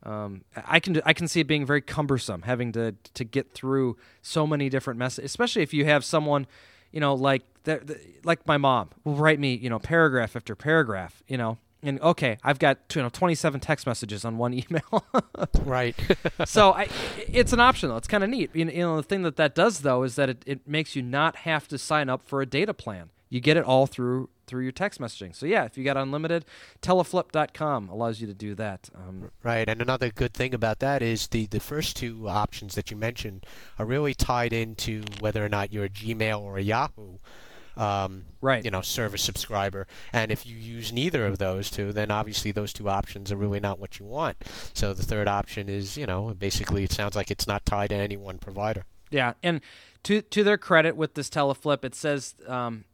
um, 0.06 0.44
I 0.56 0.80
can 0.80 1.02
I 1.06 1.14
can 1.14 1.28
see 1.28 1.40
it 1.40 1.48
being 1.48 1.66
very 1.66 1.82
cumbersome 1.82 2.44
having 2.44 2.72
to 2.74 2.96
to 3.14 3.24
get 3.24 3.54
through 3.54 3.98
so 4.22 4.46
many 4.46 4.70
different 4.70 5.00
messages, 5.00 5.32
especially 5.32 5.64
if 5.64 5.74
you 5.74 5.86
have 5.86 6.06
someone, 6.06 6.46
you 6.92 7.00
know, 7.00 7.16
like 7.16 7.44
that, 7.64 7.90
like 8.24 8.46
my 8.48 8.58
mom 8.58 8.90
will 9.04 9.16
write 9.16 9.40
me, 9.40 9.56
you 9.56 9.70
know, 9.70 9.80
paragraph 9.80 10.36
after 10.36 10.56
paragraph, 10.56 11.24
you 11.28 11.38
know, 11.38 11.58
and 11.82 12.00
okay, 12.02 12.38
I've 12.44 12.60
got 12.60 12.80
you 12.96 13.02
know 13.02 13.10
27 13.10 13.60
text 13.60 13.88
messages 13.88 14.26
on 14.26 14.38
one 14.38 14.54
email. 14.70 15.06
right. 15.64 15.96
so 16.46 16.74
I, 16.74 16.88
it's 17.28 17.54
an 17.54 17.60
option 17.60 17.90
though. 17.90 17.98
It's 17.98 18.08
kind 18.08 18.24
of 18.24 18.30
neat. 18.30 18.52
You 18.54 18.66
know, 18.66 18.98
the 18.98 19.04
thing 19.04 19.24
that 19.24 19.38
that 19.38 19.56
does 19.56 19.80
though 19.80 20.04
is 20.04 20.16
that 20.16 20.30
it, 20.30 20.44
it 20.46 20.68
makes 20.68 20.96
you 20.96 21.02
not 21.02 21.38
have 21.38 21.68
to 21.70 21.78
sign 21.78 22.10
up 22.10 22.22
for 22.24 22.42
a 22.42 22.46
data 22.46 22.74
plan. 22.74 23.10
You 23.30 23.40
get 23.40 23.58
it 23.58 23.64
all 23.64 23.88
through 23.88 24.30
through 24.46 24.64
your 24.64 24.72
text 24.72 25.00
messaging. 25.00 25.36
So 25.36 25.46
yeah, 25.46 25.66
if 25.66 25.78
you 25.78 25.84
got 25.84 25.98
unlimited, 25.98 26.46
teleflip.com 26.82 27.90
allows 27.90 28.22
you 28.22 28.28
to 28.28 28.34
do 28.34 28.56
that. 28.56 28.90
Um, 28.96 29.32
right, 29.44 29.68
and 29.68 29.82
another 29.82 30.10
good 30.10 30.34
thing 30.34 30.54
about 30.54 30.80
that 30.80 31.02
is 31.02 31.28
the 31.28 31.48
the 31.48 31.60
first 31.60 31.96
two 31.96 32.28
options 32.28 32.76
that 32.76 32.92
you 32.92 32.98
mentioned 32.98 33.46
are 33.80 33.86
really 33.86 34.14
tied 34.14 34.54
into 34.54 35.04
whether 35.20 35.44
or 35.44 35.50
not 35.50 35.72
you're 35.72 35.86
a 35.86 35.90
Gmail 35.90 36.42
or 36.42 36.58
a 36.58 36.62
Yahoo. 36.62 37.18
Um, 37.78 38.26
right. 38.40 38.64
You 38.64 38.72
know, 38.72 38.82
service 38.82 39.22
subscriber, 39.22 39.86
and 40.14 40.32
if 40.32 40.46
you 40.46 40.56
use 40.56 40.94
neither 40.94 41.26
of 41.26 41.40
those 41.40 41.70
two, 41.70 41.92
then 41.92 42.10
obviously 42.10 42.52
those 42.52 42.72
two 42.72 42.88
options 42.88 43.32
are 43.32 43.38
really 43.38 43.60
not 43.60 43.80
what 43.80 44.00
you 44.00 44.06
want. 44.06 44.38
So 44.74 44.94
the 44.94 45.04
third 45.04 45.28
option 45.28 45.68
is, 45.68 45.98
you 45.98 46.06
know, 46.06 46.34
basically 46.34 46.86
it 46.86 46.94
sounds 46.94 47.18
like 47.18 47.32
it's 47.32 47.48
not 47.48 47.66
tied 47.66 47.90
to 47.90 47.96
any 47.96 48.16
one 48.16 48.38
provider. 48.38 48.86
Yeah, 49.12 49.34
and 49.44 49.62
to 50.04 50.22
to 50.22 50.44
their 50.44 50.58
credit 50.58 50.96
with 50.96 51.16
this 51.16 51.30
teleflip, 51.30 51.84
it 51.84 51.96
says 51.96 52.36
um, 52.48 52.86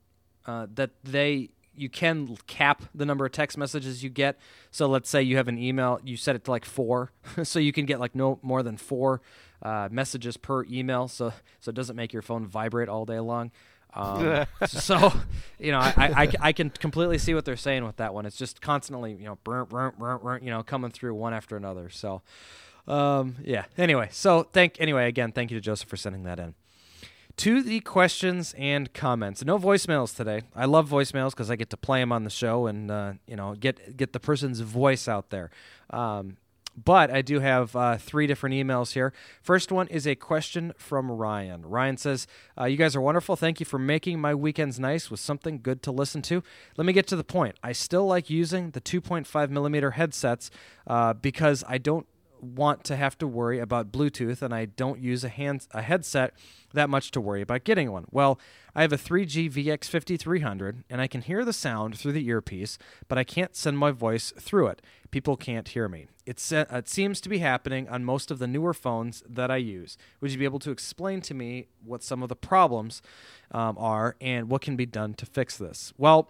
uh, 0.46 0.68
that 0.76 0.92
they 1.04 1.50
you 1.76 1.90
can 1.90 2.38
cap 2.48 2.84
the 2.94 3.06
number 3.06 3.26
of 3.26 3.32
text 3.32 3.58
messages 3.58 4.04
you 4.04 4.10
get. 4.10 4.38
So 4.72 4.88
let's 4.88 5.10
say 5.10 5.22
you 5.22 5.38
have 5.38 5.48
an 5.48 5.58
email, 5.58 6.00
you 6.04 6.18
set 6.18 6.36
it 6.36 6.44
to 6.46 6.52
like 6.52 6.66
four, 6.66 7.12
so 7.44 7.60
you 7.60 7.72
can 7.72 7.86
get 7.86 8.00
like 8.00 8.16
no 8.16 8.40
more 8.42 8.64
than 8.64 8.78
four 8.78 9.22
uh, 9.62 9.90
messages 9.92 10.38
per 10.38 10.64
email. 10.66 11.08
So 11.08 11.34
so 11.60 11.70
it 11.70 11.76
doesn't 11.76 11.96
make 11.96 12.14
your 12.14 12.22
phone 12.22 12.46
vibrate 12.46 12.90
all 12.90 13.06
day 13.06 13.20
long. 13.20 13.52
Um, 13.94 14.46
so 14.68 15.12
you 15.60 15.72
know 15.72 15.80
I, 15.80 15.94
I, 15.98 16.32
I, 16.40 16.54
can 16.54 16.70
completely 16.70 17.18
see 17.18 17.34
what 17.34 17.44
they're 17.44 17.58
saying 17.58 17.84
with 17.84 17.98
that 17.98 18.14
one. 18.14 18.26
It's 18.26 18.38
just 18.38 18.62
constantly 18.62 19.14
you 19.14 19.26
know 19.26 19.38
burn, 19.44 19.66
burn, 19.66 19.94
burn, 19.98 20.20
burn, 20.22 20.44
you 20.44 20.50
know 20.50 20.64
coming 20.64 20.92
through 20.92 21.14
one 21.14 21.34
after 21.34 21.58
another. 21.58 21.90
So 21.90 22.22
um, 22.88 23.36
yeah. 23.44 23.66
Anyway, 23.78 24.10
so 24.12 24.44
thank 24.44 24.80
anyway 24.80 25.08
again 25.08 25.32
thank 25.32 25.52
you 25.52 25.58
to 25.58 25.62
Joseph 25.62 25.90
for 25.90 25.98
sending 25.98 26.24
that 26.24 26.40
in 26.40 26.56
to 27.42 27.64
the 27.64 27.80
questions 27.80 28.54
and 28.56 28.94
comments. 28.94 29.44
No 29.44 29.58
voicemails 29.58 30.16
today. 30.16 30.44
I 30.56 30.66
love 30.66 30.88
voicemails 30.88 31.32
because 31.32 31.50
I 31.50 31.56
get 31.56 31.72
to 31.72 31.78
play 31.78 32.00
them 32.00 32.12
on 32.12 32.24
the 32.24 32.30
show 32.30 32.68
and 32.68 32.92
uh, 32.92 33.14
you 33.26 33.36
know 33.36 33.56
get 33.56 33.98
get 33.98 34.14
the 34.14 34.20
person's 34.20 34.60
voice 34.60 35.08
out 35.08 35.32
there. 35.32 35.50
Um, 35.90 36.38
but 36.78 37.10
I 37.10 37.24
do 37.24 37.40
have 37.40 37.76
uh, 37.76 37.98
three 37.98 38.28
different 38.28 38.54
emails 38.54 38.94
here. 38.94 39.12
First 39.42 39.72
one 39.72 39.88
is 39.88 40.06
a 40.06 40.14
question 40.14 40.74
from 40.78 41.10
Ryan. 41.10 41.66
Ryan 41.66 41.98
says, 41.98 42.28
uh, 42.60 42.66
You 42.66 42.78
guys 42.78 42.96
are 42.96 43.02
wonderful. 43.02 43.36
Thank 43.36 43.60
you 43.60 43.66
for 43.66 43.80
making 43.80 44.22
my 44.22 44.36
weekends 44.36 44.80
nice 44.80 45.10
with 45.10 45.20
something 45.20 45.62
good 45.64 45.82
to 45.82 45.92
listen 45.92 46.22
to. 46.24 46.44
Let 46.78 46.86
me 46.86 46.94
get 46.94 47.08
to 47.08 47.16
the 47.16 47.24
point. 47.24 47.56
I 47.64 47.72
still 47.72 48.06
like 48.06 48.30
using 48.30 48.70
the 48.70 48.82
2.5 48.82 49.50
millimeter 49.50 49.92
headsets 49.92 50.52
uh, 50.86 51.14
because 51.14 51.64
I 51.68 51.80
don't 51.80 52.06
want 52.42 52.84
to 52.86 52.96
have 52.96 53.18
to 53.20 53.28
worry 53.28 53.60
about 53.60 53.92
Bluetooth 53.92 54.42
and 54.42 54.54
I 54.54 54.66
don't 54.66 55.00
use 55.00 55.24
a 55.24 55.30
hand 55.30 55.68
a 55.72 55.82
headset 55.82 56.34
that 56.74 56.90
much 56.90 57.12
to 57.12 57.22
worry 57.22 57.42
about 57.42 57.64
getting 57.64 57.92
one. 57.92 58.06
Well, 58.12 58.40
I 58.76 58.82
have 58.82 58.94
a 58.94 58.98
3G 58.98 59.52
VX5300 59.52 60.84
and 60.90 61.02
I 61.02 61.08
can 61.08 61.22
hear 61.22 61.44
the 61.44 61.54
sound 61.54 61.98
through 61.98 62.14
the 62.14 62.28
earpiece, 62.28 62.78
but 63.08 63.18
I 63.18 63.24
can't 63.24 63.56
send 63.56 63.78
my 63.78 63.92
voice 63.92 64.34
through 64.40 64.68
it. 64.68 64.82
People 65.12 65.36
can't 65.36 65.68
hear 65.68 65.88
me. 65.88 66.08
Uh, 66.28 66.66
it 66.72 66.88
seems 66.88 67.20
to 67.20 67.30
be 67.30 67.40
happening 67.40 67.90
on 67.90 68.06
most 68.06 68.32
of 68.32 68.40
the 68.40 68.48
newer 68.48 68.74
phones 68.74 69.24
that 69.28 69.52
I 69.52 69.58
use. 69.58 69.98
Would 70.22 70.32
you 70.32 70.38
be 70.38 70.46
able 70.46 70.60
to 70.60 70.72
explain 70.72 71.20
to 71.22 71.34
me 71.34 71.68
what 71.84 72.04
some 72.04 72.24
of 72.24 72.30
the 72.30 72.36
problems 72.36 73.02
um, 73.52 73.78
are 73.78 74.16
and 74.22 74.50
what 74.50 74.62
can 74.62 74.76
be 74.76 74.86
done 74.86 75.14
to 75.16 75.26
fix 75.26 75.58
this? 75.58 75.94
Well, 75.98 76.30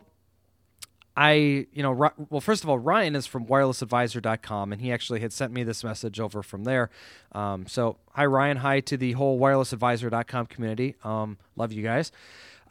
I, 1.16 1.68
you 1.74 1.84
know, 1.84 2.12
well, 2.30 2.42
first 2.42 2.64
of 2.64 2.70
all, 2.70 2.80
Ryan 2.80 3.16
is 3.16 3.28
from 3.28 3.46
wirelessadvisor.com, 3.46 4.72
and 4.72 4.82
he 4.82 4.92
actually 4.92 5.20
had 5.20 5.34
sent 5.34 5.52
me 5.52 5.64
this 5.64 5.84
message 5.84 6.20
over 6.20 6.42
from 6.42 6.64
there. 6.64 6.90
Um, 7.34 7.68
so, 7.68 7.98
hi, 8.12 8.26
Ryan. 8.26 8.58
Hi 8.58 8.80
to 8.82 8.96
the 8.96 9.12
whole 9.14 9.40
wirelessadvisor.com 9.40 10.46
community. 10.46 10.96
Um, 11.04 11.38
love 11.56 11.74
you 11.74 11.84
guys. 11.84 12.12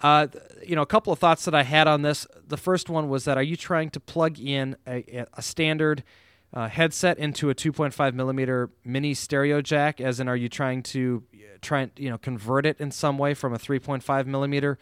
Uh, 0.01 0.29
you 0.67 0.75
know, 0.75 0.83
a 0.83 0.87
couple 0.87 1.13
of 1.13 1.19
thoughts 1.19 1.45
that 1.45 1.55
I 1.55 1.63
had 1.63 1.87
on 1.87 2.01
this. 2.03 2.27
The 2.49 2.57
first 2.57 2.89
one 2.89 3.11
was 3.11 3.25
that 3.27 3.37
are 3.37 3.43
you 3.43 3.57
trying 3.57 3.91
to 3.91 4.01
plug 4.01 4.41
in 4.41 4.77
a, 4.87 5.27
a 5.35 5.43
standard 5.43 6.03
uh, 6.53 6.69
headset 6.69 7.19
into 7.19 7.51
a 7.51 7.55
2.5 7.55 8.15
millimeter 8.15 8.71
mini 8.85 9.15
stereo 9.15 9.61
jack? 9.61 10.01
As 10.01 10.21
in, 10.21 10.29
are 10.29 10.37
you 10.37 10.49
trying 10.49 10.83
to 10.85 11.23
try 11.63 11.91
you 11.97 12.11
know 12.11 12.19
convert 12.19 12.67
it 12.67 12.81
in 12.81 12.91
some 12.91 13.19
way 13.19 13.35
from 13.35 13.53
a 13.53 13.59
3.5 13.59 14.27
millimeter 14.27 14.79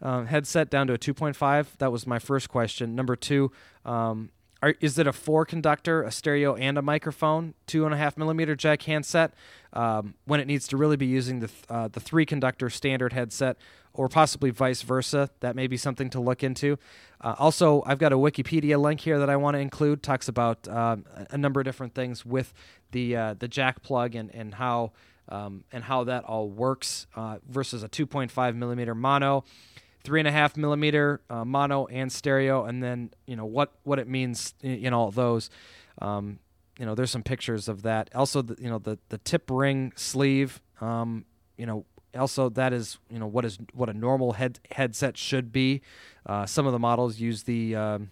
uh, 0.00 0.24
headset 0.24 0.70
down 0.70 0.86
to 0.88 0.94
a 0.94 0.98
2.5? 0.98 1.66
That 1.78 1.92
was 1.92 2.06
my 2.06 2.18
first 2.18 2.48
question. 2.48 2.94
Number 2.94 3.16
two, 3.16 3.52
um, 3.84 4.30
are, 4.62 4.74
is 4.80 4.98
it 4.98 5.06
a 5.06 5.12
four 5.12 5.44
conductor, 5.44 6.02
a 6.02 6.10
stereo, 6.12 6.54
and 6.54 6.78
a 6.78 6.82
microphone, 6.82 7.54
two 7.66 7.84
and 7.84 7.92
a 7.92 7.96
half 7.96 8.16
millimeter 8.16 8.54
jack 8.54 8.82
handset? 8.82 9.34
Um, 9.72 10.14
when 10.24 10.38
it 10.38 10.46
needs 10.46 10.68
to 10.68 10.76
really 10.76 10.96
be 10.96 11.06
using 11.06 11.40
the 11.40 11.48
th- 11.48 11.64
uh, 11.68 11.88
the 11.88 12.00
three 12.00 12.24
conductor 12.24 12.70
standard 12.70 13.12
headset, 13.12 13.56
or 13.94 14.08
possibly 14.08 14.50
vice 14.50 14.82
versa. 14.82 15.30
That 15.40 15.56
may 15.56 15.66
be 15.66 15.76
something 15.76 16.10
to 16.10 16.20
look 16.20 16.42
into. 16.42 16.78
Uh, 17.20 17.34
also, 17.38 17.82
I've 17.86 17.98
got 17.98 18.12
a 18.12 18.16
Wikipedia 18.16 18.80
link 18.80 19.00
here 19.00 19.18
that 19.18 19.30
I 19.30 19.36
want 19.36 19.54
to 19.54 19.60
include. 19.60 20.02
Talks 20.02 20.28
about 20.28 20.66
um, 20.68 21.04
a 21.30 21.38
number 21.38 21.60
of 21.60 21.64
different 21.64 21.94
things 21.94 22.24
with 22.24 22.52
the 22.90 23.16
uh, 23.16 23.34
the 23.34 23.48
jack 23.48 23.82
plug 23.82 24.14
and 24.14 24.34
and 24.34 24.54
how 24.54 24.92
um, 25.28 25.64
and 25.72 25.84
how 25.84 26.04
that 26.04 26.24
all 26.24 26.48
works 26.48 27.06
uh, 27.14 27.38
versus 27.48 27.82
a 27.82 27.88
2.5 27.88 28.56
millimeter 28.56 28.94
mono 28.94 29.44
three 30.04 30.20
and 30.20 30.28
a 30.28 30.32
half 30.32 30.56
millimeter 30.56 31.20
uh, 31.30 31.44
mono 31.44 31.86
and 31.86 32.10
stereo, 32.10 32.64
and 32.64 32.82
then 32.82 33.10
you 33.26 33.36
know 33.36 33.44
what 33.44 33.72
what 33.84 33.98
it 33.98 34.08
means 34.08 34.54
in 34.62 34.92
all 34.92 35.10
those. 35.10 35.50
Um, 36.00 36.38
you 36.78 36.86
know, 36.86 36.94
there's 36.94 37.10
some 37.10 37.22
pictures 37.22 37.68
of 37.68 37.82
that. 37.82 38.10
Also, 38.14 38.42
the, 38.42 38.56
you 38.60 38.68
know 38.68 38.78
the 38.78 38.98
the 39.08 39.18
tip 39.18 39.50
ring 39.50 39.92
sleeve. 39.96 40.60
Um, 40.80 41.24
you 41.56 41.66
know, 41.66 41.84
also 42.16 42.48
that 42.50 42.72
is 42.72 42.98
you 43.10 43.18
know 43.18 43.26
what 43.26 43.44
is 43.44 43.58
what 43.72 43.88
a 43.88 43.94
normal 43.94 44.32
head 44.32 44.60
headset 44.70 45.16
should 45.16 45.52
be. 45.52 45.82
Uh, 46.26 46.46
some 46.46 46.66
of 46.66 46.72
the 46.72 46.78
models 46.78 47.20
use 47.20 47.44
the 47.44 47.74
um, 47.76 48.10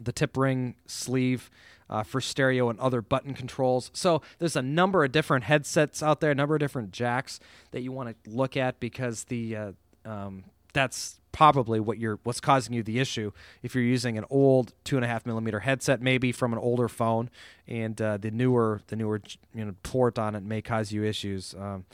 the 0.00 0.12
tip 0.12 0.36
ring 0.36 0.76
sleeve. 0.86 1.50
Uh, 1.90 2.02
for 2.02 2.18
stereo 2.18 2.70
and 2.70 2.80
other 2.80 3.02
button 3.02 3.34
controls. 3.34 3.90
So 3.92 4.22
there's 4.38 4.56
a 4.56 4.62
number 4.62 5.04
of 5.04 5.12
different 5.12 5.44
headsets 5.44 6.02
out 6.02 6.20
there, 6.20 6.30
a 6.30 6.34
number 6.34 6.54
of 6.54 6.60
different 6.60 6.92
jacks 6.92 7.40
that 7.72 7.82
you 7.82 7.92
want 7.92 8.16
to 8.24 8.30
look 8.30 8.56
at 8.56 8.80
because 8.80 9.24
the 9.24 9.54
uh, 9.54 9.72
um, 10.06 10.44
that's 10.74 11.20
probably 11.32 11.80
what 11.80 11.98
you're 11.98 12.20
what's 12.22 12.40
causing 12.40 12.74
you 12.74 12.82
the 12.82 13.00
issue 13.00 13.32
if 13.62 13.74
you're 13.74 13.82
using 13.82 14.16
an 14.16 14.24
old 14.30 14.72
two 14.84 14.94
and 14.94 15.04
a 15.04 15.08
half 15.08 15.26
millimeter 15.26 15.60
headset 15.60 16.00
maybe 16.00 16.30
from 16.30 16.52
an 16.52 16.58
older 16.60 16.88
phone 16.88 17.28
and 17.66 18.00
uh, 18.00 18.16
the 18.18 18.30
newer 18.30 18.80
the 18.86 18.94
newer 18.94 19.20
you 19.52 19.64
know 19.64 19.74
port 19.82 20.16
on 20.16 20.36
it 20.36 20.44
may 20.44 20.62
cause 20.62 20.92
you 20.92 21.02
issues 21.02 21.54
um, 21.58 21.84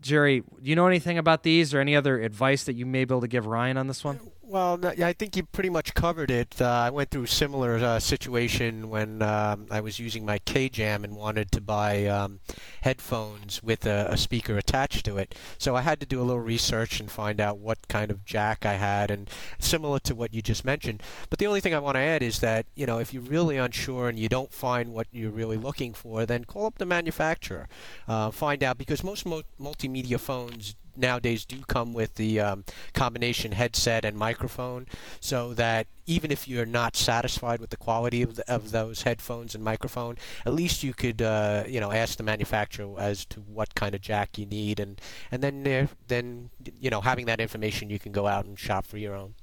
jerry 0.00 0.40
do 0.40 0.46
you 0.62 0.76
know 0.76 0.86
anything 0.86 1.18
about 1.18 1.42
these 1.42 1.74
or 1.74 1.80
any 1.80 1.96
other 1.96 2.20
advice 2.20 2.64
that 2.64 2.74
you 2.74 2.86
may 2.86 3.04
be 3.04 3.12
able 3.12 3.20
to 3.20 3.28
give 3.28 3.46
ryan 3.46 3.76
on 3.76 3.86
this 3.86 4.04
one 4.04 4.20
well, 4.48 4.80
I 4.82 5.12
think 5.12 5.36
you 5.36 5.42
pretty 5.42 5.68
much 5.68 5.92
covered 5.92 6.30
it. 6.30 6.60
Uh, 6.60 6.64
I 6.64 6.90
went 6.90 7.10
through 7.10 7.24
a 7.24 7.28
similar 7.28 7.76
uh, 7.76 8.00
situation 8.00 8.88
when 8.88 9.20
um, 9.20 9.66
I 9.70 9.80
was 9.80 9.98
using 9.98 10.24
my 10.24 10.38
KJAM 10.38 11.04
and 11.04 11.14
wanted 11.14 11.52
to 11.52 11.60
buy 11.60 12.06
um, 12.06 12.40
headphones 12.80 13.62
with 13.62 13.84
a, 13.84 14.08
a, 14.10 14.16
speaker 14.16 14.56
attached 14.56 15.04
to 15.04 15.18
it. 15.18 15.34
So 15.58 15.76
I 15.76 15.82
had 15.82 16.00
to 16.00 16.06
do 16.06 16.20
a 16.20 16.24
little 16.24 16.40
research 16.40 16.98
and 16.98 17.10
find 17.10 17.42
out 17.42 17.58
what 17.58 17.88
kind 17.88 18.10
of 18.10 18.24
jack 18.24 18.64
I 18.64 18.74
had, 18.74 19.10
and 19.10 19.28
similar 19.58 19.98
to 20.00 20.14
what 20.14 20.32
you 20.32 20.40
just 20.40 20.64
mentioned. 20.64 21.02
But 21.28 21.38
the 21.38 21.46
only 21.46 21.60
thing 21.60 21.74
I 21.74 21.78
want 21.78 21.96
to 21.96 22.00
add 22.00 22.22
is 22.22 22.40
that 22.40 22.64
you 22.74 22.86
know 22.86 22.98
if 22.98 23.12
you're 23.12 23.22
really 23.22 23.58
unsure 23.58 24.08
and 24.08 24.18
you 24.18 24.30
don't 24.30 24.52
find 24.52 24.94
what 24.94 25.08
you're 25.12 25.30
really 25.30 25.58
looking 25.58 25.92
for, 25.92 26.24
then 26.24 26.44
call 26.46 26.66
up 26.66 26.78
the 26.78 26.86
manufacturer, 26.86 27.68
uh, 28.08 28.30
find 28.30 28.64
out 28.64 28.78
because 28.78 29.04
most 29.04 29.26
mo- 29.26 29.42
multimedia 29.60 30.18
phones 30.18 30.74
nowadays 30.98 31.44
do 31.44 31.60
come 31.66 31.94
with 31.94 32.14
the 32.16 32.40
um, 32.40 32.64
combination 32.92 33.52
headset 33.52 34.04
and 34.04 34.16
microphone, 34.16 34.86
so 35.20 35.54
that 35.54 35.86
even 36.06 36.30
if 36.30 36.48
you're 36.48 36.66
not 36.66 36.96
satisfied 36.96 37.60
with 37.60 37.70
the 37.70 37.76
quality 37.76 38.22
of, 38.22 38.36
the, 38.36 38.52
of 38.52 38.70
those 38.70 39.02
headphones 39.02 39.54
and 39.54 39.62
microphone, 39.62 40.16
at 40.46 40.54
least 40.54 40.82
you 40.82 40.94
could 40.94 41.22
uh, 41.22 41.64
you 41.66 41.80
know 41.80 41.92
ask 41.92 42.16
the 42.16 42.22
manufacturer 42.22 42.94
as 42.98 43.24
to 43.26 43.40
what 43.40 43.74
kind 43.74 43.94
of 43.94 44.00
jack 44.00 44.38
you 44.38 44.46
need, 44.46 44.80
and 44.80 45.00
and 45.30 45.42
then 45.42 45.66
uh, 45.66 45.86
then 46.08 46.50
you 46.80 46.90
know 46.90 47.00
having 47.00 47.26
that 47.26 47.40
information, 47.40 47.90
you 47.90 47.98
can 47.98 48.12
go 48.12 48.26
out 48.26 48.44
and 48.44 48.58
shop 48.58 48.84
for 48.86 48.98
your 48.98 49.14
own. 49.14 49.34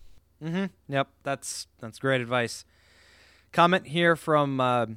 Mm-hmm. 0.43 0.65
Yep, 0.93 1.07
that's 1.23 1.67
that's 1.79 1.99
great 1.99 2.21
advice. 2.21 2.65
Comment 3.51 3.87
here 3.87 4.15
from. 4.15 4.59
Uh, 4.59 4.87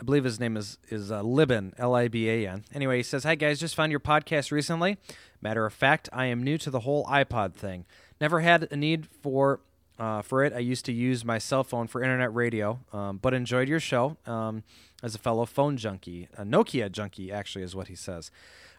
I 0.00 0.04
believe 0.04 0.24
his 0.24 0.38
name 0.38 0.56
is 0.56 0.78
is 0.90 1.10
uh, 1.10 1.22
Liban 1.22 1.74
L 1.76 1.94
I 1.94 2.06
B 2.08 2.28
A 2.30 2.48
N. 2.48 2.64
Anyway, 2.72 2.98
he 2.98 3.02
says, 3.02 3.24
"Hi 3.24 3.34
guys, 3.34 3.58
just 3.58 3.74
found 3.74 3.90
your 3.90 4.00
podcast 4.00 4.52
recently. 4.52 4.96
Matter 5.40 5.64
of 5.66 5.72
fact, 5.72 6.08
I 6.12 6.26
am 6.26 6.42
new 6.42 6.58
to 6.58 6.70
the 6.70 6.80
whole 6.80 7.04
iPod 7.06 7.54
thing. 7.54 7.84
Never 8.20 8.40
had 8.40 8.68
a 8.70 8.76
need 8.76 9.06
for 9.06 9.60
uh, 9.98 10.22
for 10.22 10.44
it. 10.44 10.52
I 10.52 10.60
used 10.60 10.84
to 10.86 10.92
use 10.92 11.24
my 11.24 11.38
cell 11.38 11.64
phone 11.64 11.88
for 11.88 12.02
internet 12.02 12.32
radio, 12.32 12.78
um, 12.92 13.18
but 13.18 13.34
enjoyed 13.34 13.68
your 13.68 13.80
show 13.80 14.16
um, 14.26 14.62
as 15.02 15.14
a 15.14 15.18
fellow 15.18 15.44
phone 15.44 15.76
junkie, 15.76 16.28
a 16.36 16.44
Nokia 16.44 16.90
junkie, 16.90 17.32
actually, 17.32 17.64
is 17.64 17.74
what 17.74 17.88
he 17.88 17.96
says. 17.96 18.30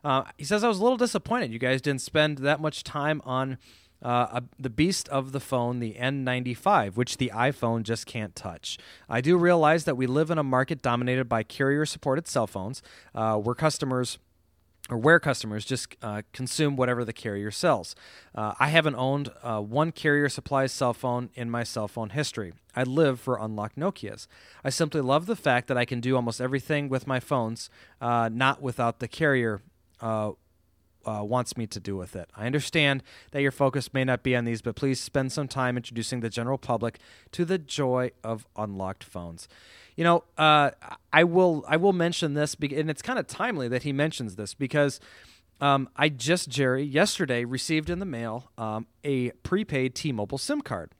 Uh, 0.04 0.24
he 0.38 0.46
says 0.46 0.64
I 0.64 0.70
was 0.70 0.80
a 0.80 0.84
little 0.84 0.98
disappointed. 0.98 1.52
You 1.52 1.60
guys 1.60 1.82
didn't 1.82 2.02
spend 2.02 2.38
that 2.40 2.62
much 2.62 2.84
time 2.84 3.22
on 3.26 3.58
uh, 4.02 4.28
a, 4.32 4.44
the 4.58 4.70
beast 4.70 5.10
of 5.10 5.34
the 5.34 5.40
phone, 5.42 5.80
the 5.80 5.96
N95, 6.00 6.96
which 6.96 7.18
the 7.18 7.32
iPhone 7.36 7.84
just 7.84 8.06
can't 8.06 8.36
touch. 8.36 8.78
I 9.10 9.20
do 9.20 9.38
realize 9.38 9.84
that 9.84 9.98
we 9.98 10.08
live 10.08 10.32
in 10.32 10.38
a 10.38 10.44
market 10.44 10.82
dominated 10.82 11.28
by 11.28 11.44
carrier-supported 11.44 12.28
cell 12.28 12.48
phones, 12.48 12.82
uh, 13.14 13.36
where 13.36 13.56
customers 13.56 14.18
or 14.90 14.98
where 14.98 15.20
customers 15.20 15.66
just 15.66 15.96
uh, 16.02 16.22
consume 16.34 16.76
whatever 16.76 17.06
the 17.06 17.14
carrier 17.14 17.52
sells. 17.52 17.96
Uh, 18.34 18.54
I 18.60 18.70
haven't 18.70 18.96
owned 18.96 19.30
uh, 19.44 19.62
one 19.62 19.92
carrier 19.92 20.30
supplies 20.30 20.72
cell 20.72 20.94
phone 20.94 21.30
in 21.36 21.50
my 21.50 21.64
cell 21.64 21.88
phone 21.88 22.10
history. 22.10 22.54
I 22.76 22.84
live 22.84 23.20
for 23.20 23.38
unlocked 23.38 23.78
Nokias. 23.78 24.28
I 24.64 24.70
simply 24.70 25.02
love 25.02 25.26
the 25.26 25.36
fact 25.36 25.68
that 25.68 25.78
I 25.78 25.86
can 25.86 26.00
do 26.00 26.16
almost 26.16 26.42
everything 26.42 26.90
with 26.90 27.08
my 27.08 27.20
phones, 27.20 27.70
uh, 28.02 28.30
not 28.32 28.62
without 28.62 29.00
the 29.00 29.08
carrier. 29.08 29.62
Uh, 31.06 31.24
wants 31.24 31.56
me 31.56 31.66
to 31.66 31.80
do 31.80 31.96
with 31.96 32.16
it. 32.16 32.30
I 32.36 32.46
understand 32.46 33.04
that 33.32 33.42
your 33.42 33.52
focus 33.52 33.94
may 33.94 34.04
not 34.04 34.22
be 34.22 34.36
on 34.36 34.44
these, 34.44 34.62
but 34.62 34.76
please 34.76 35.00
spend 35.00 35.32
some 35.32 35.48
time 35.48 35.78
introducing 35.78 36.20
the 36.20 36.30
general 36.30 36.58
public 36.58 37.00
to 37.32 37.46
the 37.46 37.58
joy 37.58 38.12
of 38.24 38.46
unlocked 38.58 39.04
phones. 39.04 39.48
You 39.96 40.04
know, 40.04 40.24
uh, 40.38 40.72
I 41.12 41.24
will 41.24 41.64
I 41.68 41.78
will 41.78 41.94
mention 41.94 42.34
this, 42.34 42.56
and 42.62 42.90
it's 42.90 43.02
kind 43.02 43.18
of 43.18 43.28
timely 43.28 43.68
that 43.70 43.84
he 43.84 43.94
mentions 43.94 44.36
this 44.36 44.54
because 44.54 45.00
um, 45.62 45.90
I 45.96 46.10
just 46.10 46.50
Jerry 46.50 46.84
yesterday 46.84 47.44
received 47.46 47.90
in 47.90 48.00
the 48.00 48.06
mail 48.06 48.52
um, 48.58 48.88
a 49.04 49.32
prepaid 49.44 49.96
T-Mobile 49.96 50.38
SIM 50.38 50.62
card. 50.62 50.92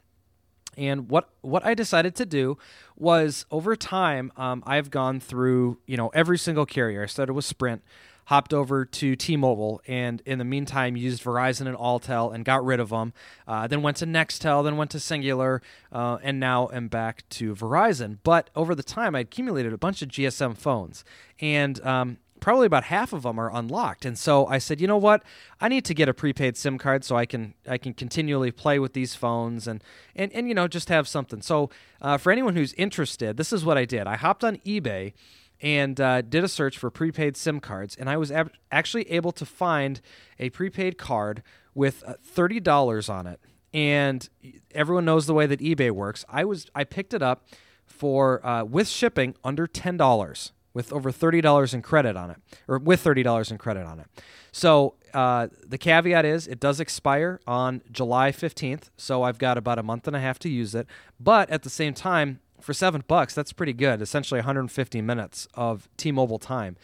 And 0.78 1.10
what 1.10 1.30
what 1.42 1.66
I 1.66 1.74
decided 1.74 2.16
to 2.16 2.26
do 2.26 2.58
was 2.96 3.46
over 3.52 3.76
time 3.76 4.32
um, 4.38 4.64
I've 4.66 4.90
gone 4.90 5.20
through 5.20 5.80
you 5.86 5.98
know 5.98 6.10
every 6.10 6.38
single 6.38 6.66
carrier. 6.66 7.04
I 7.04 7.06
started 7.08 7.34
with 7.34 7.46
Sprint, 7.46 7.82
hopped 8.30 8.54
over 8.54 8.86
to 8.86 9.16
T-Mobile, 9.16 9.82
and 9.88 10.22
in 10.24 10.38
the 10.38 10.46
meantime 10.46 10.96
used 10.96 11.24
Verizon 11.24 11.66
and 11.66 11.76
Alltel 11.76 12.32
and 12.32 12.46
got 12.46 12.64
rid 12.64 12.80
of 12.80 12.90
them. 12.90 13.12
Uh, 13.48 13.66
then 13.66 13.82
went 13.82 13.98
to 13.98 14.06
Nextel, 14.06 14.64
then 14.64 14.78
went 14.78 14.92
to 14.92 15.00
Cingular, 15.00 15.62
uh, 15.92 16.20
and 16.22 16.40
now 16.40 16.70
am 16.72 16.90
back 16.90 17.28
to 17.30 17.56
Verizon. 17.56 18.20
But 18.24 18.52
over 18.56 18.76
the 18.76 18.84
time, 18.84 19.16
I 19.16 19.22
accumulated 19.22 19.74
a 19.74 19.80
bunch 19.80 20.04
of 20.04 20.10
GSM 20.10 20.56
phones, 20.56 21.04
and 21.42 21.84
um, 21.84 22.18
probably 22.40 22.68
about 22.68 22.84
half 22.84 23.14
of 23.14 23.24
them 23.24 23.40
are 23.40 23.52
unlocked. 23.52 24.06
And 24.06 24.16
so 24.16 24.46
I 24.46 24.60
said, 24.60 24.80
you 24.80 24.86
know 24.86 24.96
what? 24.96 25.24
I 25.60 25.68
need 25.68 25.84
to 25.86 25.96
get 25.96 26.08
a 26.08 26.14
prepaid 26.14 26.56
SIM 26.56 26.78
card 26.78 27.04
so 27.04 27.18
I 27.18 27.26
can 27.26 27.56
I 27.68 27.80
can 27.80 27.96
continually 27.96 28.52
play 28.52 28.78
with 28.78 28.94
these 28.94 29.16
phones 29.16 29.68
and 29.68 29.84
and 30.16 30.32
and 30.34 30.48
you 30.48 30.54
know 30.54 30.68
just 30.68 30.90
have 30.90 31.08
something. 31.08 31.42
So 31.42 31.72
uh, 32.00 32.20
for 32.20 32.32
anyone 32.32 32.56
who's 32.56 32.74
interested, 32.74 33.38
this 33.38 33.52
is 33.52 33.66
what 33.66 33.80
I 33.80 33.86
did. 33.86 34.06
I 34.06 34.18
hopped 34.18 34.44
on 34.44 34.58
eBay 34.58 35.14
and 35.62 36.00
uh, 36.00 36.22
did 36.22 36.44
a 36.44 36.48
search 36.48 36.78
for 36.78 36.90
prepaid 36.90 37.36
SIM 37.36 37.60
cards, 37.60 37.96
and 37.96 38.10
I 38.10 38.18
was 38.18 38.32
ab- 38.32 38.52
actually 38.72 39.10
able 39.12 39.32
to 39.34 39.46
find 39.46 40.02
a 40.40 40.50
prepaid 40.50 40.98
card 40.98 41.44
with 41.74 42.04
uh, 42.06 42.14
thirty 42.24 42.60
dollars 42.60 43.10
on 43.10 43.28
it. 43.28 43.40
And 43.74 44.28
everyone 44.74 45.06
knows 45.06 45.28
the 45.28 45.34
way 45.34 45.46
that 45.46 45.60
eBay 45.60 45.92
works. 45.92 46.26
I 46.28 46.44
was 46.46 46.68
I 46.74 46.84
picked 46.84 47.14
it 47.14 47.22
up 47.22 47.46
for 47.86 48.46
uh, 48.46 48.64
with 48.64 48.88
shipping 48.88 49.36
under 49.44 49.68
ten 49.68 49.98
dollars, 49.98 50.54
with 50.74 50.92
over 50.92 51.12
thirty 51.12 51.42
dollars 51.42 51.74
in 51.74 51.82
credit 51.82 52.16
on 52.16 52.32
it, 52.32 52.38
or 52.68 52.80
with 52.80 53.02
thirty 53.02 53.24
dollars 53.24 53.52
in 53.52 53.58
credit 53.58 53.86
on 53.86 54.00
it. 54.00 54.08
So 54.52 54.96
uh, 55.14 55.48
the 55.68 55.78
caveat 55.78 56.26
is 56.26 56.48
it 56.48 56.60
does 56.60 56.80
expire 56.80 57.40
on 57.46 57.82
July 57.92 58.32
fifteenth, 58.32 58.90
so 58.98 59.22
I've 59.24 59.38
got 59.38 59.58
about 59.58 59.78
a 59.78 59.84
month 59.84 60.08
and 60.08 60.16
a 60.16 60.20
half 60.20 60.40
to 60.40 60.50
use 60.50 60.74
it. 60.74 60.88
But 61.20 61.50
at 61.52 61.62
the 61.64 61.70
same 61.70 61.94
time, 61.94 62.40
for 62.62 62.74
seven 62.74 63.04
bucks, 63.08 63.34
that's 63.34 63.54
pretty 63.54 63.74
good. 63.74 64.02
Essentially 64.02 64.40
150 64.40 65.02
minutes 65.02 65.48
of 65.54 65.88
T-Mobile 65.98 66.40
time. 66.40 66.78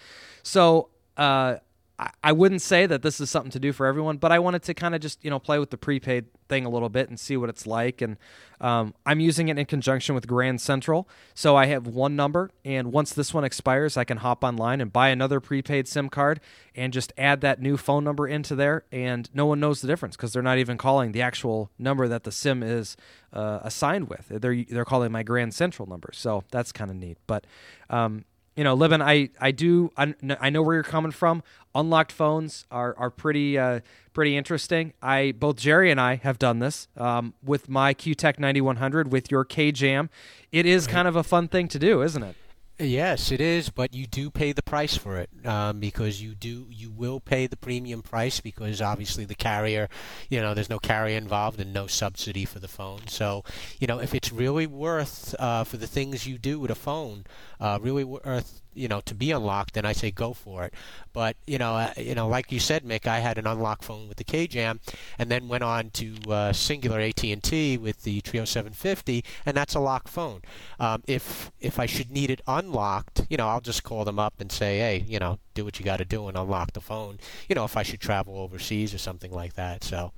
So 0.43 0.89
uh, 1.17 1.57
I 1.97 2.33
wouldn't 2.33 2.61
say 2.61 2.85
that 2.87 3.03
this 3.03 3.21
is 3.21 3.29
something 3.29 3.51
to 3.51 3.59
do 3.59 3.71
for 3.71 3.85
everyone, 3.85 4.17
but 4.17 4.31
I 4.31 4.39
wanted 4.39 4.63
to 4.63 4.73
kind 4.73 4.95
of 4.95 5.01
just 5.01 5.23
you 5.23 5.29
know 5.29 5.39
play 5.39 5.59
with 5.59 5.69
the 5.69 5.77
prepaid 5.77 6.25
thing 6.49 6.65
a 6.65 6.69
little 6.69 6.89
bit 6.89 7.07
and 7.07 7.17
see 7.17 7.37
what 7.37 7.47
it's 7.47 7.65
like. 7.65 8.01
And 8.01 8.17
um, 8.59 8.93
I'm 9.05 9.21
using 9.21 9.47
it 9.47 9.57
in 9.57 9.65
conjunction 9.65 10.13
with 10.13 10.27
Grand 10.27 10.59
Central, 10.59 11.07
so 11.33 11.55
I 11.55 11.67
have 11.67 11.87
one 11.87 12.15
number, 12.15 12.51
and 12.65 12.91
once 12.91 13.13
this 13.13 13.33
one 13.33 13.45
expires, 13.45 13.95
I 13.95 14.03
can 14.03 14.17
hop 14.17 14.43
online 14.43 14.81
and 14.81 14.91
buy 14.91 15.07
another 15.07 15.39
prepaid 15.39 15.87
SIM 15.87 16.09
card 16.09 16.41
and 16.75 16.91
just 16.91 17.13
add 17.17 17.39
that 17.41 17.61
new 17.61 17.77
phone 17.77 18.03
number 18.03 18.27
into 18.27 18.55
there, 18.55 18.83
and 18.91 19.29
no 19.33 19.45
one 19.45 19.61
knows 19.61 19.79
the 19.79 19.87
difference 19.87 20.17
because 20.17 20.33
they're 20.33 20.43
not 20.43 20.57
even 20.57 20.77
calling 20.77 21.13
the 21.13 21.21
actual 21.21 21.71
number 21.79 22.09
that 22.09 22.25
the 22.25 22.31
SIM 22.31 22.61
is 22.61 22.97
uh, 23.31 23.59
assigned 23.63 24.09
with. 24.09 24.27
They're 24.29 24.65
they're 24.69 24.85
calling 24.85 25.13
my 25.13 25.23
Grand 25.23 25.53
Central 25.53 25.87
number, 25.87 26.09
so 26.11 26.43
that's 26.51 26.73
kind 26.73 26.91
of 26.91 26.97
neat. 26.97 27.17
But 27.25 27.47
um, 27.89 28.25
you 28.55 28.63
know, 28.63 28.73
Livin, 28.73 29.01
I 29.01 29.29
I 29.39 29.51
do 29.51 29.91
I, 29.97 30.13
I 30.39 30.49
know 30.49 30.61
where 30.61 30.75
you're 30.75 30.83
coming 30.83 31.11
from. 31.11 31.43
Unlocked 31.73 32.11
phones 32.11 32.65
are 32.71 32.95
are 32.97 33.09
pretty 33.09 33.57
uh, 33.57 33.81
pretty 34.13 34.37
interesting. 34.37 34.93
I 35.01 35.33
both 35.37 35.57
Jerry 35.57 35.91
and 35.91 35.99
I 35.99 36.15
have 36.15 36.39
done 36.39 36.59
this 36.59 36.87
um, 36.95 37.33
with 37.43 37.67
my 37.67 37.93
Qtek 37.93 38.39
9100 38.39 39.11
with 39.11 39.29
your 39.29 39.43
KJAM. 39.43 40.09
It 40.51 40.65
is 40.65 40.87
kind 40.87 41.07
of 41.07 41.15
a 41.15 41.23
fun 41.23 41.47
thing 41.49 41.67
to 41.69 41.79
do, 41.79 42.01
isn't 42.01 42.23
it? 42.23 42.35
Yes, 42.77 43.31
it 43.31 43.39
is, 43.39 43.69
but 43.69 43.93
you 43.93 44.05
do 44.05 44.29
pay 44.29 44.51
the 44.51 44.61
price 44.61 44.97
for 44.97 45.17
it 45.17 45.29
um, 45.45 45.79
because 45.79 46.21
you 46.21 46.35
do 46.35 46.67
you 46.69 46.91
will 46.91 47.21
pay 47.21 47.47
the 47.47 47.55
premium 47.55 48.01
price 48.01 48.41
because 48.41 48.81
obviously 48.81 49.23
the 49.23 49.33
carrier, 49.33 49.87
you 50.27 50.41
know, 50.41 50.53
there's 50.53 50.69
no 50.69 50.79
carrier 50.79 51.17
involved 51.17 51.61
and 51.61 51.71
no 51.71 51.87
subsidy 51.87 52.43
for 52.43 52.59
the 52.59 52.67
phone. 52.67 53.07
So, 53.07 53.45
you 53.79 53.87
know, 53.87 53.99
if 54.01 54.13
it's 54.13 54.29
really 54.29 54.67
worth 54.67 55.33
uh, 55.39 55.63
for 55.63 55.77
the 55.77 55.87
things 55.87 56.27
you 56.27 56.37
do 56.37 56.59
with 56.59 56.69
a 56.69 56.75
phone, 56.75 57.25
uh, 57.61 57.79
really 57.81 58.03
worth 58.03 58.61
you 58.75 58.87
know 58.87 59.01
to 59.01 59.15
be 59.15 59.31
unlocked, 59.31 59.73
then 59.73 59.85
I 59.85 59.93
say 59.93 60.11
go 60.11 60.33
for 60.33 60.65
it. 60.65 60.73
But 61.13 61.35
you 61.47 61.57
know, 61.57 61.75
uh, 61.75 61.93
you 61.97 62.15
know, 62.15 62.27
like 62.27 62.51
you 62.51 62.59
said, 62.59 62.83
Mick, 62.83 63.07
I 63.07 63.19
had 63.19 63.37
an 63.37 63.47
unlocked 63.47 63.83
phone 63.83 64.07
with 64.07 64.17
the 64.17 64.23
KJAM, 64.23 64.79
and 65.17 65.31
then 65.31 65.47
went 65.47 65.63
on 65.63 65.89
to 65.91 66.15
uh, 66.25 66.51
Cingular 66.51 67.07
AT&T 67.07 67.77
with 67.77 68.03
the 68.03 68.21
Treo 68.21 68.47
750, 68.47 69.23
and 69.45 69.55
that's 69.55 69.75
a 69.75 69.79
locked 69.79 70.09
phone. 70.09 70.41
Um, 70.79 71.03
if 71.07 71.51
if 71.59 71.79
I 71.79 71.85
should 71.85 72.11
need 72.11 72.29
it 72.29 72.41
unlocked, 72.47 73.25
you 73.29 73.37
know, 73.37 73.47
I'll 73.47 73.61
just 73.61 73.83
call 73.83 74.05
them 74.05 74.19
up 74.19 74.35
and 74.39 74.51
say, 74.51 74.79
hey, 74.79 75.05
you 75.07 75.19
know, 75.19 75.39
do 75.53 75.65
what 75.65 75.79
you 75.79 75.85
got 75.85 75.97
to 75.97 76.05
do 76.05 76.27
and 76.27 76.37
unlock 76.37 76.73
the 76.73 76.81
phone. 76.81 77.19
You 77.49 77.55
know, 77.55 77.63
if 77.63 77.77
I 77.77 77.83
should 77.83 78.01
travel 78.01 78.37
overseas 78.37 78.93
or 78.93 78.97
something 78.97 79.31
like 79.31 79.53
that. 79.53 79.83
So, 79.83 80.11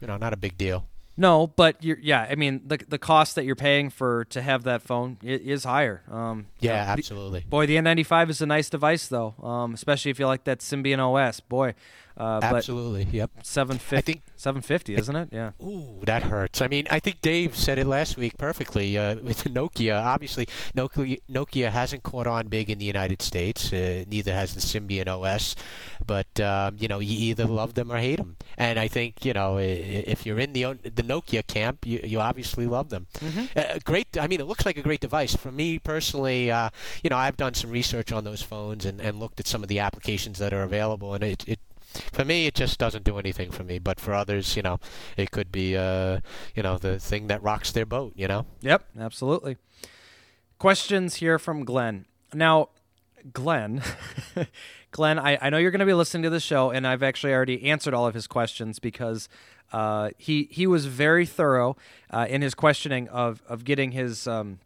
you 0.00 0.06
know, 0.06 0.16
not 0.16 0.32
a 0.32 0.36
big 0.36 0.58
deal. 0.58 0.86
No, 1.20 1.48
but 1.48 1.84
you're, 1.84 1.98
yeah, 2.00 2.26
I 2.30 2.34
mean 2.34 2.62
the 2.64 2.78
the 2.88 2.96
cost 2.96 3.34
that 3.34 3.44
you're 3.44 3.54
paying 3.54 3.90
for 3.90 4.24
to 4.30 4.40
have 4.40 4.62
that 4.62 4.80
phone 4.80 5.18
is 5.22 5.64
higher. 5.64 6.02
Um, 6.10 6.46
yeah, 6.60 6.86
know, 6.86 6.92
absolutely. 6.92 7.44
boy, 7.46 7.66
the 7.66 7.76
N95 7.76 8.30
is 8.30 8.40
a 8.40 8.46
nice 8.46 8.70
device 8.70 9.06
though, 9.06 9.34
um, 9.42 9.74
especially 9.74 10.10
if 10.10 10.18
you 10.18 10.26
like 10.26 10.44
that 10.44 10.60
Symbian 10.60 10.98
OS. 10.98 11.40
Boy, 11.40 11.74
Uh, 12.20 12.38
Absolutely. 12.42 13.08
Yep. 13.10 13.30
Seven 13.42 13.78
fifty. 13.78 13.96
I 13.96 14.00
think 14.02 14.22
seven 14.36 14.60
fifty, 14.60 14.94
isn't 14.94 15.16
it? 15.16 15.30
Yeah. 15.32 15.52
Ooh, 15.62 16.00
that 16.02 16.24
hurts. 16.24 16.60
I 16.60 16.68
mean, 16.68 16.86
I 16.90 17.00
think 17.00 17.22
Dave 17.22 17.56
said 17.56 17.78
it 17.78 17.86
last 17.86 18.18
week 18.18 18.36
perfectly. 18.36 18.98
Uh, 18.98 19.14
with 19.22 19.44
Nokia, 19.44 20.04
obviously, 20.04 20.46
Nokia, 20.76 21.18
Nokia 21.30 21.70
hasn't 21.70 22.02
caught 22.02 22.26
on 22.26 22.48
big 22.48 22.68
in 22.68 22.78
the 22.78 22.84
United 22.84 23.22
States. 23.22 23.72
Uh, 23.72 24.04
neither 24.06 24.34
has 24.34 24.54
the 24.54 24.60
Symbian 24.60 25.08
OS. 25.08 25.56
But 26.06 26.38
um, 26.40 26.76
you 26.78 26.88
know, 26.88 26.98
you 26.98 27.16
either 27.30 27.46
love 27.46 27.72
them 27.72 27.90
or 27.90 27.96
hate 27.96 28.16
them. 28.16 28.36
And 28.58 28.78
I 28.78 28.86
think 28.86 29.24
you 29.24 29.32
know, 29.32 29.56
if 29.58 30.26
you're 30.26 30.38
in 30.38 30.52
the 30.52 30.74
the 30.82 31.02
Nokia 31.02 31.46
camp, 31.46 31.86
you, 31.86 32.00
you 32.04 32.20
obviously 32.20 32.66
love 32.66 32.90
them. 32.90 33.06
Mm-hmm. 33.20 33.44
Uh, 33.56 33.78
great. 33.84 34.18
I 34.18 34.26
mean, 34.26 34.40
it 34.40 34.46
looks 34.46 34.66
like 34.66 34.76
a 34.76 34.82
great 34.82 35.00
device. 35.00 35.34
For 35.34 35.50
me 35.50 35.78
personally, 35.78 36.50
uh, 36.50 36.68
you 37.02 37.08
know, 37.08 37.16
I've 37.16 37.38
done 37.38 37.54
some 37.54 37.70
research 37.70 38.12
on 38.12 38.24
those 38.24 38.42
phones 38.42 38.84
and, 38.84 39.00
and 39.00 39.18
looked 39.18 39.40
at 39.40 39.46
some 39.46 39.62
of 39.62 39.70
the 39.70 39.78
applications 39.78 40.38
that 40.38 40.52
are 40.52 40.62
available, 40.62 41.14
and 41.14 41.24
it, 41.24 41.48
it 41.48 41.60
for 42.12 42.24
me, 42.24 42.46
it 42.46 42.54
just 42.54 42.78
doesn't 42.78 43.04
do 43.04 43.18
anything 43.18 43.50
for 43.50 43.64
me. 43.64 43.78
But 43.78 44.00
for 44.00 44.14
others, 44.14 44.56
you 44.56 44.62
know, 44.62 44.78
it 45.16 45.30
could 45.30 45.50
be, 45.50 45.76
uh, 45.76 46.20
you 46.54 46.62
know, 46.62 46.78
the 46.78 46.98
thing 46.98 47.26
that 47.28 47.42
rocks 47.42 47.72
their 47.72 47.86
boat. 47.86 48.12
You 48.16 48.28
know. 48.28 48.46
Yep, 48.60 48.84
absolutely. 48.98 49.56
Questions 50.58 51.16
here 51.16 51.38
from 51.38 51.64
Glenn. 51.64 52.06
Now, 52.34 52.68
Glenn, 53.32 53.82
Glenn, 54.90 55.18
I, 55.18 55.38
I 55.40 55.50
know 55.50 55.58
you're 55.58 55.70
going 55.70 55.80
to 55.80 55.86
be 55.86 55.94
listening 55.94 56.22
to 56.24 56.30
the 56.30 56.40
show, 56.40 56.70
and 56.70 56.86
I've 56.86 57.02
actually 57.02 57.32
already 57.32 57.64
answered 57.64 57.94
all 57.94 58.06
of 58.06 58.14
his 58.14 58.26
questions 58.26 58.78
because 58.78 59.28
uh, 59.72 60.10
he 60.18 60.48
he 60.50 60.66
was 60.66 60.86
very 60.86 61.26
thorough 61.26 61.76
uh, 62.10 62.26
in 62.28 62.42
his 62.42 62.54
questioning 62.54 63.08
of 63.08 63.42
of 63.48 63.64
getting 63.64 63.92
his 63.92 64.26
um, 64.26 64.58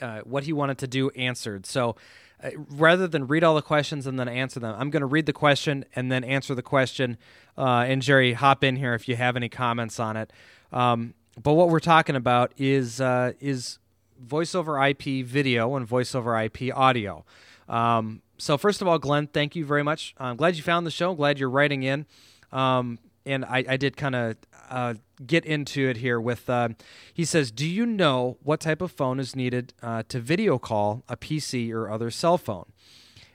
uh, 0.00 0.20
what 0.20 0.44
he 0.44 0.52
wanted 0.52 0.78
to 0.78 0.86
do 0.86 1.10
answered. 1.10 1.66
So 1.66 1.96
uh, 2.42 2.50
rather 2.68 3.06
than 3.06 3.26
read 3.26 3.44
all 3.44 3.54
the 3.54 3.62
questions 3.62 4.06
and 4.06 4.18
then 4.18 4.28
answer 4.28 4.60
them, 4.60 4.74
I'm 4.78 4.90
going 4.90 5.00
to 5.00 5.06
read 5.06 5.26
the 5.26 5.32
question 5.32 5.84
and 5.94 6.10
then 6.10 6.24
answer 6.24 6.54
the 6.54 6.62
question. 6.62 7.16
Uh, 7.56 7.84
and 7.86 8.02
Jerry, 8.02 8.32
hop 8.32 8.64
in 8.64 8.76
here 8.76 8.94
if 8.94 9.08
you 9.08 9.16
have 9.16 9.36
any 9.36 9.48
comments 9.48 10.00
on 10.00 10.16
it. 10.16 10.32
Um, 10.72 11.14
but 11.42 11.54
what 11.54 11.68
we're 11.68 11.80
talking 11.80 12.16
about 12.16 12.52
is 12.56 13.00
uh, 13.00 13.32
is 13.40 13.78
voice 14.20 14.54
over 14.54 14.82
IP 14.84 15.24
video 15.24 15.74
and 15.76 15.88
voiceover 15.88 16.44
IP 16.44 16.74
audio. 16.76 17.24
Um, 17.68 18.22
so 18.38 18.58
first 18.58 18.82
of 18.82 18.88
all, 18.88 18.98
Glenn, 18.98 19.26
thank 19.26 19.56
you 19.56 19.64
very 19.64 19.82
much. 19.82 20.14
I'm 20.18 20.36
glad 20.36 20.56
you 20.56 20.62
found 20.62 20.86
the 20.86 20.90
show. 20.90 21.10
I'm 21.10 21.16
glad 21.16 21.38
you're 21.38 21.50
writing 21.50 21.82
in. 21.82 22.06
Um, 22.52 22.98
and 23.26 23.44
I, 23.44 23.64
I 23.68 23.76
did 23.76 23.96
kind 23.96 24.14
of 24.14 24.36
uh, 24.70 24.94
get 25.26 25.44
into 25.44 25.88
it 25.88 25.98
here 25.98 26.20
with 26.20 26.48
uh, 26.50 26.70
he 27.12 27.24
says 27.24 27.50
do 27.50 27.66
you 27.66 27.86
know 27.86 28.36
what 28.42 28.60
type 28.60 28.80
of 28.80 28.90
phone 28.90 29.20
is 29.20 29.36
needed 29.36 29.72
uh, 29.82 30.02
to 30.08 30.20
video 30.20 30.58
call 30.58 31.02
a 31.08 31.16
pc 31.16 31.72
or 31.72 31.90
other 31.90 32.10
cell 32.10 32.38
phone? 32.38 32.66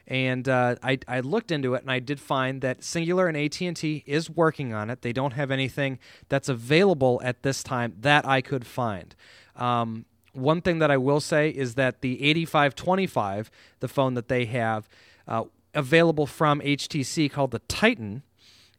And 0.08 0.50
uh, 0.50 0.76
I, 0.82 0.98
I 1.08 1.20
looked 1.20 1.52
into 1.52 1.76
it 1.76 1.82
and 1.84 1.92
i 1.92 2.00
did 2.00 2.20
find 2.20 2.62
that 2.62 2.82
Cingular 2.82 3.28
and 3.28 3.38
at&t 3.38 4.04
is 4.08 4.30
working 4.30 4.74
on 4.74 4.90
it. 4.90 5.04
They 5.04 5.14
don't 5.14 5.34
have 5.34 5.52
anything 5.52 6.00
that's 6.30 6.50
available 6.50 7.22
at 7.24 7.44
this 7.44 7.64
time 7.64 7.96
that 8.00 8.28
i 8.28 8.42
could 8.42 8.66
find. 8.66 9.16
Um, 9.56 10.06
one 10.34 10.62
thing 10.62 10.80
that 10.80 10.92
i 10.92 10.98
will 10.98 11.20
say 11.20 11.50
is 11.50 11.76
that 11.76 12.02
the 12.02 12.24
8525 12.24 13.52
the 13.80 13.88
phone 13.88 14.14
that 14.14 14.28
they 14.28 14.46
have 14.46 14.88
uh, 15.28 15.44
available 15.74 16.26
from 16.26 16.62
htc 16.62 17.32
called 17.32 17.52
the 17.52 17.60
titan 17.60 18.24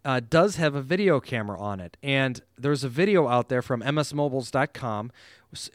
uh, 0.05 0.21
does 0.21 0.57
have 0.57 0.75
a 0.75 0.83
video 0.83 1.21
camera 1.21 1.59
on 1.59 1.81
it. 1.81 1.97
And 2.03 2.41
there's 2.59 2.85
a 2.85 2.89
video 2.89 3.29
out 3.29 3.49
there 3.49 3.63
from 3.63 3.83
msmobiles.com 3.83 5.13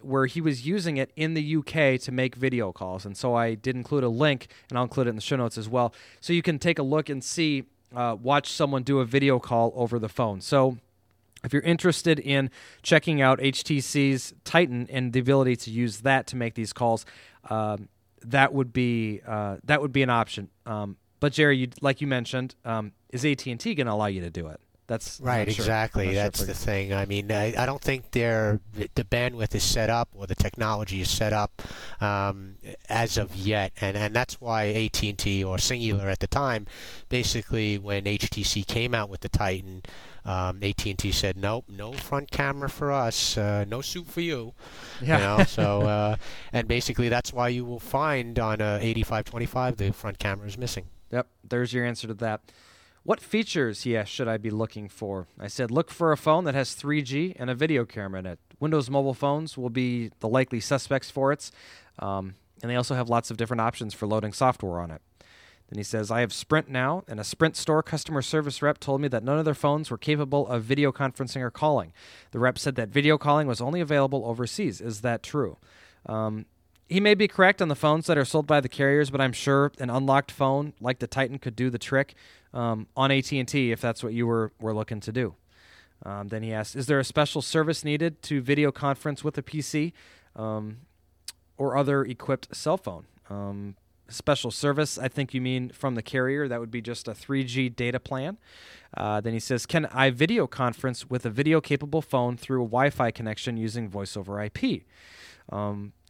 where 0.02 0.26
he 0.26 0.40
was 0.40 0.66
using 0.66 0.98
it 0.98 1.12
in 1.16 1.34
the 1.34 1.58
UK 1.58 2.00
to 2.02 2.12
make 2.12 2.36
video 2.36 2.72
calls. 2.72 3.06
And 3.06 3.16
so 3.18 3.36
I 3.36 3.56
did 3.56 3.76
include 3.76 4.04
a 4.04 4.10
link, 4.10 4.48
and 4.70 4.78
I'll 4.78 4.84
include 4.84 5.08
it 5.08 5.12
in 5.12 5.16
the 5.16 5.22
show 5.22 5.36
notes 5.36 5.58
as 5.58 5.68
well. 5.68 5.94
So 6.22 6.32
you 6.34 6.42
can 6.42 6.60
take 6.60 6.80
a 6.80 6.84
look 6.84 7.10
and 7.10 7.24
see, 7.24 7.66
uh, 7.94 8.16
watch 8.22 8.52
someone 8.52 8.84
do 8.84 9.00
a 9.00 9.06
video 9.06 9.38
call 9.38 9.74
over 9.76 10.00
the 10.00 10.10
phone. 10.10 10.40
So 10.40 10.78
if 11.44 11.54
you're 11.54 11.62
interested 11.62 12.20
in 12.20 12.50
checking 12.84 13.22
out 13.22 13.40
HTC's 13.40 14.34
Titan 14.46 14.88
and 14.90 15.12
the 15.14 15.20
ability 15.20 15.58
to 15.58 15.72
use 15.72 16.00
that 16.00 16.26
to 16.28 16.36
make 16.36 16.56
these 16.56 16.72
calls, 16.72 17.06
um, 17.50 17.90
that 18.22 18.54
would 18.54 18.74
be 18.74 19.22
uh, 19.28 19.58
that 19.66 19.82
would 19.82 19.92
be 19.92 20.02
an 20.02 20.10
option. 20.10 20.50
Um, 20.66 20.98
but 21.20 21.34
Jerry, 21.34 21.58
you, 21.58 21.70
like 21.82 22.02
you 22.02 22.08
mentioned, 22.08 22.56
um, 22.66 22.92
is 23.10 23.26
AT 23.26 23.46
and 23.46 23.60
T 23.60 23.76
going 23.76 23.88
to 23.88 23.94
allow 23.94 24.08
you 24.08 24.22
to 24.22 24.30
do 24.30 24.48
it? 24.48 24.60
That's 24.88 25.20
right. 25.20 25.52
Sure. 25.52 25.64
Exactly. 25.64 26.14
That's 26.14 26.40
sure 26.40 26.48
the 26.48 26.54
thing. 26.54 26.94
I 26.94 27.06
mean, 27.06 27.32
I, 27.32 27.56
I 27.58 27.66
don't 27.66 27.82
think 27.82 28.12
their 28.12 28.60
the 28.74 29.04
bandwidth 29.04 29.56
is 29.56 29.64
set 29.64 29.90
up 29.90 30.10
or 30.14 30.28
the 30.28 30.36
technology 30.36 31.02
is 31.02 31.10
set 31.10 31.34
up 31.34 31.62
um, 32.02 32.58
as 32.88 33.18
of 33.18 33.36
yet, 33.36 33.72
and 33.82 33.98
and 33.98 34.16
that's 34.16 34.40
why 34.40 34.66
AT 34.68 35.02
and 35.04 35.18
T 35.18 35.44
or 35.44 35.58
Cingular 35.58 36.12
at 36.12 36.20
the 36.20 36.28
time, 36.28 36.68
basically 37.10 37.80
when 37.80 38.04
HTC 38.04 38.68
came 38.68 38.94
out 38.94 39.10
with 39.10 39.22
the 39.22 39.30
Titan. 39.30 39.82
Um, 40.28 40.64
AT&T 40.64 41.12
said, 41.12 41.38
"Nope, 41.38 41.66
no 41.70 41.94
front 41.94 42.32
camera 42.32 42.68
for 42.68 42.92
us, 42.92 43.38
uh, 43.38 43.64
no 43.68 43.82
suit 43.82 44.08
for 44.08 44.22
you." 44.22 44.56
Yeah. 45.00 45.18
You 45.18 45.24
know, 45.38 45.44
so 45.44 45.82
uh, 45.84 46.16
and 46.52 46.68
basically 46.68 47.10
that's 47.10 47.32
why 47.32 47.50
you 47.50 47.64
will 47.64 47.80
find 47.80 48.40
on 48.40 48.60
a 48.60 48.80
8525 48.82 49.78
the 49.78 49.94
front 49.94 50.18
camera 50.18 50.48
is 50.48 50.58
missing. 50.58 50.88
Yep, 51.12 51.28
there's 51.48 51.74
your 51.74 51.86
answer 51.86 52.08
to 52.08 52.14
that. 52.16 52.42
What 53.04 53.20
features, 53.20 53.86
yes, 53.86 54.08
should 54.08 54.28
I 54.28 54.38
be 54.38 54.50
looking 54.50 54.90
for? 54.90 55.28
I 55.40 55.48
said 55.48 55.70
look 55.70 55.92
for 55.92 56.12
a 56.12 56.18
phone 56.18 56.44
that 56.46 56.56
has 56.56 56.76
3G 56.76 57.36
and 57.38 57.50
a 57.50 57.56
video 57.56 57.86
camera 57.86 58.20
in 58.20 58.26
it. 58.26 58.40
Windows 58.60 58.90
mobile 58.90 59.14
phones 59.14 59.58
will 59.58 59.70
be 59.70 60.10
the 60.22 60.28
likely 60.28 60.60
suspects 60.60 61.12
for 61.12 61.32
it, 61.32 61.52
um, 62.00 62.34
and 62.62 62.72
they 62.72 62.76
also 62.76 62.96
have 62.96 63.10
lots 63.10 63.30
of 63.30 63.38
different 63.38 63.62
options 63.62 63.94
for 63.94 64.08
loading 64.08 64.34
software 64.34 64.80
on 64.80 64.90
it. 64.90 65.02
Then 65.70 65.78
he 65.78 65.84
says, 65.84 66.12
I 66.12 66.22
have 66.22 66.32
Sprint 66.32 66.70
now, 66.70 67.04
and 67.08 67.20
a 67.20 67.24
Sprint 67.24 67.56
store 67.56 67.82
customer 67.82 68.22
service 68.22 68.62
rep 68.62 68.80
told 68.80 69.02
me 69.02 69.08
that 69.08 69.24
none 69.24 69.40
of 69.40 69.46
their 69.46 69.54
phones 69.56 69.90
were 69.90 69.98
capable 69.98 70.48
of 70.48 70.64
video 70.64 70.92
conferencing 70.92 71.42
or 71.42 71.52
calling. 71.52 71.92
The 72.32 72.40
rep 72.40 72.58
said 72.60 72.76
that 72.76 72.90
video 72.90 73.18
calling 73.18 73.48
was 73.48 73.62
only 73.62 73.82
available 73.82 74.26
overseas. 74.26 74.80
Is 74.80 75.02
that 75.02 75.24
true? 75.24 75.58
Um, 76.06 76.46
he 76.88 77.00
may 77.00 77.16
be 77.16 77.28
correct 77.28 77.62
on 77.62 77.68
the 77.68 77.76
phones 77.76 78.06
that 78.08 78.18
are 78.18 78.26
sold 78.26 78.46
by 78.46 78.62
the 78.62 78.70
carriers, 78.70 79.10
but 79.10 79.20
I'm 79.20 79.34
sure 79.34 79.72
an 79.80 79.90
unlocked 79.90 80.32
phone 80.32 80.74
like 80.80 81.00
the 81.00 81.08
Titan 81.08 81.40
could 81.40 81.56
do 81.56 81.70
the 81.70 81.80
trick 81.80 82.14
um, 82.54 82.88
on 82.96 83.12
AT&T 83.12 83.72
if 83.72 83.82
that's 83.82 84.04
what 84.04 84.14
you 84.14 84.28
were, 84.28 84.52
were 84.60 84.74
looking 84.74 85.00
to 85.02 85.12
do. 85.12 85.36
Um, 86.04 86.28
then 86.28 86.44
he 86.44 86.54
asked, 86.54 86.76
"Is 86.76 86.88
there 86.88 87.00
a 87.00 87.04
special 87.04 87.42
service 87.42 87.84
needed 87.84 88.22
to 88.24 88.42
video 88.42 88.72
conference 88.72 89.24
with 89.24 89.38
a 89.38 89.42
PC 89.42 89.94
um, 90.36 90.80
or 91.58 91.78
other 91.78 92.04
equipped 92.04 92.56
cell 92.56 92.78
phone?" 92.78 93.06
Um, 93.30 93.76
special 94.08 94.52
service, 94.52 95.00
I 95.00 95.08
think 95.08 95.34
you 95.34 95.42
mean 95.42 95.70
from 95.70 95.96
the 95.96 96.04
carrier. 96.04 96.48
That 96.48 96.60
would 96.60 96.70
be 96.70 96.82
just 96.82 97.08
a 97.08 97.12
3G 97.12 97.76
data 97.76 98.00
plan. 98.00 98.38
Uh, 98.96 99.22
then 99.22 99.34
he 99.34 99.40
says, 99.40 99.66
"Can 99.66 99.86
I 99.88 100.12
video 100.12 100.48
conference 100.48 101.10
with 101.10 101.26
a 101.26 101.30
video 101.30 101.62
capable 101.62 102.02
phone 102.02 102.38
through 102.38 102.62
a 102.62 102.68
Wi-Fi 102.68 103.10
connection 103.12 103.58
using 103.58 103.90
voice 103.90 104.16
over 104.16 104.44
IP?" 104.44 104.84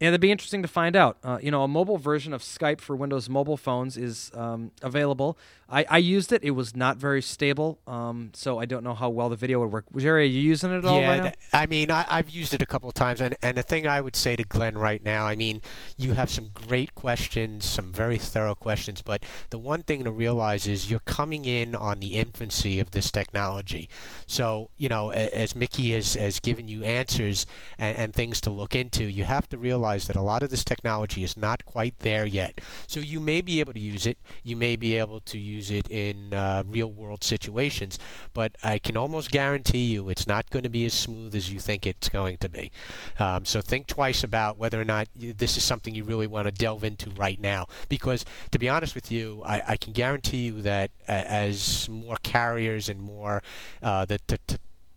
And 0.02 0.10
it'd 0.10 0.20
be 0.20 0.32
interesting 0.32 0.62
to 0.62 0.68
find 0.68 0.96
out. 0.96 1.18
Uh, 1.24 1.40
you 1.42 1.52
know, 1.52 1.64
a 1.64 1.68
mobile 1.68 1.98
version 1.98 2.34
of 2.34 2.42
Skype 2.42 2.82
for 2.82 2.96
Windows 2.96 3.30
mobile 3.30 3.56
phones 3.56 3.96
is 3.96 4.30
um, 4.34 4.72
available. 4.82 5.38
I, 5.68 5.86
I, 5.90 5.98
used 5.98 6.32
it. 6.32 6.44
It 6.44 6.52
was 6.52 6.76
not 6.76 6.98
very 6.98 7.24
stable, 7.24 7.80
um, 7.88 8.30
so 8.34 8.60
I 8.60 8.66
don't 8.66 8.84
know 8.84 8.94
how 8.94 9.10
well 9.10 9.30
the 9.30 9.36
video 9.36 9.62
would 9.62 9.72
work. 9.72 9.86
Jerry, 9.98 10.24
are 10.24 10.26
you 10.26 10.42
using 10.42 10.72
it 10.72 10.80
at 10.80 10.86
all 10.86 11.02
yeah, 11.02 11.20
right 11.22 11.38
I 11.54 11.66
mean, 11.66 11.90
I, 11.90 12.04
have 12.04 12.30
used 12.30 12.54
it 12.54 12.62
a 12.62 12.68
couple 12.68 12.88
of 12.88 12.94
times, 12.94 13.20
and, 13.20 13.36
and 13.42 13.58
the 13.58 13.64
thing 13.64 13.88
I 13.88 14.00
would 14.00 14.16
say 14.16 14.36
to 14.36 14.44
Glenn 14.44 14.78
right 14.78 15.04
now, 15.04 15.26
I 15.26 15.36
mean, 15.36 15.62
you 15.98 16.14
have 16.14 16.30
some 16.30 16.52
great 16.54 16.94
questions, 16.94 17.66
some 17.66 17.92
very 17.92 18.20
thorough 18.20 18.54
questions, 18.54 19.02
but 19.02 19.24
the 19.50 19.58
one 19.58 19.82
thing 19.82 20.04
to 20.04 20.12
realize 20.12 20.68
is 20.68 20.92
you're 20.92 21.00
coming 21.00 21.46
in 21.46 21.74
on 21.74 22.00
the 22.00 22.14
infancy 22.14 22.80
of 22.80 22.92
this 22.92 23.10
technology. 23.10 23.90
So, 24.28 24.70
you 24.78 24.88
know, 24.88 25.12
as 25.14 25.56
Mickey 25.56 25.94
has, 25.94 26.14
has 26.14 26.40
given 26.40 26.68
you 26.68 26.84
answers 26.84 27.48
and, 27.80 27.98
and 27.98 28.14
things 28.14 28.40
to 28.42 28.52
look 28.52 28.76
into, 28.76 29.04
you 29.04 29.24
have 29.24 29.50
to 29.50 29.58
realize 29.58 29.85
that 29.86 30.16
a 30.16 30.22
lot 30.22 30.44
of 30.44 30.50
this 30.50 30.64
technology 30.64 31.24
is 31.24 31.38
not 31.38 31.64
quite 31.66 32.00
there 32.00 32.26
yet. 32.26 32.60
So 32.88 33.00
you 33.00 33.20
may 33.20 33.42
be 33.42 33.60
able 33.60 33.74
to 33.74 33.80
use 33.80 34.06
it. 34.06 34.18
You 34.44 34.56
may 34.56 34.76
be 34.76 34.98
able 34.98 35.20
to 35.22 35.38
use 35.38 35.70
it 35.70 35.90
in 35.90 36.34
uh, 36.34 36.64
real 36.66 36.92
world 36.92 37.24
situations, 37.24 38.00
but 38.34 38.56
I 38.64 38.80
can 38.80 38.98
almost 38.98 39.32
guarantee 39.32 39.86
you 39.86 40.10
it's 40.10 40.28
not 40.28 40.50
going 40.50 40.64
to 40.64 40.70
be 40.70 40.86
as 40.86 40.94
smooth 40.94 41.36
as 41.36 41.52
you 41.52 41.60
think 41.60 41.86
it's 41.86 42.10
going 42.10 42.38
to 42.38 42.50
be. 42.50 42.72
Um, 43.20 43.46
so 43.46 43.62
think 43.62 43.88
twice 43.88 44.24
about 44.24 44.58
whether 44.58 44.80
or 44.80 44.86
not 44.86 45.08
this 45.16 45.58
is 45.58 45.64
something 45.64 45.94
you 45.94 46.04
really 46.04 46.28
want 46.28 46.46
to 46.48 46.52
delve 46.52 46.84
into 46.84 47.10
right 47.12 47.40
now. 47.40 47.68
Because 47.90 48.26
to 48.52 48.60
be 48.60 48.70
honest 48.70 48.96
with 48.96 49.12
you, 49.12 49.44
I, 49.46 49.62
I 49.70 49.78
can 49.78 49.94
guarantee 49.94 50.46
you 50.48 50.62
that 50.64 50.92
uh, 51.08 51.12
as 51.12 51.88
more 51.90 52.18
carriers 52.24 52.90
and 52.90 53.00
more 53.00 53.44
uh, 53.84 54.06
the 54.06 54.20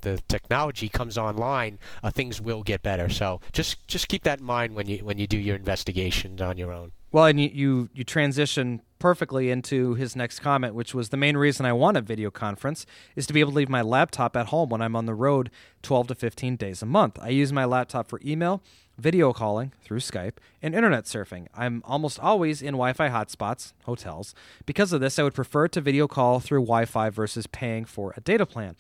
the 0.01 0.21
technology 0.29 0.89
comes 0.89 1.19
online, 1.19 1.79
uh, 2.03 2.11
things 2.11 2.41
will 2.41 2.63
get 2.63 2.83
better. 2.83 3.09
So 3.09 3.41
just 3.53 3.87
just 3.89 4.09
keep 4.09 4.23
that 4.25 4.41
in 4.41 4.47
mind 4.47 4.75
when 4.75 4.87
you 4.87 4.99
when 4.99 5.19
you 5.19 5.27
do 5.27 5.39
your 5.39 5.57
investigations 5.57 6.41
on 6.41 6.59
your 6.59 6.73
own. 6.73 6.93
Well, 7.11 7.25
and 7.25 7.41
you, 7.41 7.49
you, 7.49 7.89
you 7.95 8.05
transition 8.05 8.83
perfectly 8.99 9.51
into 9.51 9.95
his 9.95 10.15
next 10.15 10.41
comment, 10.41 10.75
which 10.75 10.93
was 10.93 11.09
the 11.09 11.17
main 11.17 11.39
reason 11.39 11.65
I 11.65 11.73
want 11.73 11.97
a 11.97 12.03
video 12.03 12.31
conference 12.31 12.85
is 13.17 13.27
to 13.27 13.33
be 13.33 13.41
able 13.41 13.53
to 13.53 13.57
leave 13.57 13.71
my 13.71 13.81
laptop 13.81 14.37
at 14.37 14.49
home 14.49 14.69
when 14.69 14.83
I'm 14.83 14.95
on 14.95 15.07
the 15.07 15.15
road 15.15 15.51
12 15.83 16.09
to 16.09 16.15
15 16.15 16.57
days 16.57 16.83
a 16.83 16.87
month. 16.87 17.19
I 17.23 17.31
use 17.31 17.51
my 17.51 17.65
laptop 17.65 18.09
for 18.09 18.21
email, 18.23 18.63
video 18.99 19.33
calling 19.33 19.73
through 19.83 20.01
Skype, 20.01 20.35
and 20.61 20.75
internet 20.75 21.05
surfing. 21.05 21.47
I'm 21.55 21.83
almost 21.87 22.21
always 22.21 22.61
in 22.61 22.73
Wi 22.73 22.93
Fi 22.93 23.09
hotspots, 23.09 23.73
hotels. 23.85 24.35
Because 24.67 24.93
of 24.93 25.01
this, 25.01 25.19
I 25.19 25.23
would 25.23 25.35
prefer 25.35 25.67
to 25.69 25.81
video 25.81 26.09
call 26.09 26.41
through 26.41 26.61
Wi 26.61 26.85
Fi 26.85 27.09
versus 27.09 27.47
paying 27.47 27.87
for 27.87 28.13
a 28.19 28.21
data 28.21 28.45
plan. 28.45 28.77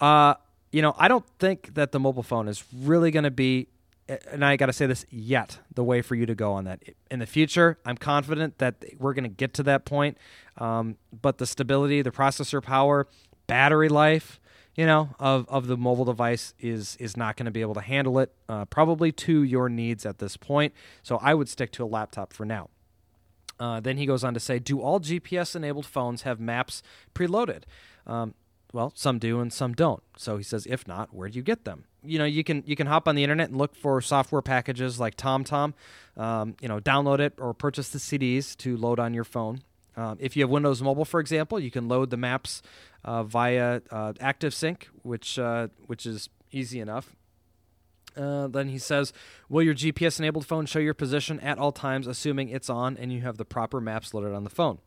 Uh, 0.00 0.34
you 0.72 0.82
know, 0.82 0.94
I 0.98 1.08
don't 1.08 1.26
think 1.38 1.74
that 1.74 1.92
the 1.92 2.00
mobile 2.00 2.22
phone 2.22 2.48
is 2.48 2.64
really 2.74 3.10
going 3.10 3.24
to 3.24 3.30
be, 3.30 3.68
and 4.08 4.44
I 4.44 4.56
got 4.56 4.66
to 4.66 4.72
say 4.72 4.86
this 4.86 5.06
yet, 5.08 5.60
the 5.72 5.84
way 5.84 6.02
for 6.02 6.14
you 6.14 6.26
to 6.26 6.34
go 6.34 6.52
on 6.52 6.64
that. 6.64 6.82
In 7.10 7.20
the 7.20 7.26
future, 7.26 7.78
I'm 7.84 7.96
confident 7.96 8.58
that 8.58 8.84
we're 8.98 9.14
going 9.14 9.24
to 9.24 9.30
get 9.30 9.54
to 9.54 9.62
that 9.64 9.84
point. 9.84 10.18
Um, 10.58 10.96
but 11.22 11.38
the 11.38 11.46
stability, 11.46 12.02
the 12.02 12.10
processor 12.10 12.62
power, 12.62 13.06
battery 13.46 13.88
life, 13.88 14.40
you 14.74 14.86
know, 14.86 15.10
of, 15.20 15.46
of 15.48 15.68
the 15.68 15.76
mobile 15.76 16.04
device 16.04 16.52
is 16.58 16.96
is 16.96 17.16
not 17.16 17.36
going 17.36 17.46
to 17.46 17.52
be 17.52 17.60
able 17.60 17.74
to 17.74 17.80
handle 17.80 18.18
it, 18.18 18.32
uh, 18.48 18.64
probably 18.64 19.12
to 19.12 19.42
your 19.42 19.68
needs 19.68 20.04
at 20.04 20.18
this 20.18 20.36
point. 20.36 20.74
So 21.02 21.18
I 21.18 21.34
would 21.34 21.48
stick 21.48 21.70
to 21.72 21.84
a 21.84 21.86
laptop 21.86 22.32
for 22.32 22.44
now. 22.44 22.70
Uh, 23.60 23.78
then 23.78 23.96
he 23.96 24.06
goes 24.06 24.24
on 24.24 24.34
to 24.34 24.40
say, 24.40 24.58
do 24.58 24.80
all 24.80 24.98
GPS 24.98 25.54
enabled 25.54 25.86
phones 25.86 26.22
have 26.22 26.40
maps 26.40 26.82
preloaded? 27.14 27.62
Um, 28.06 28.34
well, 28.74 28.92
some 28.96 29.20
do 29.20 29.40
and 29.40 29.52
some 29.52 29.72
don't. 29.72 30.02
So 30.16 30.36
he 30.36 30.42
says, 30.42 30.66
if 30.66 30.86
not, 30.88 31.14
where 31.14 31.28
do 31.28 31.36
you 31.36 31.44
get 31.44 31.64
them? 31.64 31.84
You 32.02 32.18
know, 32.18 32.24
you 32.24 32.42
can 32.42 32.64
you 32.66 32.74
can 32.74 32.88
hop 32.88 33.06
on 33.06 33.14
the 33.14 33.22
internet 33.22 33.48
and 33.48 33.56
look 33.56 33.76
for 33.76 34.00
software 34.00 34.42
packages 34.42 34.98
like 34.98 35.16
TomTom. 35.16 35.74
Um, 36.16 36.56
you 36.60 36.66
know, 36.66 36.80
download 36.80 37.20
it 37.20 37.34
or 37.38 37.54
purchase 37.54 37.88
the 37.90 38.00
CDs 38.00 38.56
to 38.58 38.76
load 38.76 38.98
on 38.98 39.14
your 39.14 39.22
phone. 39.22 39.60
Um, 39.96 40.18
if 40.20 40.36
you 40.36 40.42
have 40.42 40.50
Windows 40.50 40.82
Mobile, 40.82 41.04
for 41.04 41.20
example, 41.20 41.60
you 41.60 41.70
can 41.70 41.86
load 41.86 42.10
the 42.10 42.16
maps 42.16 42.62
uh, 43.04 43.22
via 43.22 43.80
uh, 43.92 44.12
ActiveSync, 44.14 44.82
which 45.02 45.38
uh, 45.38 45.68
which 45.86 46.04
is 46.04 46.28
easy 46.50 46.80
enough. 46.80 47.14
Uh, 48.16 48.48
then 48.48 48.68
he 48.68 48.78
says, 48.78 49.12
"Will 49.48 49.62
your 49.62 49.74
GPS-enabled 49.74 50.46
phone 50.46 50.66
show 50.66 50.80
your 50.80 50.94
position 50.94 51.38
at 51.40 51.58
all 51.58 51.70
times, 51.70 52.08
assuming 52.08 52.48
it's 52.48 52.68
on 52.68 52.96
and 52.96 53.12
you 53.12 53.20
have 53.20 53.38
the 53.38 53.44
proper 53.44 53.80
maps 53.80 54.12
loaded 54.12 54.34
on 54.34 54.42
the 54.42 54.50
phone?" 54.50 54.80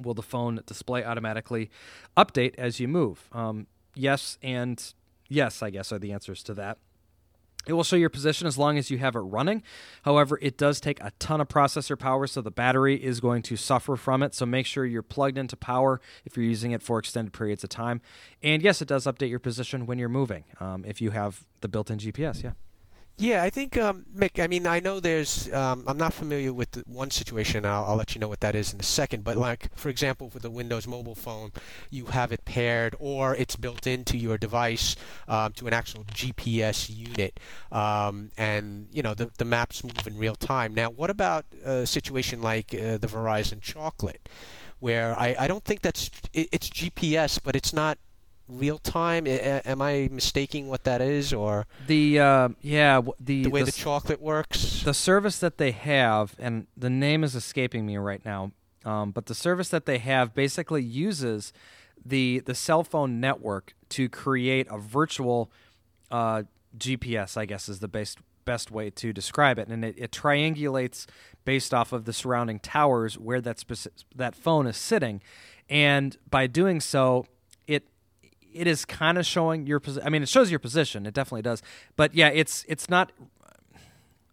Will 0.00 0.14
the 0.14 0.22
phone 0.22 0.60
display 0.66 1.04
automatically 1.04 1.70
update 2.16 2.54
as 2.56 2.80
you 2.80 2.88
move? 2.88 3.28
Um, 3.32 3.66
yes, 3.94 4.38
and 4.42 4.82
yes, 5.28 5.62
I 5.62 5.70
guess 5.70 5.92
are 5.92 5.98
the 5.98 6.12
answers 6.12 6.42
to 6.44 6.54
that. 6.54 6.78
It 7.66 7.72
will 7.72 7.82
show 7.82 7.96
your 7.96 8.10
position 8.10 8.46
as 8.46 8.56
long 8.56 8.78
as 8.78 8.92
you 8.92 8.98
have 8.98 9.16
it 9.16 9.20
running. 9.20 9.62
However, 10.02 10.38
it 10.40 10.56
does 10.56 10.80
take 10.80 11.00
a 11.00 11.10
ton 11.18 11.40
of 11.40 11.48
processor 11.48 11.98
power, 11.98 12.28
so 12.28 12.40
the 12.40 12.52
battery 12.52 13.02
is 13.02 13.18
going 13.18 13.42
to 13.42 13.56
suffer 13.56 13.96
from 13.96 14.22
it. 14.22 14.34
So 14.34 14.46
make 14.46 14.66
sure 14.66 14.86
you're 14.86 15.02
plugged 15.02 15.36
into 15.36 15.56
power 15.56 16.00
if 16.24 16.36
you're 16.36 16.46
using 16.46 16.70
it 16.70 16.80
for 16.80 17.00
extended 17.00 17.32
periods 17.32 17.64
of 17.64 17.70
time. 17.70 18.00
And 18.40 18.62
yes, 18.62 18.80
it 18.80 18.86
does 18.86 19.04
update 19.04 19.30
your 19.30 19.40
position 19.40 19.84
when 19.84 19.98
you're 19.98 20.08
moving 20.08 20.44
um, 20.60 20.84
if 20.86 21.00
you 21.00 21.10
have 21.10 21.44
the 21.60 21.68
built 21.68 21.90
in 21.90 21.98
GPS. 21.98 22.44
Yeah. 22.44 22.52
Yeah, 23.18 23.42
I 23.42 23.48
think, 23.48 23.78
um, 23.78 24.04
Mick, 24.14 24.42
I 24.44 24.46
mean, 24.46 24.66
I 24.66 24.78
know 24.78 25.00
there's, 25.00 25.50
um, 25.50 25.84
I'm 25.86 25.96
not 25.96 26.12
familiar 26.12 26.52
with 26.52 26.86
one 26.86 27.10
situation, 27.10 27.64
I'll, 27.64 27.86
I'll, 27.86 27.96
let 27.96 28.14
you 28.14 28.20
know 28.20 28.28
what 28.28 28.40
that 28.40 28.54
is 28.54 28.74
in 28.74 28.80
a 28.80 28.82
second, 28.82 29.24
but 29.24 29.38
like, 29.38 29.74
for 29.74 29.88
example, 29.88 30.30
with 30.34 30.42
the 30.42 30.50
Windows 30.50 30.86
mobile 30.86 31.14
phone, 31.14 31.50
you 31.88 32.06
have 32.06 32.30
it 32.30 32.44
paired 32.44 32.94
or 32.98 33.34
it's 33.34 33.56
built 33.56 33.86
into 33.86 34.18
your 34.18 34.36
device 34.36 34.96
um, 35.28 35.54
to 35.54 35.66
an 35.66 35.72
actual 35.72 36.04
GPS 36.04 36.94
unit, 36.94 37.40
um, 37.72 38.32
and, 38.36 38.88
you 38.92 39.02
know, 39.02 39.14
the, 39.14 39.30
the 39.38 39.46
maps 39.46 39.82
move 39.82 40.06
in 40.06 40.18
real 40.18 40.34
time. 40.36 40.74
Now, 40.74 40.90
what 40.90 41.08
about 41.08 41.46
a 41.64 41.86
situation 41.86 42.42
like 42.42 42.74
uh, 42.74 42.98
the 42.98 43.06
Verizon 43.06 43.62
Chocolate? 43.62 44.28
Where 44.78 45.18
I, 45.18 45.34
I 45.38 45.48
don't 45.48 45.64
think 45.64 45.80
that's 45.80 46.10
it, 46.34 46.50
it's 46.52 46.68
GPS, 46.68 47.40
but 47.42 47.56
it's 47.56 47.72
not 47.72 47.96
real 48.48 48.78
time? 48.78 49.26
am 49.26 49.82
I 49.82 50.08
mistaking 50.10 50.68
what 50.68 50.84
that 50.84 51.00
is, 51.00 51.32
or 51.32 51.66
the 51.86 52.20
uh, 52.20 52.48
yeah 52.60 53.00
the 53.20 53.44
the 53.44 53.50
way 53.50 53.60
the, 53.60 53.66
the, 53.66 53.72
chocolate 53.72 54.20
works? 54.20 54.82
The 54.82 54.94
service 54.94 55.38
that 55.38 55.58
they 55.58 55.72
have, 55.72 56.34
and 56.38 56.66
the 56.76 56.90
name 56.90 57.24
is 57.24 57.34
escaping 57.34 57.86
me 57.86 57.96
right 57.96 58.24
now, 58.24 58.52
um, 58.84 59.10
but 59.10 59.26
the 59.26 59.34
service 59.34 59.68
that 59.70 59.86
they 59.86 59.98
have 59.98 60.34
basically 60.34 60.82
uses 60.82 61.52
the 62.04 62.40
the 62.40 62.54
cell 62.54 62.84
phone 62.84 63.20
network 63.20 63.74
to 63.90 64.08
create 64.08 64.66
a 64.70 64.78
virtual 64.78 65.50
uh, 66.10 66.44
GPS. 66.76 67.36
I 67.36 67.46
guess 67.46 67.68
is 67.68 67.80
the 67.80 67.88
best 67.88 68.18
best 68.44 68.70
way 68.70 68.90
to 68.90 69.12
describe 69.12 69.58
it, 69.58 69.68
and 69.68 69.84
it, 69.84 69.94
it 69.98 70.12
triangulates 70.12 71.06
based 71.44 71.74
off 71.74 71.92
of 71.92 72.04
the 72.04 72.12
surrounding 72.12 72.60
towers 72.60 73.18
where 73.18 73.40
that 73.40 73.58
speci- 73.58 74.04
that 74.14 74.34
phone 74.34 74.66
is 74.66 74.76
sitting, 74.76 75.20
and 75.68 76.16
by 76.30 76.46
doing 76.46 76.80
so, 76.80 77.26
it 78.56 78.66
is 78.66 78.84
kind 78.84 79.18
of 79.18 79.26
showing 79.26 79.66
your 79.66 79.80
position. 79.80 80.06
I 80.06 80.10
mean, 80.10 80.22
it 80.22 80.28
shows 80.28 80.50
your 80.50 80.58
position. 80.58 81.06
It 81.06 81.14
definitely 81.14 81.42
does. 81.42 81.62
But 81.96 82.14
yeah, 82.14 82.28
it's 82.28 82.64
it's 82.68 82.88
not. 82.88 83.12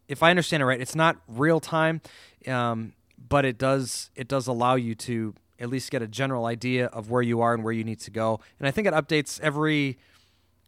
If 0.08 0.22
I 0.22 0.30
understand 0.30 0.62
it 0.62 0.66
right, 0.66 0.82
it's 0.82 0.96
not 0.96 1.18
real 1.28 1.60
time, 1.60 2.02
um, 2.48 2.94
but 3.30 3.46
it 3.46 3.58
does 3.58 4.10
it 4.16 4.28
does 4.28 4.48
allow 4.48 4.76
you 4.76 4.96
to 4.96 5.34
at 5.60 5.70
least 5.70 5.92
get 5.92 6.02
a 6.02 6.08
general 6.08 6.46
idea 6.46 6.88
of 6.88 7.10
where 7.10 7.22
you 7.22 7.42
are 7.42 7.54
and 7.54 7.64
where 7.64 7.74
you 7.74 7.84
need 7.84 8.00
to 8.02 8.12
go. 8.12 8.40
And 8.60 8.68
I 8.68 8.72
think 8.72 8.88
it 8.88 8.94
updates 8.94 9.40
every 9.40 9.98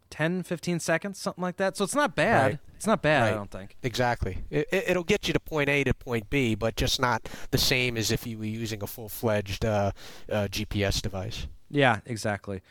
10, 0.09 0.43
15 0.43 0.79
seconds, 0.79 1.19
something 1.19 1.41
like 1.41 1.57
that. 1.57 1.75
So 1.75 1.83
it's 1.83 1.95
not 1.95 2.15
bad. 2.15 2.45
Right. 2.45 2.59
It's 2.75 2.87
not 2.87 3.01
bad, 3.01 3.21
right. 3.21 3.33
I 3.33 3.35
don't 3.35 3.51
think. 3.51 3.75
Exactly. 3.83 4.43
It, 4.49 4.95
will 4.95 5.03
get 5.03 5.27
you 5.27 5.33
to 5.33 5.39
point 5.39 5.69
A 5.69 5.83
to 5.83 5.93
point 5.93 6.29
B, 6.29 6.55
but 6.55 6.75
just 6.75 7.01
not 7.01 7.27
the 7.51 7.57
same 7.57 7.97
as 7.97 8.11
if 8.11 8.27
you 8.27 8.37
were 8.37 8.45
using 8.45 8.83
a 8.83 8.87
full 8.87 9.09
fledged 9.09 9.65
uh, 9.65 9.91
uh, 10.31 10.47
GPS 10.49 11.01
device. 11.01 11.47
Yeah, 11.69 11.99
exactly. 12.05 12.61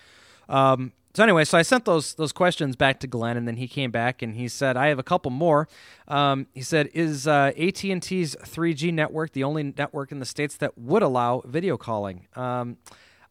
Um, 0.49 0.93
so 1.15 1.23
anyway, 1.23 1.45
so 1.45 1.57
I 1.57 1.63
sent 1.63 1.85
those 1.85 2.15
those 2.15 2.33
questions 2.33 2.75
back 2.75 2.99
to 3.01 3.07
Glenn, 3.07 3.37
and 3.37 3.47
then 3.47 3.57
he 3.57 3.69
came 3.69 3.93
back 3.93 4.21
and 4.21 4.35
he 4.35 4.49
said, 4.49 4.77
"I 4.77 4.89
have 4.89 4.99
a 4.99 5.05
couple 5.05 5.31
more." 5.31 5.69
Um, 6.09 6.49
he 6.55 6.63
said, 6.63 6.91
"Is 6.93 7.29
uh, 7.29 7.53
AT 7.57 7.85
and 7.85 8.03
T's 8.03 8.35
3G 8.43 8.93
network 8.93 9.33
the 9.33 9.45
only 9.45 9.63
network 9.63 10.11
in 10.11 10.19
the 10.19 10.27
states 10.27 10.57
that 10.57 10.77
would 10.77 11.03
allow 11.03 11.43
video 11.45 11.77
calling?" 11.77 12.27
Um, 12.35 12.79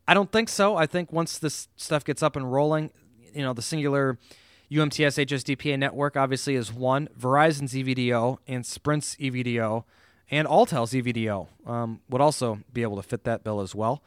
I 0.08 0.14
don't 0.14 0.32
think 0.32 0.48
so. 0.48 0.78
I 0.78 0.86
think 0.86 1.12
once 1.12 1.38
this 1.38 1.68
stuff 1.76 2.06
gets 2.06 2.24
up 2.24 2.38
and 2.38 2.52
rolling, 2.52 2.90
you 3.34 3.42
know, 3.42 3.54
the 3.54 3.62
Cingular 3.62 4.18
UMTS 4.72 5.26
HSDPA 5.26 5.78
network 5.78 6.16
obviously 6.16 6.56
is 6.56 6.74
one. 6.74 7.10
Verizon's 7.20 7.74
EVDO 7.74 8.38
and 8.48 8.66
Sprint's 8.66 9.16
EVDO 9.18 9.84
and 10.32 10.48
Alltel's 10.48 10.94
EVDO 10.94 11.48
um, 11.68 12.02
would 12.10 12.22
also 12.22 12.60
be 12.72 12.82
able 12.82 12.96
to 12.96 13.04
fit 13.04 13.24
that 13.26 13.44
bill 13.44 13.62
as 13.62 13.76
well. 13.76 14.02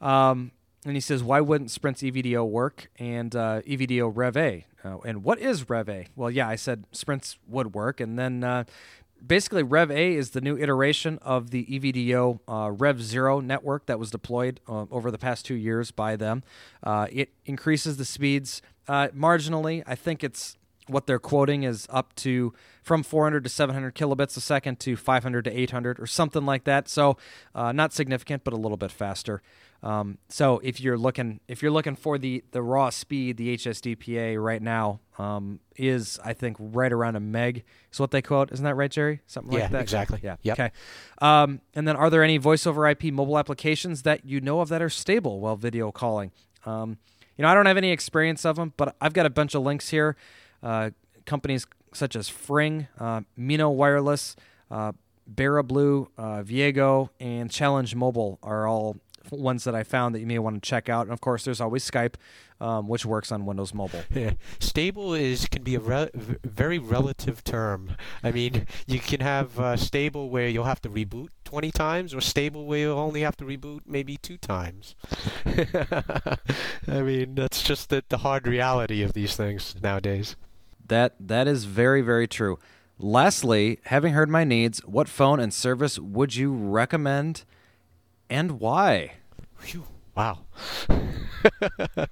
Um, 0.00 0.50
and 0.84 0.94
he 0.96 1.00
says, 1.00 1.22
why 1.22 1.40
wouldn't 1.40 1.70
Sprint's 1.70 2.02
EVDO 2.02 2.48
work 2.48 2.90
and 2.98 3.36
uh, 3.36 3.62
EVDO 3.62 4.10
Rev 4.14 4.36
A? 4.36 4.66
Uh, 4.84 4.98
and 5.04 5.22
what 5.22 5.38
is 5.38 5.70
Rev 5.70 5.88
A? 5.88 6.06
Well, 6.16 6.30
yeah, 6.30 6.48
I 6.48 6.56
said 6.56 6.84
Sprint's 6.90 7.38
would 7.46 7.72
work. 7.72 8.00
And 8.00 8.18
then 8.18 8.42
uh, 8.42 8.64
basically, 9.24 9.62
Rev 9.62 9.92
A 9.92 10.14
is 10.14 10.30
the 10.30 10.40
new 10.40 10.58
iteration 10.58 11.18
of 11.22 11.50
the 11.50 11.64
EVDO 11.66 12.40
uh, 12.48 12.70
Rev 12.72 13.00
Zero 13.00 13.38
network 13.38 13.86
that 13.86 14.00
was 14.00 14.10
deployed 14.10 14.58
uh, 14.68 14.86
over 14.90 15.12
the 15.12 15.18
past 15.18 15.46
two 15.46 15.54
years 15.54 15.92
by 15.92 16.16
them. 16.16 16.42
Uh, 16.82 17.06
it 17.12 17.32
increases 17.44 17.96
the 17.96 18.04
speeds 18.04 18.60
marginally. 18.88 19.84
I 19.86 19.94
think 19.94 20.24
it's 20.24 20.56
what 20.88 21.06
they're 21.06 21.20
quoting 21.20 21.62
is 21.62 21.86
up 21.90 22.12
to 22.16 22.52
from 22.82 23.04
400 23.04 23.44
to 23.44 23.48
700 23.48 23.94
kilobits 23.94 24.36
a 24.36 24.40
second 24.40 24.80
to 24.80 24.96
500 24.96 25.44
to 25.44 25.60
800 25.60 26.00
or 26.00 26.08
something 26.08 26.44
like 26.44 26.64
that. 26.64 26.88
So 26.88 27.16
not 27.54 27.92
significant, 27.92 28.42
but 28.42 28.52
a 28.52 28.56
little 28.56 28.76
bit 28.76 28.90
faster. 28.90 29.42
Um, 29.82 30.18
so 30.28 30.60
if 30.62 30.80
you're 30.80 30.96
looking 30.96 31.40
if 31.48 31.60
you're 31.60 31.72
looking 31.72 31.96
for 31.96 32.16
the 32.16 32.44
the 32.52 32.62
raw 32.62 32.90
speed, 32.90 33.36
the 33.36 33.56
HSDPA 33.56 34.42
right 34.42 34.62
now 34.62 35.00
um, 35.18 35.58
is 35.76 36.20
I 36.24 36.34
think 36.34 36.56
right 36.60 36.92
around 36.92 37.16
a 37.16 37.20
meg 37.20 37.64
is 37.92 37.98
what 37.98 38.12
they 38.12 38.22
quote. 38.22 38.52
Isn't 38.52 38.64
that 38.64 38.76
right, 38.76 38.90
Jerry? 38.90 39.20
Something 39.26 39.54
yeah, 39.54 39.62
like 39.62 39.70
that. 39.72 39.82
Exactly. 39.82 40.20
Yeah. 40.22 40.36
Yep. 40.42 40.58
Okay. 40.58 40.70
Um, 41.20 41.60
and 41.74 41.88
then 41.88 41.96
are 41.96 42.10
there 42.10 42.22
any 42.22 42.36
voice 42.36 42.66
over 42.66 42.88
IP 42.88 43.04
mobile 43.04 43.38
applications 43.38 44.02
that 44.02 44.24
you 44.24 44.40
know 44.40 44.60
of 44.60 44.68
that 44.68 44.80
are 44.80 44.90
stable 44.90 45.40
while 45.40 45.56
video 45.56 45.90
calling? 45.90 46.30
Um, 46.64 46.98
you 47.36 47.42
know, 47.42 47.48
I 47.48 47.54
don't 47.54 47.66
have 47.66 47.76
any 47.76 47.90
experience 47.90 48.44
of 48.44 48.56
them, 48.56 48.72
but 48.76 48.94
I've 49.00 49.14
got 49.14 49.26
a 49.26 49.30
bunch 49.30 49.54
of 49.54 49.62
links 49.62 49.88
here. 49.88 50.16
Uh, 50.62 50.90
companies 51.26 51.66
such 51.92 52.14
as 52.14 52.28
Fring, 52.28 52.86
uh, 52.98 53.22
Mino 53.36 53.68
Wireless, 53.68 54.36
uh, 54.70 54.92
Blue, 55.26 56.08
uh, 56.18 56.42
Viego, 56.42 57.10
and 57.18 57.50
Challenge 57.50 57.94
Mobile 57.94 58.38
are 58.42 58.66
all 58.66 58.96
ones 59.30 59.64
that 59.64 59.74
I 59.74 59.82
found 59.82 60.14
that 60.14 60.20
you 60.20 60.26
may 60.26 60.38
want 60.38 60.62
to 60.62 60.68
check 60.68 60.88
out. 60.88 61.06
And 61.06 61.12
of 61.12 61.20
course, 61.20 61.44
there's 61.44 61.60
always 61.60 61.88
Skype, 61.88 62.14
um, 62.60 62.88
which 62.88 63.04
works 63.04 63.32
on 63.32 63.46
Windows 63.46 63.74
Mobile. 63.74 64.02
Yeah. 64.14 64.32
Stable 64.58 65.14
is 65.14 65.46
can 65.46 65.62
be 65.62 65.74
a 65.74 65.80
re- 65.80 66.10
very 66.44 66.78
relative 66.78 67.44
term. 67.44 67.96
I 68.22 68.30
mean, 68.30 68.66
you 68.86 68.98
can 68.98 69.20
have 69.20 69.58
uh, 69.58 69.76
stable 69.76 70.30
where 70.30 70.48
you'll 70.48 70.64
have 70.64 70.80
to 70.82 70.88
reboot 70.88 71.28
20 71.44 71.70
times, 71.70 72.14
or 72.14 72.20
stable 72.20 72.66
where 72.66 72.78
you'll 72.80 72.98
only 72.98 73.20
have 73.22 73.36
to 73.38 73.44
reboot 73.44 73.80
maybe 73.86 74.16
two 74.16 74.38
times. 74.38 74.94
I 75.46 77.02
mean, 77.02 77.34
that's 77.34 77.62
just 77.62 77.90
the, 77.90 78.02
the 78.08 78.18
hard 78.18 78.46
reality 78.46 79.02
of 79.02 79.12
these 79.12 79.36
things 79.36 79.74
nowadays. 79.82 80.36
That 80.86 81.14
that 81.20 81.46
is 81.46 81.64
very 81.64 82.02
very 82.02 82.26
true. 82.26 82.58
Lastly, 82.98 83.80
having 83.84 84.12
heard 84.12 84.28
my 84.28 84.44
needs, 84.44 84.78
what 84.84 85.08
phone 85.08 85.40
and 85.40 85.52
service 85.52 85.98
would 85.98 86.36
you 86.36 86.52
recommend? 86.52 87.44
And 88.32 88.58
why? 88.60 89.12
Whew, 89.60 89.84
wow. 90.16 90.38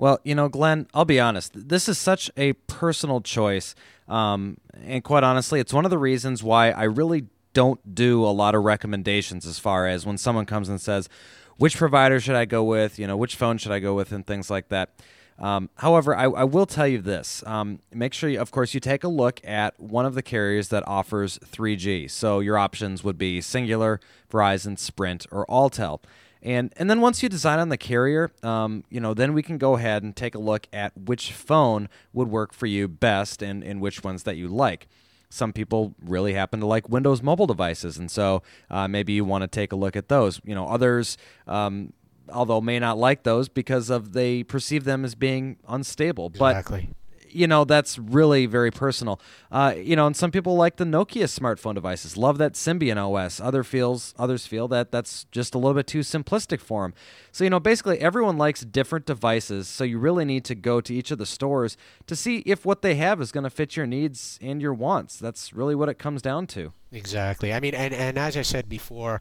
Well, 0.00 0.20
you 0.22 0.36
know, 0.36 0.48
Glenn, 0.48 0.86
I'll 0.94 1.04
be 1.04 1.18
honest. 1.18 1.50
This 1.68 1.88
is 1.88 1.98
such 1.98 2.30
a 2.36 2.52
personal 2.52 3.20
choice. 3.20 3.74
Um, 4.06 4.58
and 4.84 5.02
quite 5.02 5.24
honestly, 5.24 5.58
it's 5.58 5.72
one 5.72 5.84
of 5.84 5.90
the 5.90 5.98
reasons 5.98 6.40
why 6.40 6.70
I 6.70 6.84
really 6.84 7.26
don't 7.52 7.96
do 7.96 8.24
a 8.24 8.30
lot 8.30 8.54
of 8.54 8.62
recommendations 8.62 9.44
as 9.44 9.58
far 9.58 9.88
as 9.88 10.06
when 10.06 10.16
someone 10.16 10.46
comes 10.46 10.68
and 10.68 10.80
says, 10.80 11.08
which 11.56 11.76
provider 11.76 12.20
should 12.20 12.36
I 12.36 12.44
go 12.44 12.62
with? 12.62 13.00
You 13.00 13.08
know, 13.08 13.16
which 13.16 13.34
phone 13.34 13.58
should 13.58 13.72
I 13.72 13.80
go 13.80 13.94
with, 13.94 14.12
and 14.12 14.24
things 14.24 14.48
like 14.48 14.68
that. 14.68 14.90
Um, 15.38 15.70
however, 15.76 16.16
I, 16.16 16.24
I, 16.24 16.44
will 16.44 16.66
tell 16.66 16.88
you 16.88 17.00
this: 17.00 17.44
um, 17.46 17.78
make 17.92 18.12
sure, 18.12 18.28
you, 18.28 18.40
of 18.40 18.50
course, 18.50 18.74
you 18.74 18.80
take 18.80 19.04
a 19.04 19.08
look 19.08 19.40
at 19.44 19.78
one 19.78 20.04
of 20.04 20.14
the 20.14 20.22
carriers 20.22 20.68
that 20.68 20.86
offers 20.86 21.38
3G. 21.38 22.10
So 22.10 22.40
your 22.40 22.58
options 22.58 23.04
would 23.04 23.18
be 23.18 23.38
Cingular, 23.40 23.98
Verizon, 24.30 24.78
Sprint, 24.78 25.26
or 25.30 25.46
Alltel. 25.46 26.00
And 26.42 26.72
and 26.76 26.90
then 26.90 27.00
once 27.00 27.22
you 27.22 27.28
decide 27.28 27.60
on 27.60 27.68
the 27.68 27.76
carrier, 27.76 28.32
um, 28.42 28.84
you 28.90 29.00
know, 29.00 29.14
then 29.14 29.32
we 29.32 29.42
can 29.42 29.58
go 29.58 29.76
ahead 29.76 30.02
and 30.02 30.14
take 30.14 30.34
a 30.34 30.40
look 30.40 30.66
at 30.72 30.96
which 30.96 31.32
phone 31.32 31.88
would 32.12 32.28
work 32.28 32.52
for 32.52 32.66
you 32.66 32.88
best 32.88 33.42
and, 33.42 33.62
and 33.62 33.80
which 33.80 34.02
ones 34.02 34.24
that 34.24 34.36
you 34.36 34.48
like 34.48 34.88
some 35.30 35.52
people 35.52 35.94
really 36.04 36.32
happen 36.34 36.60
to 36.60 36.66
like 36.66 36.88
Windows 36.88 37.22
mobile 37.22 37.46
devices, 37.46 37.98
and 37.98 38.10
so 38.10 38.42
uh, 38.70 38.88
maybe 38.88 39.12
you 39.12 39.24
want 39.24 39.42
to 39.42 39.48
take 39.48 39.72
a 39.72 39.76
look 39.76 39.96
at 39.96 40.08
those. 40.08 40.40
You 40.44 40.54
know, 40.54 40.66
others, 40.66 41.18
um, 41.46 41.92
although 42.32 42.60
may 42.60 42.78
not 42.78 42.98
like 42.98 43.22
those 43.22 43.48
because 43.48 43.90
of 43.90 44.12
they 44.12 44.42
perceive 44.42 44.84
them 44.84 45.04
as 45.04 45.14
being 45.14 45.56
unstable. 45.68 46.26
Exactly. 46.26 46.88
But 46.88 46.98
you 47.30 47.46
know 47.46 47.64
that's 47.64 47.98
really 47.98 48.46
very 48.46 48.70
personal. 48.70 49.20
Uh, 49.50 49.74
you 49.76 49.96
know, 49.96 50.06
and 50.06 50.16
some 50.16 50.30
people 50.30 50.56
like 50.56 50.76
the 50.76 50.84
Nokia 50.84 51.24
smartphone 51.24 51.74
devices, 51.74 52.16
love 52.16 52.38
that 52.38 52.54
Symbian 52.54 52.96
OS. 52.96 53.40
Other 53.40 53.62
feels 53.64 54.14
others 54.18 54.46
feel 54.46 54.68
that 54.68 54.90
that's 54.90 55.24
just 55.30 55.54
a 55.54 55.58
little 55.58 55.74
bit 55.74 55.86
too 55.86 56.00
simplistic 56.00 56.60
for 56.60 56.82
them. 56.82 56.94
So 57.32 57.44
you 57.44 57.50
know, 57.50 57.60
basically 57.60 57.98
everyone 57.98 58.38
likes 58.38 58.62
different 58.62 59.06
devices. 59.06 59.68
So 59.68 59.84
you 59.84 59.98
really 59.98 60.24
need 60.24 60.44
to 60.46 60.54
go 60.54 60.80
to 60.80 60.94
each 60.94 61.10
of 61.10 61.18
the 61.18 61.26
stores 61.26 61.76
to 62.06 62.16
see 62.16 62.38
if 62.46 62.64
what 62.64 62.82
they 62.82 62.96
have 62.96 63.20
is 63.20 63.32
going 63.32 63.44
to 63.44 63.50
fit 63.50 63.76
your 63.76 63.86
needs 63.86 64.38
and 64.40 64.60
your 64.60 64.74
wants. 64.74 65.18
That's 65.18 65.52
really 65.52 65.74
what 65.74 65.88
it 65.88 65.98
comes 65.98 66.22
down 66.22 66.46
to. 66.48 66.72
Exactly. 66.90 67.52
I 67.52 67.60
mean, 67.60 67.74
and 67.74 67.92
and 67.92 68.18
as 68.18 68.34
I 68.34 68.40
said 68.40 68.66
before 68.66 69.20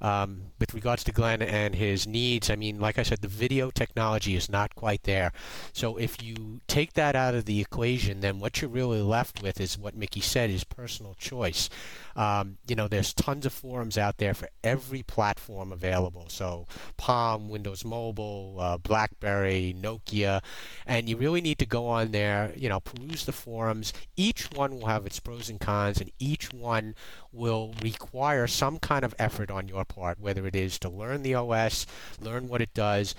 um, 0.00 0.52
with 0.60 0.72
regards 0.72 1.02
to 1.02 1.10
Glenn 1.12 1.42
and 1.42 1.74
his 1.74 2.06
needs, 2.06 2.48
I 2.48 2.54
mean, 2.54 2.78
like 2.78 2.96
I 2.96 3.02
said, 3.02 3.22
the 3.22 3.26
video 3.26 3.70
technology 3.72 4.36
is 4.36 4.48
not 4.48 4.76
quite 4.76 5.02
there. 5.02 5.32
So 5.72 5.96
if 5.96 6.22
you 6.22 6.60
take 6.68 6.92
that 6.92 7.16
out 7.16 7.34
of 7.34 7.44
the 7.46 7.60
equation, 7.60 8.20
then 8.20 8.38
what 8.38 8.62
you're 8.62 8.70
really 8.70 9.02
left 9.02 9.42
with 9.42 9.60
is 9.60 9.76
what 9.76 9.96
Mickey 9.96 10.20
said 10.20 10.50
is 10.50 10.62
personal 10.62 11.14
choice. 11.14 11.68
Um, 12.14 12.58
you 12.68 12.76
know, 12.76 12.86
there's 12.86 13.12
tons 13.12 13.46
of 13.46 13.52
forums 13.52 13.98
out 13.98 14.18
there 14.18 14.34
for 14.34 14.48
every 14.62 15.02
platform 15.02 15.72
available. 15.72 16.26
So 16.28 16.66
Palm, 16.96 17.48
Windows 17.48 17.84
Mobile, 17.84 18.56
uh, 18.60 18.78
BlackBerry, 18.78 19.74
Nokia, 19.76 20.40
and 20.86 21.08
you 21.08 21.16
really 21.16 21.40
need 21.40 21.58
to 21.58 21.66
go 21.66 21.86
on 21.88 22.12
there, 22.12 22.52
you 22.56 22.68
know, 22.68 22.78
peruse 22.80 23.24
the 23.24 23.32
forums. 23.32 23.92
Each 24.16 24.50
one 24.52 24.78
will 24.78 24.86
have 24.86 25.06
its 25.06 25.18
pros 25.20 25.48
and 25.48 25.60
cons, 25.60 26.00
and 26.00 26.10
each 26.18 26.52
one 26.52 26.94
will 27.32 27.74
require 27.82 28.46
some 28.46 28.78
kind 28.78 29.04
of 29.04 29.14
effort 29.18 29.50
on 29.50 29.68
your 29.68 29.84
part, 29.84 30.18
whether 30.18 30.46
it 30.46 30.56
is 30.56 30.78
to 30.80 30.88
learn 30.88 31.22
the 31.22 31.34
OS, 31.34 31.86
learn 32.20 32.48
what 32.48 32.60
it 32.60 32.72
does. 32.74 33.14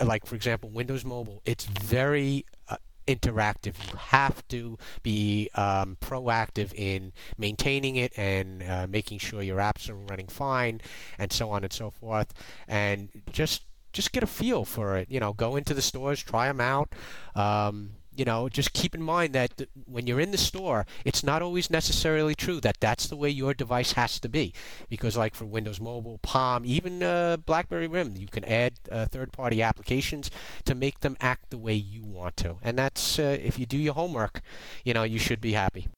Like, 0.00 0.26
for 0.26 0.34
example, 0.34 0.70
Windows 0.70 1.04
Mobile, 1.04 1.42
it's 1.44 1.64
very 1.64 2.46
uh, 2.68 2.76
interactive. 3.06 3.74
You 3.90 3.98
have 3.98 4.46
to 4.48 4.78
be 5.02 5.50
um, 5.54 5.96
proactive 6.00 6.72
in 6.74 7.12
maintaining 7.36 7.96
it 7.96 8.12
and 8.16 8.62
uh, 8.62 8.86
making 8.88 9.18
sure 9.18 9.42
your 9.42 9.58
apps 9.58 9.88
are 9.90 9.94
running 9.94 10.28
fine, 10.28 10.80
and 11.18 11.32
so 11.32 11.50
on 11.50 11.64
and 11.64 11.72
so 11.72 11.90
forth. 11.90 12.32
And 12.68 13.08
just 13.32 13.64
just 13.92 14.12
get 14.12 14.22
a 14.22 14.26
feel 14.26 14.64
for 14.64 14.96
it. 14.96 15.10
You 15.10 15.20
know, 15.20 15.32
go 15.32 15.56
into 15.56 15.74
the 15.74 15.82
stores, 15.82 16.22
try 16.22 16.46
them 16.46 16.60
out. 16.60 16.92
Um, 17.34 17.92
you 18.14 18.24
know, 18.24 18.48
just 18.48 18.72
keep 18.72 18.94
in 18.94 19.02
mind 19.02 19.34
that 19.34 19.68
when 19.86 20.06
you're 20.06 20.20
in 20.20 20.30
the 20.30 20.38
store, 20.38 20.86
it's 21.04 21.22
not 21.22 21.42
always 21.42 21.70
necessarily 21.70 22.34
true 22.34 22.60
that 22.60 22.80
that's 22.80 23.06
the 23.06 23.16
way 23.16 23.30
your 23.30 23.54
device 23.54 23.92
has 23.92 24.18
to 24.20 24.28
be. 24.28 24.52
Because, 24.88 25.16
like 25.16 25.34
for 25.34 25.44
Windows 25.44 25.80
Mobile, 25.80 26.18
Palm, 26.18 26.64
even 26.64 27.02
uh, 27.02 27.36
BlackBerry 27.38 27.86
RIM, 27.86 28.16
you 28.16 28.26
can 28.26 28.44
add 28.44 28.74
uh, 28.90 29.06
third-party 29.06 29.62
applications 29.62 30.30
to 30.64 30.74
make 30.74 31.00
them 31.00 31.16
act 31.20 31.50
the 31.50 31.58
way 31.58 31.74
you 31.74 32.02
want 32.02 32.36
to. 32.38 32.56
And 32.62 32.78
that's 32.78 33.18
uh, 33.18 33.38
if 33.40 33.58
you 33.58 33.66
do 33.66 33.78
your 33.78 33.94
homework, 33.94 34.40
you 34.84 34.92
know, 34.92 35.02
you 35.02 35.18
should 35.18 35.40
be 35.40 35.52
happy. 35.52 35.88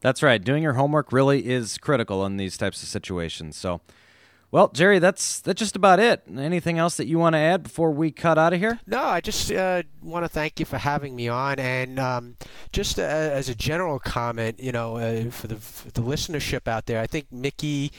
That's 0.00 0.22
right. 0.22 0.42
Doing 0.42 0.62
your 0.62 0.74
homework 0.74 1.12
really 1.12 1.46
is 1.46 1.78
critical 1.78 2.26
in 2.26 2.36
these 2.36 2.56
types 2.56 2.82
of 2.82 2.88
situations. 2.88 3.56
So. 3.56 3.80
Well, 4.52 4.68
Jerry, 4.68 4.98
that's 4.98 5.40
that's 5.40 5.58
just 5.58 5.76
about 5.76 5.98
it. 5.98 6.24
Anything 6.36 6.78
else 6.78 6.98
that 6.98 7.06
you 7.06 7.18
want 7.18 7.32
to 7.32 7.38
add 7.38 7.62
before 7.62 7.90
we 7.90 8.10
cut 8.12 8.36
out 8.36 8.52
of 8.52 8.60
here? 8.60 8.78
No, 8.86 9.02
I 9.02 9.22
just 9.22 9.50
uh, 9.50 9.82
want 10.02 10.26
to 10.26 10.28
thank 10.28 10.60
you 10.60 10.66
for 10.66 10.76
having 10.76 11.16
me 11.16 11.26
on, 11.26 11.58
and 11.58 11.98
um, 11.98 12.36
just 12.70 12.98
uh, 12.98 13.02
as 13.02 13.48
a 13.48 13.54
general 13.54 13.98
comment, 13.98 14.60
you 14.60 14.70
know, 14.70 14.98
uh, 14.98 15.30
for 15.30 15.46
the 15.46 15.56
for 15.56 15.90
the 15.90 16.02
listenership 16.02 16.68
out 16.68 16.84
there, 16.84 17.00
I 17.00 17.06
think 17.06 17.32
Mickey 17.32 17.92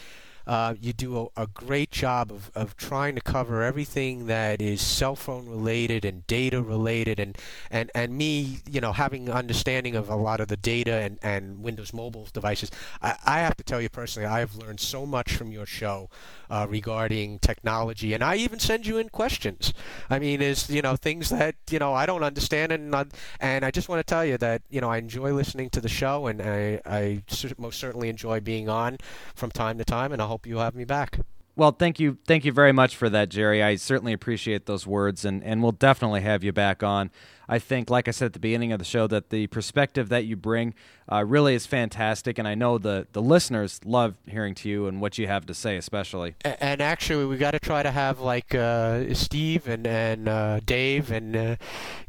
uh, 0.46 0.76
you 0.80 0.94
do 0.94 1.30
a, 1.36 1.44
a, 1.44 1.48
great 1.48 1.92
job 1.92 2.32
of, 2.32 2.52
of 2.56 2.76
trying 2.76 3.16
to 3.16 3.22
cover 3.22 3.64
everything 3.64 4.28
that 4.28 4.62
is 4.62 4.82
cell 4.82 5.16
phone 5.16 5.48
related 5.48 6.04
and 6.04 6.26
data 6.28 6.62
related 6.62 7.20
and, 7.20 7.38
and, 7.72 7.90
and 7.96 8.18
me, 8.18 8.60
you 8.70 8.82
know, 8.82 8.92
having 8.92 9.30
understanding 9.30 9.96
of 9.96 10.10
a 10.10 10.16
lot 10.16 10.40
of 10.40 10.50
the 10.50 10.58
data 10.58 10.94
and, 10.94 11.18
and 11.22 11.64
Windows 11.64 11.94
mobile 11.94 12.28
devices. 12.34 12.70
I, 13.02 13.16
I 13.26 13.40
have 13.40 13.56
to 13.58 13.64
tell 13.64 13.82
you 13.82 13.90
personally, 13.90 14.28
I 14.28 14.40
have 14.40 14.56
learned 14.56 14.80
so 14.80 15.06
much 15.06 15.36
from 15.36 15.52
your 15.52 15.66
show 15.66 16.10
uh, 16.54 16.68
regarding 16.70 17.40
technology, 17.40 18.14
and 18.14 18.24
I 18.24 18.36
even 18.36 18.60
send 18.60 18.86
you 18.86 18.98
in 19.00 19.10
questions. 19.10 19.74
I 20.08 20.20
mean, 20.20 20.40
is 20.40 20.70
you 20.70 20.84
know 20.84 20.96
things 20.96 21.30
that 21.30 21.56
you 21.72 21.80
know 21.80 21.94
I 21.96 22.06
don't 22.06 22.22
understand, 22.22 22.72
and 22.72 22.94
and 23.40 23.66
I 23.66 23.72
just 23.72 23.90
want 23.90 24.00
to 24.00 24.04
tell 24.04 24.24
you 24.24 24.38
that 24.38 24.62
you 24.70 24.80
know 24.80 24.90
I 24.90 24.98
enjoy 24.98 25.34
listening 25.34 25.72
to 25.72 25.82
the 25.82 25.90
show, 25.90 26.28
and 26.28 26.42
I, 26.42 26.80
I 26.86 27.24
most 27.58 27.80
certainly 27.80 28.08
enjoy 28.08 28.40
being 28.40 28.70
on 28.70 28.98
from 29.34 29.50
time 29.50 29.80
to 29.80 29.86
time, 29.86 30.12
and 30.12 30.22
I 30.22 30.28
hope 30.34 30.48
you 30.48 30.58
have 30.58 30.74
me 30.74 30.84
back. 30.84 31.20
Well, 31.56 31.72
thank 31.72 32.00
you, 32.00 32.18
thank 32.26 32.44
you 32.44 32.52
very 32.52 32.72
much 32.72 32.96
for 32.96 33.08
that, 33.08 33.30
Jerry. 33.30 33.62
I 33.62 33.76
certainly 33.76 34.14
appreciate 34.14 34.66
those 34.66 34.88
words, 34.88 35.24
and 35.24 35.44
and 35.44 35.62
we'll 35.62 35.72
definitely 35.72 36.22
have 36.22 36.44
you 36.44 36.52
back 36.52 36.82
on. 36.82 37.12
I 37.48 37.60
think, 37.60 37.92
like 37.92 38.08
I 38.08 38.12
said 38.12 38.28
at 38.28 38.34
the 38.34 38.40
beginning 38.40 38.72
of 38.72 38.80
the 38.80 38.86
show, 38.86 39.06
that 39.06 39.30
the 39.30 39.46
perspective 39.48 40.10
that 40.10 40.26
you 40.26 40.36
bring 40.36 40.74
uh, 41.12 41.24
really 41.24 41.54
is 41.54 41.68
fantastic, 41.68 42.40
and 42.40 42.48
I 42.48 42.56
know 42.56 42.80
the 42.80 43.06
the 43.12 43.22
listeners 43.22 43.80
love 43.86 44.16
hearing 44.26 44.56
to 44.56 44.70
you 44.70 44.88
and 44.88 45.00
what 45.00 45.20
you 45.20 45.28
have 45.28 45.46
to 45.46 45.54
say, 45.54 45.78
especially. 45.78 46.34
And 46.44 46.82
actually, 46.82 47.26
we 47.26 47.38
got 47.38 47.52
to 47.52 47.60
try 47.60 47.84
to 47.84 47.92
have 47.92 48.20
like 48.20 48.56
uh, 48.56 49.14
Steve 49.14 49.68
and 49.68 49.86
and 49.86 50.28
uh, 50.28 50.60
Dave, 50.66 51.12
and 51.12 51.36
uh, 51.36 51.56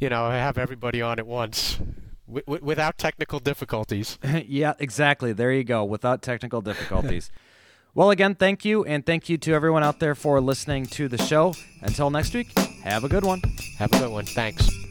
you 0.00 0.08
know, 0.08 0.30
have 0.30 0.56
everybody 0.56 1.02
on 1.02 1.18
at 1.18 1.26
once. 1.26 1.78
W- 2.26 2.64
without 2.64 2.96
technical 2.96 3.40
difficulties. 3.40 4.18
yeah, 4.46 4.72
exactly. 4.78 5.34
There 5.34 5.52
you 5.52 5.64
go. 5.64 5.84
Without 5.84 6.22
technical 6.22 6.62
difficulties. 6.62 7.30
Well, 7.94 8.10
again, 8.10 8.34
thank 8.34 8.64
you, 8.64 8.84
and 8.84 9.06
thank 9.06 9.28
you 9.28 9.38
to 9.38 9.52
everyone 9.52 9.84
out 9.84 10.00
there 10.00 10.16
for 10.16 10.40
listening 10.40 10.86
to 10.86 11.06
the 11.06 11.18
show. 11.18 11.54
Until 11.80 12.10
next 12.10 12.34
week, 12.34 12.58
have 12.82 13.04
a 13.04 13.08
good 13.08 13.24
one. 13.24 13.40
Have 13.78 13.92
a 13.92 13.98
good 13.98 14.10
one. 14.10 14.24
Thanks. 14.24 14.83